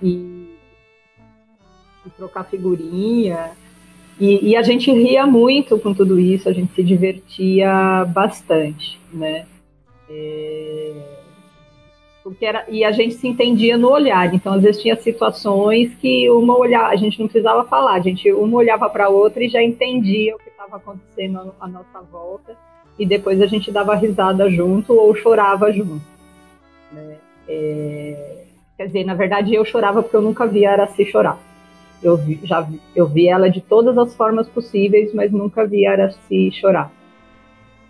E, 0.00 0.56
e 2.06 2.10
trocar 2.16 2.44
figurinha. 2.44 3.50
E, 4.20 4.50
e, 4.50 4.56
a 4.56 4.62
gente 4.62 4.90
ria 4.90 5.26
muito 5.26 5.78
com 5.78 5.94
tudo 5.94 6.18
isso, 6.18 6.48
a 6.48 6.52
gente 6.52 6.74
se 6.74 6.82
divertia 6.82 8.04
bastante, 8.12 8.98
né? 9.12 9.46
É, 10.10 10.92
porque 12.28 12.44
era, 12.44 12.64
e 12.68 12.84
a 12.84 12.92
gente 12.92 13.14
se 13.14 13.26
entendia 13.26 13.78
no 13.78 13.90
olhar, 13.90 14.34
então 14.34 14.52
às 14.52 14.62
vezes 14.62 14.82
tinha 14.82 14.96
situações 14.96 15.94
que 15.94 16.28
uma 16.28 16.58
olhava, 16.58 16.88
a 16.88 16.96
gente 16.96 17.18
não 17.18 17.26
precisava 17.26 17.64
falar, 17.64 17.94
a 17.94 18.00
gente 18.00 18.30
uma 18.32 18.58
olhava 18.58 18.90
para 18.90 19.06
a 19.06 19.08
outra 19.08 19.42
e 19.42 19.48
já 19.48 19.62
entendia 19.62 20.34
o 20.34 20.38
que 20.38 20.50
estava 20.50 20.76
acontecendo 20.76 21.54
à 21.60 21.66
nossa 21.66 22.00
volta, 22.12 22.54
e 22.98 23.06
depois 23.06 23.40
a 23.40 23.46
gente 23.46 23.70
dava 23.70 23.94
risada 23.94 24.50
junto 24.50 24.92
ou 24.92 25.14
chorava 25.14 25.72
junto. 25.72 26.04
Né? 26.92 27.16
É, 27.48 28.44
quer 28.76 28.86
dizer, 28.88 29.04
na 29.04 29.14
verdade 29.14 29.54
eu 29.54 29.64
chorava 29.64 30.02
porque 30.02 30.16
eu 30.16 30.22
nunca 30.22 30.46
vi 30.46 30.66
a 30.66 30.72
Araci 30.72 31.06
chorar. 31.06 31.38
Eu 32.02 32.16
vi, 32.16 32.40
já 32.44 32.60
vi, 32.60 32.80
eu 32.94 33.06
vi 33.06 33.28
ela 33.28 33.50
de 33.50 33.60
todas 33.60 33.96
as 33.98 34.14
formas 34.14 34.48
possíveis, 34.48 35.12
mas 35.12 35.32
nunca 35.32 35.66
vi 35.66 35.86
Araci 35.86 36.50
chorar. 36.52 36.92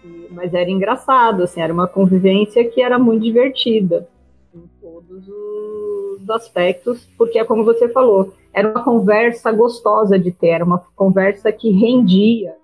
E, 0.05 0.29
mas 0.31 0.55
era 0.55 0.71
engraçado, 0.71 1.43
assim, 1.43 1.61
era 1.61 1.73
uma 1.73 1.87
convivência 1.87 2.69
que 2.69 2.83
era 2.83 2.99
muito 2.99 3.23
divertida 3.23 4.09
em 4.55 4.63
todos 4.81 5.29
os 5.29 6.31
aspectos, 6.31 7.07
porque 7.19 7.39
é 7.39 7.45
como 7.45 7.65
você 7.65 7.89
falou, 7.89 8.33
era 8.53 8.71
uma 8.71 8.83
conversa 8.83 9.53
gostosa 9.53 10.19
de 10.19 10.33
ter, 10.33 10.49
era 10.49 10.65
uma 10.65 10.79
conversa 10.97 11.53
que 11.53 11.71
rendia 11.71 12.55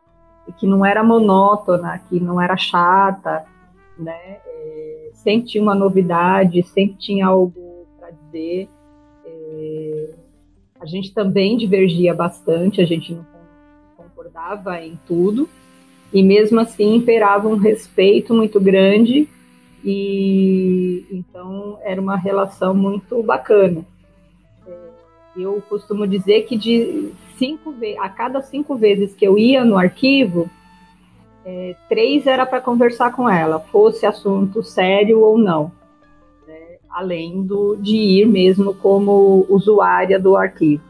e 0.49 0.53
que 0.53 0.67
não 0.67 0.85
era 0.85 1.05
monótona, 1.05 1.99
que 2.09 2.19
não 2.19 2.41
era 2.41 2.57
chata, 2.57 3.45
né? 3.99 4.39
É, 4.47 5.11
sempre 5.15 5.49
tinha 5.49 5.63
uma 5.63 5.75
novidade, 5.75 6.63
sempre 6.65 6.97
tinha 6.99 7.27
algo 7.27 7.87
para 7.99 8.11
dizer. 8.11 8.69
É, 9.25 9.94
a 10.81 10.87
gente 10.87 11.13
também 11.13 11.57
divergia 11.57 12.15
bastante, 12.15 12.81
a 12.81 12.85
gente 12.85 13.15
não 13.15 13.27
concordava 13.97 14.81
em 14.81 14.99
tudo, 15.07 15.49
e 16.13 16.23
mesmo 16.23 16.61
assim 16.61 16.97
imperava 16.97 17.49
um 17.49 17.57
respeito 17.57 18.35
muito 18.35 18.61
grande, 18.61 19.29
e 19.85 21.07
então 21.11 21.79
era 21.83 22.01
uma 22.01 22.17
relação 22.17 22.75
muito 22.75 23.23
bacana. 23.23 23.85
É, 24.67 24.79
eu 25.37 25.63
costumo 25.69 26.07
dizer 26.07 26.43
que 26.43 26.57
de 26.57 27.13
cinco 27.39 27.75
a 27.99 28.09
cada 28.09 28.41
cinco 28.43 28.77
vezes 28.77 29.15
que 29.15 29.27
eu 29.27 29.39
ia 29.39 29.65
no 29.65 29.77
arquivo, 29.77 30.49
é, 31.45 31.77
três 31.89 32.27
era 32.27 32.47
para 32.47 32.61
conversar 32.61 33.13
com 33.13 33.29
ela, 33.29 33.61
fosse 33.61 34.07
assunto 34.07 34.63
sério 34.63 35.21
ou 35.21 35.37
não? 35.37 35.71
Além 36.95 37.43
do, 37.43 37.77
de 37.77 37.97
ir 37.97 38.27
mesmo 38.27 38.73
como 38.75 39.45
usuária 39.49 40.19
do 40.19 40.37
arquivo. 40.37 40.83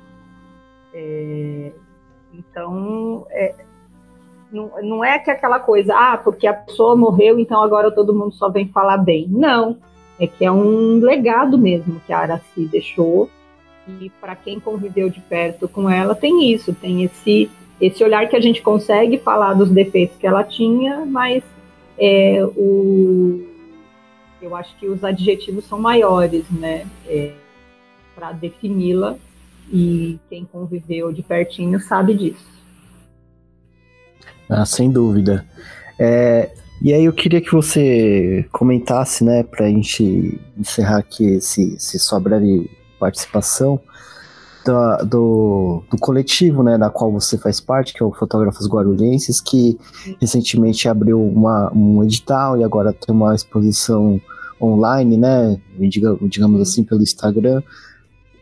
É, 0.93 1.73
então, 2.33 3.27
é, 3.31 3.55
não, 4.53 4.71
não 4.83 5.05
é 5.05 5.19
que 5.19 5.31
aquela 5.31 5.59
coisa, 5.59 5.95
ah, 5.97 6.19
porque 6.19 6.47
a 6.47 6.53
pessoa 6.53 6.95
morreu, 6.95 7.39
então 7.39 7.63
agora 7.63 7.91
todo 7.91 8.15
mundo 8.15 8.35
só 8.35 8.51
vem 8.51 8.69
falar 8.69 8.99
bem. 8.99 9.27
Não, 9.29 9.79
é 10.21 10.27
que 10.27 10.45
é 10.45 10.53
um 10.53 11.01
legado 11.01 11.57
mesmo 11.57 12.01
que 12.07 12.13
a 12.13 12.19
Araci 12.19 12.67
deixou, 12.67 13.31
e 14.01 14.11
para 14.21 14.37
quem 14.37 14.61
conviveu 14.61 15.09
de 15.09 15.21
perto 15.21 15.67
com 15.67 15.89
ela, 15.89 16.15
tem 16.15 16.53
isso, 16.53 16.75
tem 16.75 17.03
esse 17.03 17.51
esse 17.81 18.05
olhar 18.05 18.29
que 18.29 18.37
a 18.37 18.41
gente 18.41 18.63
consegue 18.63 19.19
falar 19.19 19.53
dos 19.53 19.69
defeitos 19.69 20.17
que 20.17 20.27
ela 20.27 20.45
tinha, 20.45 21.05
mas 21.05 21.43
é, 21.99 22.43
o, 22.57 23.45
eu 24.45 24.55
acho 24.55 24.77
que 24.79 24.87
os 24.87 25.03
adjetivos 25.03 25.65
são 25.65 25.79
maiores, 25.79 26.45
né, 26.51 26.87
é, 27.07 27.33
para 28.15 28.33
defini-la 28.33 29.17
e 29.73 30.19
quem 30.29 30.45
conviveu 30.45 31.13
de 31.13 31.23
pertinho 31.23 31.81
sabe 31.81 32.15
disso. 32.15 32.55
Ah, 34.49 34.67
sem 34.67 34.91
dúvida. 34.91 35.47
É, 35.99 36.53
e 36.83 36.93
aí 36.93 37.07
eu 37.07 37.13
queria 37.13 37.41
que 37.41 37.51
você 37.51 38.47
comentasse, 38.53 39.25
né, 39.25 39.43
para 39.43 39.67
a 39.67 39.69
gente 39.69 40.39
encerrar 40.57 40.99
aqui 40.99 41.25
esse, 41.37 41.75
esse 41.75 41.99
sua 41.99 42.21
breve 42.21 42.71
participação, 42.99 43.81
da, 44.65 44.97
do, 44.99 45.83
do 45.91 45.99
coletivo, 45.99 46.63
né, 46.63 46.79
da 46.79 46.89
qual 46.89 47.13
você 47.13 47.37
faz 47.37 47.61
parte, 47.61 47.93
que 47.93 48.03
é 48.03 48.07
o 48.07 48.13
Fotógrafos 48.13 48.67
Guarulhenses, 48.67 49.41
que 49.41 49.79
recentemente 50.21 50.89
abriu 50.89 51.23
uma, 51.23 51.71
um 51.75 52.03
edital 52.03 52.59
e 52.59 52.65
agora 52.65 52.93
tem 52.93 53.15
uma 53.15 53.35
exposição 53.35 54.21
online, 54.61 55.17
né, 55.17 55.61
digamos 55.79 56.61
assim, 56.61 56.85
pelo 56.85 57.03
Instagram 57.03 57.63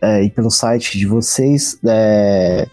é, 0.01 0.25
e 0.25 0.31
pelo 0.31 0.51
site 0.51 0.99
de 0.99 1.07
vocês, 1.07 1.79
é, 1.85 2.67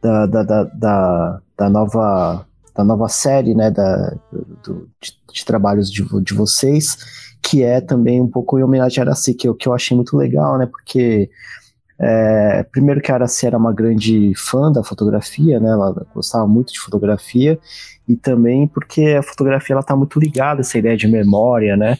da, 0.00 0.26
da, 0.26 0.42
da, 0.64 1.40
da, 1.56 1.70
nova 1.70 2.46
da 2.74 2.84
nova 2.84 3.08
série, 3.08 3.54
né, 3.54 3.70
da, 3.70 4.14
do, 4.62 4.88
de, 5.00 5.12
de, 5.32 5.44
trabalhos 5.44 5.90
de, 5.90 6.04
de 6.22 6.34
vocês, 6.34 6.96
que 7.42 7.64
é 7.64 7.80
também 7.80 8.20
um 8.20 8.28
pouco 8.28 8.56
em 8.58 8.62
homenagem 8.62 9.02
a 9.02 9.06
Araci, 9.06 9.34
que, 9.34 9.52
que 9.54 9.68
eu 9.68 9.74
achei 9.74 9.96
muito 9.96 10.16
legal, 10.16 10.56
né, 10.56 10.66
porque 10.66 11.28
é, 12.00 12.62
primeiro 12.70 13.00
que 13.00 13.10
a 13.10 13.16
Araci 13.16 13.44
era 13.44 13.58
uma 13.58 13.72
grande 13.72 14.32
fã 14.36 14.70
da 14.70 14.84
fotografia, 14.84 15.58
né? 15.58 15.70
Ela 15.70 16.06
gostava 16.14 16.46
muito 16.46 16.72
de 16.72 16.78
fotografia 16.78 17.58
e 18.08 18.14
também 18.14 18.68
porque 18.68 19.16
a 19.18 19.22
fotografia 19.22 19.74
ela 19.74 19.80
está 19.80 19.96
muito 19.96 20.20
ligada 20.20 20.60
a 20.60 20.62
essa 20.62 20.78
ideia 20.78 20.96
de 20.96 21.08
memória, 21.08 21.76
né? 21.76 21.98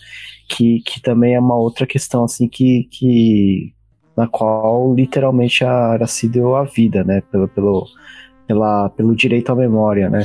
Que, 0.49 0.80
que 0.86 1.03
também 1.03 1.34
é 1.34 1.40
uma 1.40 1.57
outra 1.57 1.84
questão 1.84 2.24
assim 2.24 2.49
que, 2.49 2.88
que 2.92 3.74
na 4.16 4.28
qual 4.28 4.94
literalmente 4.94 5.64
a 5.64 5.70
Araci 5.70 6.28
deu 6.28 6.55
a 6.55 6.62
vida, 6.62 7.03
né? 7.03 7.20
Pelo, 7.32 7.49
pelo, 7.49 7.86
pela, 8.46 8.88
pelo 8.90 9.16
direito 9.16 9.51
à 9.51 9.57
memória, 9.57 10.09
né? 10.09 10.24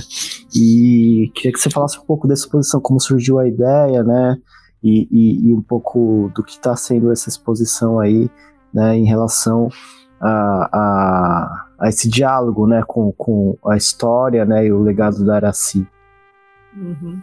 E 0.56 1.32
queria 1.34 1.52
que 1.52 1.60
você 1.60 1.72
falasse 1.72 2.00
um 2.00 2.06
pouco 2.06 2.28
dessa 2.28 2.44
exposição, 2.44 2.80
como 2.80 3.00
surgiu 3.00 3.40
a 3.40 3.48
ideia, 3.48 4.04
né? 4.04 4.38
E, 4.84 5.08
e, 5.10 5.48
e 5.50 5.54
um 5.54 5.62
pouco 5.62 6.32
do 6.36 6.44
que 6.44 6.52
está 6.52 6.76
sendo 6.76 7.12
essa 7.12 7.28
exposição 7.28 8.00
aí 8.00 8.30
né, 8.74 8.96
em 8.96 9.06
relação 9.06 9.70
a, 10.20 10.70
a, 10.72 11.66
a, 11.80 11.90
esse 11.90 12.10
diálogo 12.10 12.66
né, 12.66 12.84
com, 12.88 13.12
com 13.12 13.58
a 13.66 13.76
história 13.76 14.46
né, 14.46 14.66
e 14.66 14.72
o 14.72 14.82
legado 14.82 15.26
da 15.26 15.36
Araci. 15.36 15.86
Uhum. 16.76 17.20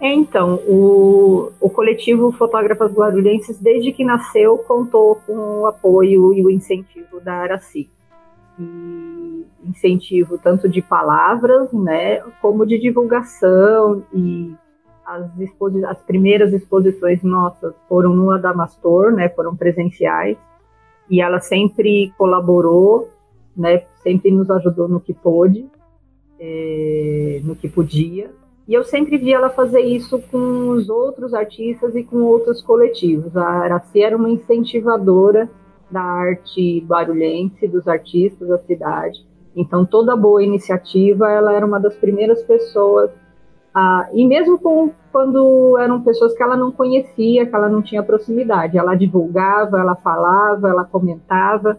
É, 0.00 0.12
então, 0.12 0.56
o, 0.66 1.52
o 1.60 1.70
coletivo 1.70 2.32
Fotógrafas 2.32 2.92
Guarulhenses, 2.92 3.56
desde 3.60 3.92
que 3.92 4.04
nasceu, 4.04 4.58
contou 4.58 5.20
com 5.26 5.60
o 5.60 5.66
apoio 5.66 6.34
e 6.34 6.44
o 6.44 6.50
incentivo 6.50 7.20
da 7.20 7.34
Araci. 7.34 7.88
E 8.58 9.46
incentivo 9.64 10.38
tanto 10.38 10.68
de 10.68 10.82
palavras, 10.82 11.72
né, 11.72 12.20
como 12.40 12.66
de 12.66 12.78
divulgação 12.78 14.02
e 14.12 14.52
as, 15.06 15.24
as 15.88 15.98
primeiras 15.98 16.52
exposições 16.52 17.22
nossas 17.22 17.74
foram 17.88 18.14
no 18.14 18.30
Adamastor, 18.30 19.12
né, 19.12 19.28
foram 19.28 19.54
presenciais, 19.54 20.36
e 21.12 21.20
ela 21.20 21.40
sempre 21.40 22.10
colaborou, 22.16 23.10
né, 23.54 23.82
sempre 24.02 24.30
nos 24.30 24.50
ajudou 24.50 24.88
no 24.88 24.98
que 24.98 25.12
pôde, 25.12 25.68
é, 26.40 27.42
no 27.44 27.54
que 27.54 27.68
podia, 27.68 28.30
e 28.66 28.72
eu 28.72 28.82
sempre 28.82 29.18
vi 29.18 29.30
ela 29.30 29.50
fazer 29.50 29.80
isso 29.80 30.18
com 30.30 30.70
os 30.70 30.88
outros 30.88 31.34
artistas 31.34 31.94
e 31.94 32.02
com 32.02 32.22
outros 32.22 32.62
coletivos. 32.62 33.36
A 33.36 33.46
Araci 33.46 34.02
era 34.02 34.16
uma 34.16 34.30
incentivadora 34.30 35.50
da 35.90 36.00
arte 36.00 36.80
barulhense, 36.80 37.68
dos 37.68 37.86
artistas 37.86 38.48
da 38.48 38.56
cidade. 38.60 39.22
Então, 39.54 39.84
toda 39.84 40.16
boa 40.16 40.42
iniciativa, 40.42 41.30
ela 41.30 41.52
era 41.52 41.66
uma 41.66 41.78
das 41.78 41.94
primeiras 41.94 42.42
pessoas 42.44 43.10
ah, 43.74 44.08
e 44.12 44.26
mesmo 44.26 44.58
com, 44.58 44.92
quando 45.10 45.78
eram 45.78 46.02
pessoas 46.02 46.34
que 46.34 46.42
ela 46.42 46.56
não 46.56 46.70
conhecia, 46.70 47.46
que 47.46 47.54
ela 47.54 47.68
não 47.68 47.82
tinha 47.82 48.02
proximidade, 48.02 48.76
ela 48.76 48.94
divulgava, 48.94 49.78
ela 49.78 49.94
falava, 49.96 50.68
ela 50.68 50.84
comentava, 50.84 51.78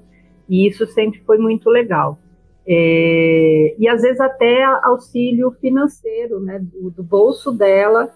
e 0.49 0.67
isso 0.67 0.85
sempre 0.87 1.21
foi 1.21 1.37
muito 1.37 1.69
legal. 1.69 2.17
É, 2.65 3.75
e 3.77 3.87
às 3.87 4.01
vezes 4.01 4.21
até 4.21 4.63
auxílio 4.83 5.51
financeiro, 5.59 6.39
né, 6.39 6.59
do, 6.59 6.89
do 6.89 7.03
bolso 7.03 7.51
dela, 7.51 8.09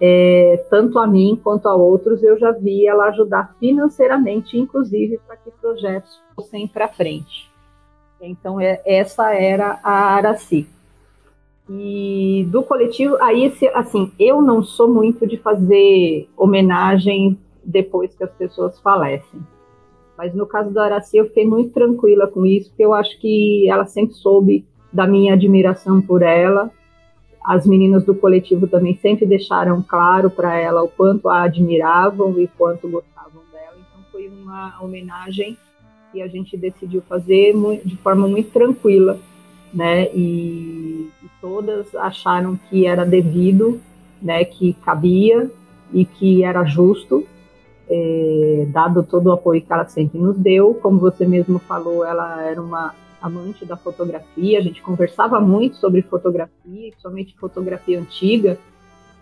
é, 0.00 0.64
tanto 0.68 0.98
a 0.98 1.06
mim 1.06 1.40
quanto 1.42 1.66
a 1.66 1.74
outros, 1.74 2.22
eu 2.22 2.38
já 2.38 2.52
vi 2.52 2.86
ela 2.86 3.06
ajudar 3.06 3.54
financeiramente, 3.58 4.58
inclusive 4.58 5.18
para 5.26 5.36
que 5.36 5.50
projetos 5.50 6.20
fossem 6.34 6.68
para 6.68 6.88
frente. 6.88 7.50
Então, 8.20 8.60
é, 8.60 8.80
essa 8.84 9.32
era 9.34 9.78
a 9.82 10.14
Araci. 10.14 10.68
E 11.68 12.46
do 12.48 12.62
coletivo, 12.62 13.16
aí, 13.20 13.52
assim, 13.74 14.12
eu 14.20 14.40
não 14.40 14.62
sou 14.62 14.88
muito 14.88 15.26
de 15.26 15.36
fazer 15.36 16.28
homenagem 16.36 17.38
depois 17.64 18.14
que 18.14 18.22
as 18.22 18.30
pessoas 18.30 18.78
falecem. 18.78 19.40
Mas 20.16 20.32
no 20.32 20.46
caso 20.46 20.70
da 20.70 20.84
Araci, 20.84 21.16
eu 21.16 21.26
fiquei 21.26 21.44
muito 21.44 21.72
tranquila 21.72 22.26
com 22.28 22.46
isso, 22.46 22.70
porque 22.70 22.84
eu 22.84 22.94
acho 22.94 23.18
que 23.20 23.68
ela 23.68 23.84
sempre 23.84 24.14
soube 24.14 24.64
da 24.92 25.06
minha 25.06 25.34
admiração 25.34 26.00
por 26.00 26.22
ela. 26.22 26.70
As 27.44 27.66
meninas 27.66 28.04
do 28.04 28.14
coletivo 28.14 28.66
também 28.66 28.96
sempre 28.96 29.26
deixaram 29.26 29.82
claro 29.82 30.30
para 30.30 30.56
ela 30.56 30.82
o 30.82 30.88
quanto 30.88 31.28
a 31.28 31.42
admiravam 31.42 32.40
e 32.40 32.46
quanto 32.46 32.88
gostavam 32.88 33.42
dela. 33.52 33.76
Então 33.76 34.04
foi 34.10 34.28
uma 34.28 34.80
homenagem 34.80 35.58
que 36.12 36.22
a 36.22 36.28
gente 36.28 36.56
decidiu 36.56 37.02
fazer 37.02 37.54
de 37.84 37.96
forma 37.96 38.26
muito 38.26 38.50
tranquila 38.50 39.18
né? 39.76 40.06
E, 40.14 41.10
e, 41.22 41.28
todas 41.38 41.94
acharam 41.94 42.58
que 42.70 42.86
era 42.86 43.04
devido, 43.04 43.78
né? 44.22 44.42
Que 44.42 44.72
cabia 44.72 45.50
e 45.92 46.06
que 46.06 46.42
era 46.42 46.64
justo, 46.64 47.26
é, 47.88 48.66
dado 48.70 49.02
todo 49.02 49.26
o 49.26 49.32
apoio 49.32 49.60
que 49.60 49.72
ela 49.72 49.84
sempre 49.84 50.18
nos 50.18 50.38
deu. 50.38 50.72
Como 50.74 50.98
você 50.98 51.26
mesmo 51.26 51.58
falou, 51.58 52.04
ela 52.04 52.42
era 52.42 52.60
uma 52.60 52.94
amante 53.20 53.66
da 53.66 53.76
fotografia. 53.76 54.58
A 54.58 54.62
gente 54.62 54.80
conversava 54.80 55.38
muito 55.40 55.76
sobre 55.76 56.00
fotografia, 56.00 56.92
somente 56.98 57.36
fotografia 57.36 58.00
antiga, 58.00 58.58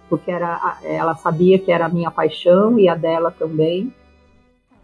porque 0.09 0.31
era, 0.31 0.79
ela 0.85 1.17
sabia 1.17 1.59
que 1.59 1.73
era 1.73 1.87
a 1.87 1.89
minha 1.89 2.13
paixão 2.13 2.79
e 2.79 2.89
a 2.89 2.95
dela 2.95 3.33
também. 3.33 3.93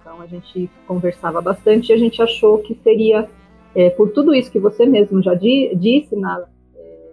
Então 0.00 0.20
a 0.20 0.26
gente 0.26 0.68
conversava 0.84 1.40
bastante 1.40 1.90
e 1.90 1.92
a 1.92 1.98
gente 1.98 2.20
achou 2.20 2.58
que 2.58 2.74
seria 2.82 3.28
é, 3.74 3.90
por 3.90 4.10
tudo 4.10 4.34
isso 4.34 4.50
que 4.50 4.58
você 4.58 4.84
mesmo 4.86 5.22
já 5.22 5.34
di, 5.34 5.74
disse, 5.76 6.16
na, 6.16 6.44
é, 6.74 7.08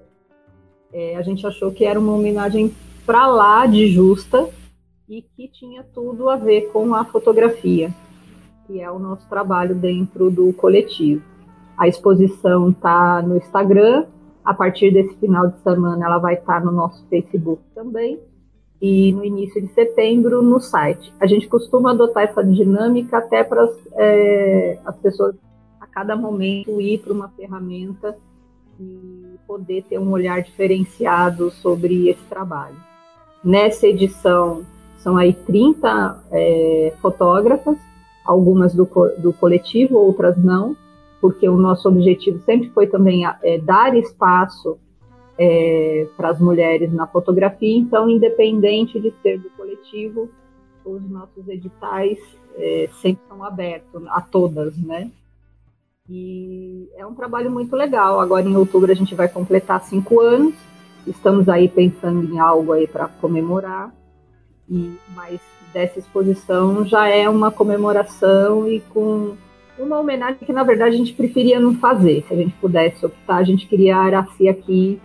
é, 0.93 1.15
a 1.15 1.21
gente 1.21 1.45
achou 1.45 1.71
que 1.71 1.85
era 1.85 1.99
uma 1.99 2.13
homenagem 2.13 2.73
para 3.05 3.27
lá 3.27 3.65
de 3.65 3.87
justa 3.87 4.49
e 5.07 5.21
que 5.21 5.47
tinha 5.47 5.83
tudo 5.93 6.29
a 6.29 6.35
ver 6.35 6.69
com 6.71 6.93
a 6.93 7.05
fotografia, 7.05 7.93
que 8.65 8.81
é 8.81 8.91
o 8.91 8.99
nosso 8.99 9.27
trabalho 9.29 9.75
dentro 9.75 10.29
do 10.29 10.51
coletivo. 10.53 11.21
A 11.77 11.87
exposição 11.87 12.71
está 12.71 13.21
no 13.21 13.37
Instagram, 13.37 14.05
a 14.43 14.53
partir 14.53 14.91
desse 14.91 15.15
final 15.17 15.47
de 15.47 15.59
semana 15.59 16.05
ela 16.05 16.17
vai 16.17 16.33
estar 16.33 16.59
tá 16.59 16.65
no 16.65 16.71
nosso 16.71 17.05
Facebook 17.07 17.61
também 17.75 18.19
e 18.81 19.11
no 19.13 19.23
início 19.23 19.61
de 19.61 19.67
setembro 19.73 20.41
no 20.41 20.59
site. 20.59 21.13
A 21.19 21.27
gente 21.27 21.47
costuma 21.47 21.91
adotar 21.91 22.23
essa 22.23 22.43
dinâmica 22.43 23.17
até 23.17 23.43
para 23.43 23.67
é, 23.95 24.79
as 24.85 24.97
pessoas 24.97 25.35
cada 25.97 26.15
momento 26.15 26.79
ir 26.79 26.99
para 26.99 27.11
uma 27.11 27.27
ferramenta 27.29 28.15
e 28.79 29.35
poder 29.47 29.83
ter 29.89 29.97
um 29.97 30.11
olhar 30.11 30.43
diferenciado 30.43 31.49
sobre 31.49 32.07
esse 32.07 32.23
trabalho. 32.25 32.75
Nessa 33.43 33.87
edição, 33.87 34.63
são 34.99 35.17
aí 35.17 35.33
30 35.33 36.23
é, 36.31 36.93
fotógrafas, 37.01 37.79
algumas 38.23 38.75
do, 38.75 38.87
do 39.17 39.33
coletivo, 39.33 39.97
outras 39.97 40.37
não, 40.37 40.77
porque 41.19 41.49
o 41.49 41.57
nosso 41.57 41.89
objetivo 41.89 42.43
sempre 42.45 42.69
foi 42.69 42.85
também 42.85 43.23
é, 43.25 43.57
dar 43.57 43.97
espaço 43.97 44.77
é, 45.35 46.07
para 46.15 46.29
as 46.29 46.39
mulheres 46.39 46.93
na 46.93 47.07
fotografia, 47.07 47.75
então, 47.75 48.07
independente 48.07 48.99
de 48.99 49.11
ser 49.23 49.39
do 49.39 49.49
coletivo, 49.49 50.29
os 50.85 51.01
nossos 51.09 51.47
editais 51.47 52.19
é, 52.55 52.87
sempre 53.01 53.23
são 53.27 53.43
abertos 53.43 54.03
a 54.09 54.21
todas, 54.21 54.77
né? 54.77 55.09
E 56.09 56.89
é 56.95 57.05
um 57.05 57.13
trabalho 57.13 57.51
muito 57.51 57.75
legal. 57.75 58.19
Agora 58.19 58.47
em 58.47 58.55
outubro 58.55 58.91
a 58.91 58.95
gente 58.95 59.13
vai 59.13 59.27
completar 59.27 59.81
cinco 59.81 60.21
anos. 60.21 60.55
Estamos 61.05 61.49
aí 61.49 61.67
pensando 61.67 62.33
em 62.33 62.39
algo 62.39 62.71
aí 62.71 62.87
para 62.87 63.07
comemorar. 63.07 63.93
E 64.69 64.97
mas 65.15 65.39
dessa 65.73 65.99
exposição 65.99 66.85
já 66.85 67.07
é 67.07 67.27
uma 67.29 67.51
comemoração 67.51 68.67
e 68.67 68.79
com 68.79 69.35
uma 69.77 69.99
homenagem 69.99 70.39
que 70.45 70.53
na 70.53 70.63
verdade 70.63 70.95
a 70.95 70.97
gente 70.97 71.13
preferia 71.13 71.59
não 71.59 71.75
fazer. 71.75 72.23
Se 72.27 72.33
a 72.33 72.37
gente 72.37 72.53
pudesse 72.55 73.05
optar, 73.05 73.37
a 73.37 73.43
gente 73.43 73.67
queria 73.67 73.97
a 73.97 74.01
Araci 74.01 74.47
aqui 74.47 75.01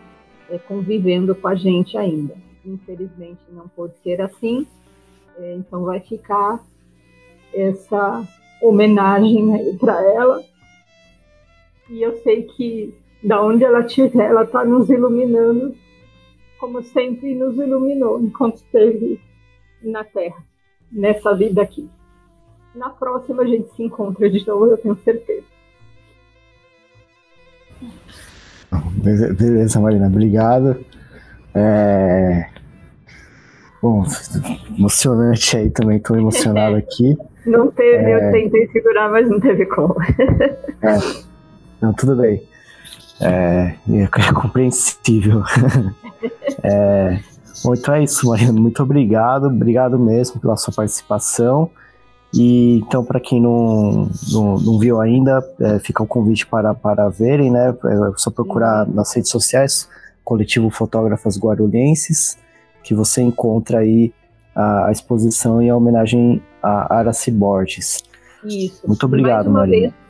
é, 0.48 0.56
convivendo 0.58 1.34
com 1.34 1.48
a 1.48 1.54
gente 1.54 1.98
ainda. 1.98 2.34
Infelizmente 2.64 3.40
não 3.50 3.66
pode 3.68 3.94
ser 4.04 4.20
assim. 4.20 4.66
É, 5.38 5.54
então 5.56 5.82
vai 5.82 5.98
ficar 5.98 6.60
essa 7.52 8.26
homenagem 8.62 9.76
para 9.78 10.00
ela 10.14 10.51
e 11.92 12.02
eu 12.02 12.16
sei 12.22 12.44
que 12.44 12.94
da 13.22 13.42
onde 13.42 13.62
ela 13.62 13.80
estiver, 13.80 14.30
ela 14.30 14.44
está 14.44 14.64
nos 14.64 14.88
iluminando, 14.88 15.76
como 16.58 16.82
sempre 16.82 17.34
nos 17.34 17.54
iluminou 17.56 18.18
enquanto 18.18 18.56
esteve 18.56 19.20
na 19.82 20.02
Terra, 20.02 20.42
nessa 20.90 21.34
vida 21.34 21.60
aqui. 21.60 21.88
Na 22.74 22.88
próxima 22.88 23.42
a 23.42 23.46
gente 23.46 23.70
se 23.76 23.82
encontra 23.82 24.30
de 24.30 24.44
novo, 24.46 24.68
eu 24.68 24.78
tenho 24.78 24.96
certeza. 25.04 25.44
Beleza, 29.38 29.78
Marina, 29.78 30.06
obrigado. 30.06 30.82
É... 31.54 32.48
Bom, 33.82 34.02
emocionante 34.78 35.58
aí 35.58 35.68
também, 35.68 35.98
estou 35.98 36.16
emocionado 36.16 36.76
aqui. 36.76 37.18
Não 37.44 37.70
teve, 37.70 38.02
é... 38.02 38.14
eu 38.14 38.32
tentei 38.32 38.66
segurar, 38.68 39.10
mas 39.10 39.28
não 39.28 39.38
teve 39.38 39.66
como. 39.66 39.94
é. 40.80 41.31
Não, 41.82 41.92
tudo 41.92 42.14
bem. 42.14 42.40
É, 43.20 43.74
é 43.92 44.32
compreensível. 44.32 45.42
é, 46.62 47.20
bom, 47.64 47.74
então 47.74 47.94
é 47.94 48.04
isso, 48.04 48.28
Marina. 48.28 48.52
Muito 48.52 48.82
obrigado. 48.82 49.48
Obrigado 49.48 49.98
mesmo 49.98 50.40
pela 50.40 50.56
sua 50.56 50.72
participação. 50.72 51.68
E 52.32 52.78
então, 52.78 53.04
para 53.04 53.20
quem 53.20 53.42
não, 53.42 54.08
não, 54.30 54.56
não, 54.58 54.78
viu 54.78 55.00
ainda, 55.00 55.44
é, 55.60 55.78
fica 55.80 56.02
o 56.02 56.06
convite 56.06 56.46
para, 56.46 56.72
para 56.72 57.08
verem, 57.08 57.50
né? 57.50 57.74
É 57.84 58.12
só 58.16 58.30
procurar 58.30 58.86
nas 58.88 59.14
redes 59.14 59.30
sociais, 59.30 59.88
Coletivo 60.24 60.70
Fotógrafas 60.70 61.38
Guarulhenses, 61.38 62.38
que 62.82 62.94
você 62.94 63.20
encontra 63.20 63.80
aí 63.80 64.14
a, 64.54 64.86
a 64.86 64.92
exposição 64.92 65.60
e 65.60 65.68
a 65.68 65.76
homenagem 65.76 66.40
a 66.62 66.96
Araci 66.96 67.30
Borges. 67.30 68.02
Isso. 68.44 68.80
Muito 68.86 69.04
obrigado, 69.04 69.50
Marina. 69.50 69.88
Vez, 69.88 70.01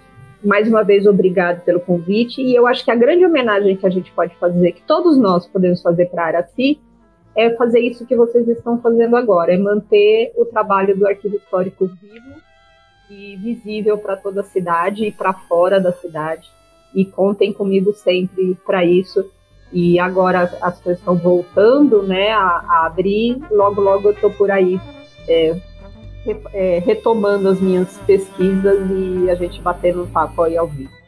mais 0.44 0.68
uma 0.68 0.82
vez, 0.82 1.06
obrigado 1.06 1.62
pelo 1.64 1.80
convite. 1.80 2.42
E 2.42 2.54
eu 2.54 2.66
acho 2.66 2.84
que 2.84 2.90
a 2.90 2.96
grande 2.96 3.24
homenagem 3.24 3.76
que 3.76 3.86
a 3.86 3.90
gente 3.90 4.10
pode 4.12 4.34
fazer, 4.36 4.72
que 4.72 4.82
todos 4.82 5.16
nós 5.16 5.46
podemos 5.46 5.80
fazer 5.82 6.06
para 6.06 6.24
a 6.24 6.26
Araci, 6.26 6.80
é 7.34 7.50
fazer 7.50 7.80
isso 7.80 8.06
que 8.06 8.14
vocês 8.14 8.46
estão 8.48 8.80
fazendo 8.80 9.16
agora, 9.16 9.54
é 9.54 9.56
manter 9.56 10.32
o 10.36 10.44
trabalho 10.44 10.96
do 10.96 11.06
arquivo 11.06 11.36
histórico 11.36 11.86
vivo 11.86 12.42
e 13.10 13.36
visível 13.36 13.96
para 13.98 14.16
toda 14.16 14.40
a 14.40 14.44
cidade 14.44 15.06
e 15.06 15.12
para 15.12 15.32
fora 15.32 15.80
da 15.80 15.92
cidade. 15.92 16.50
E 16.94 17.04
contem 17.04 17.52
comigo 17.52 17.92
sempre 17.94 18.56
para 18.66 18.84
isso. 18.84 19.30
E 19.72 19.98
agora 19.98 20.42
as 20.60 20.78
coisas 20.80 20.98
estão 20.98 21.16
voltando 21.16 22.02
né, 22.02 22.30
a, 22.30 22.62
a 22.68 22.86
abrir, 22.86 23.38
logo, 23.50 23.80
logo 23.80 24.08
eu 24.08 24.12
estou 24.12 24.30
por 24.30 24.50
aí. 24.50 24.78
É, 25.26 25.56
retomando 26.84 27.48
as 27.48 27.60
minhas 27.60 27.98
pesquisas 28.06 28.88
e 28.90 29.30
a 29.30 29.34
gente 29.34 29.60
batendo 29.60 30.04
um 30.04 30.06
papo 30.06 30.42
aí 30.42 30.56
ao 30.56 30.68
vivo. 30.68 31.01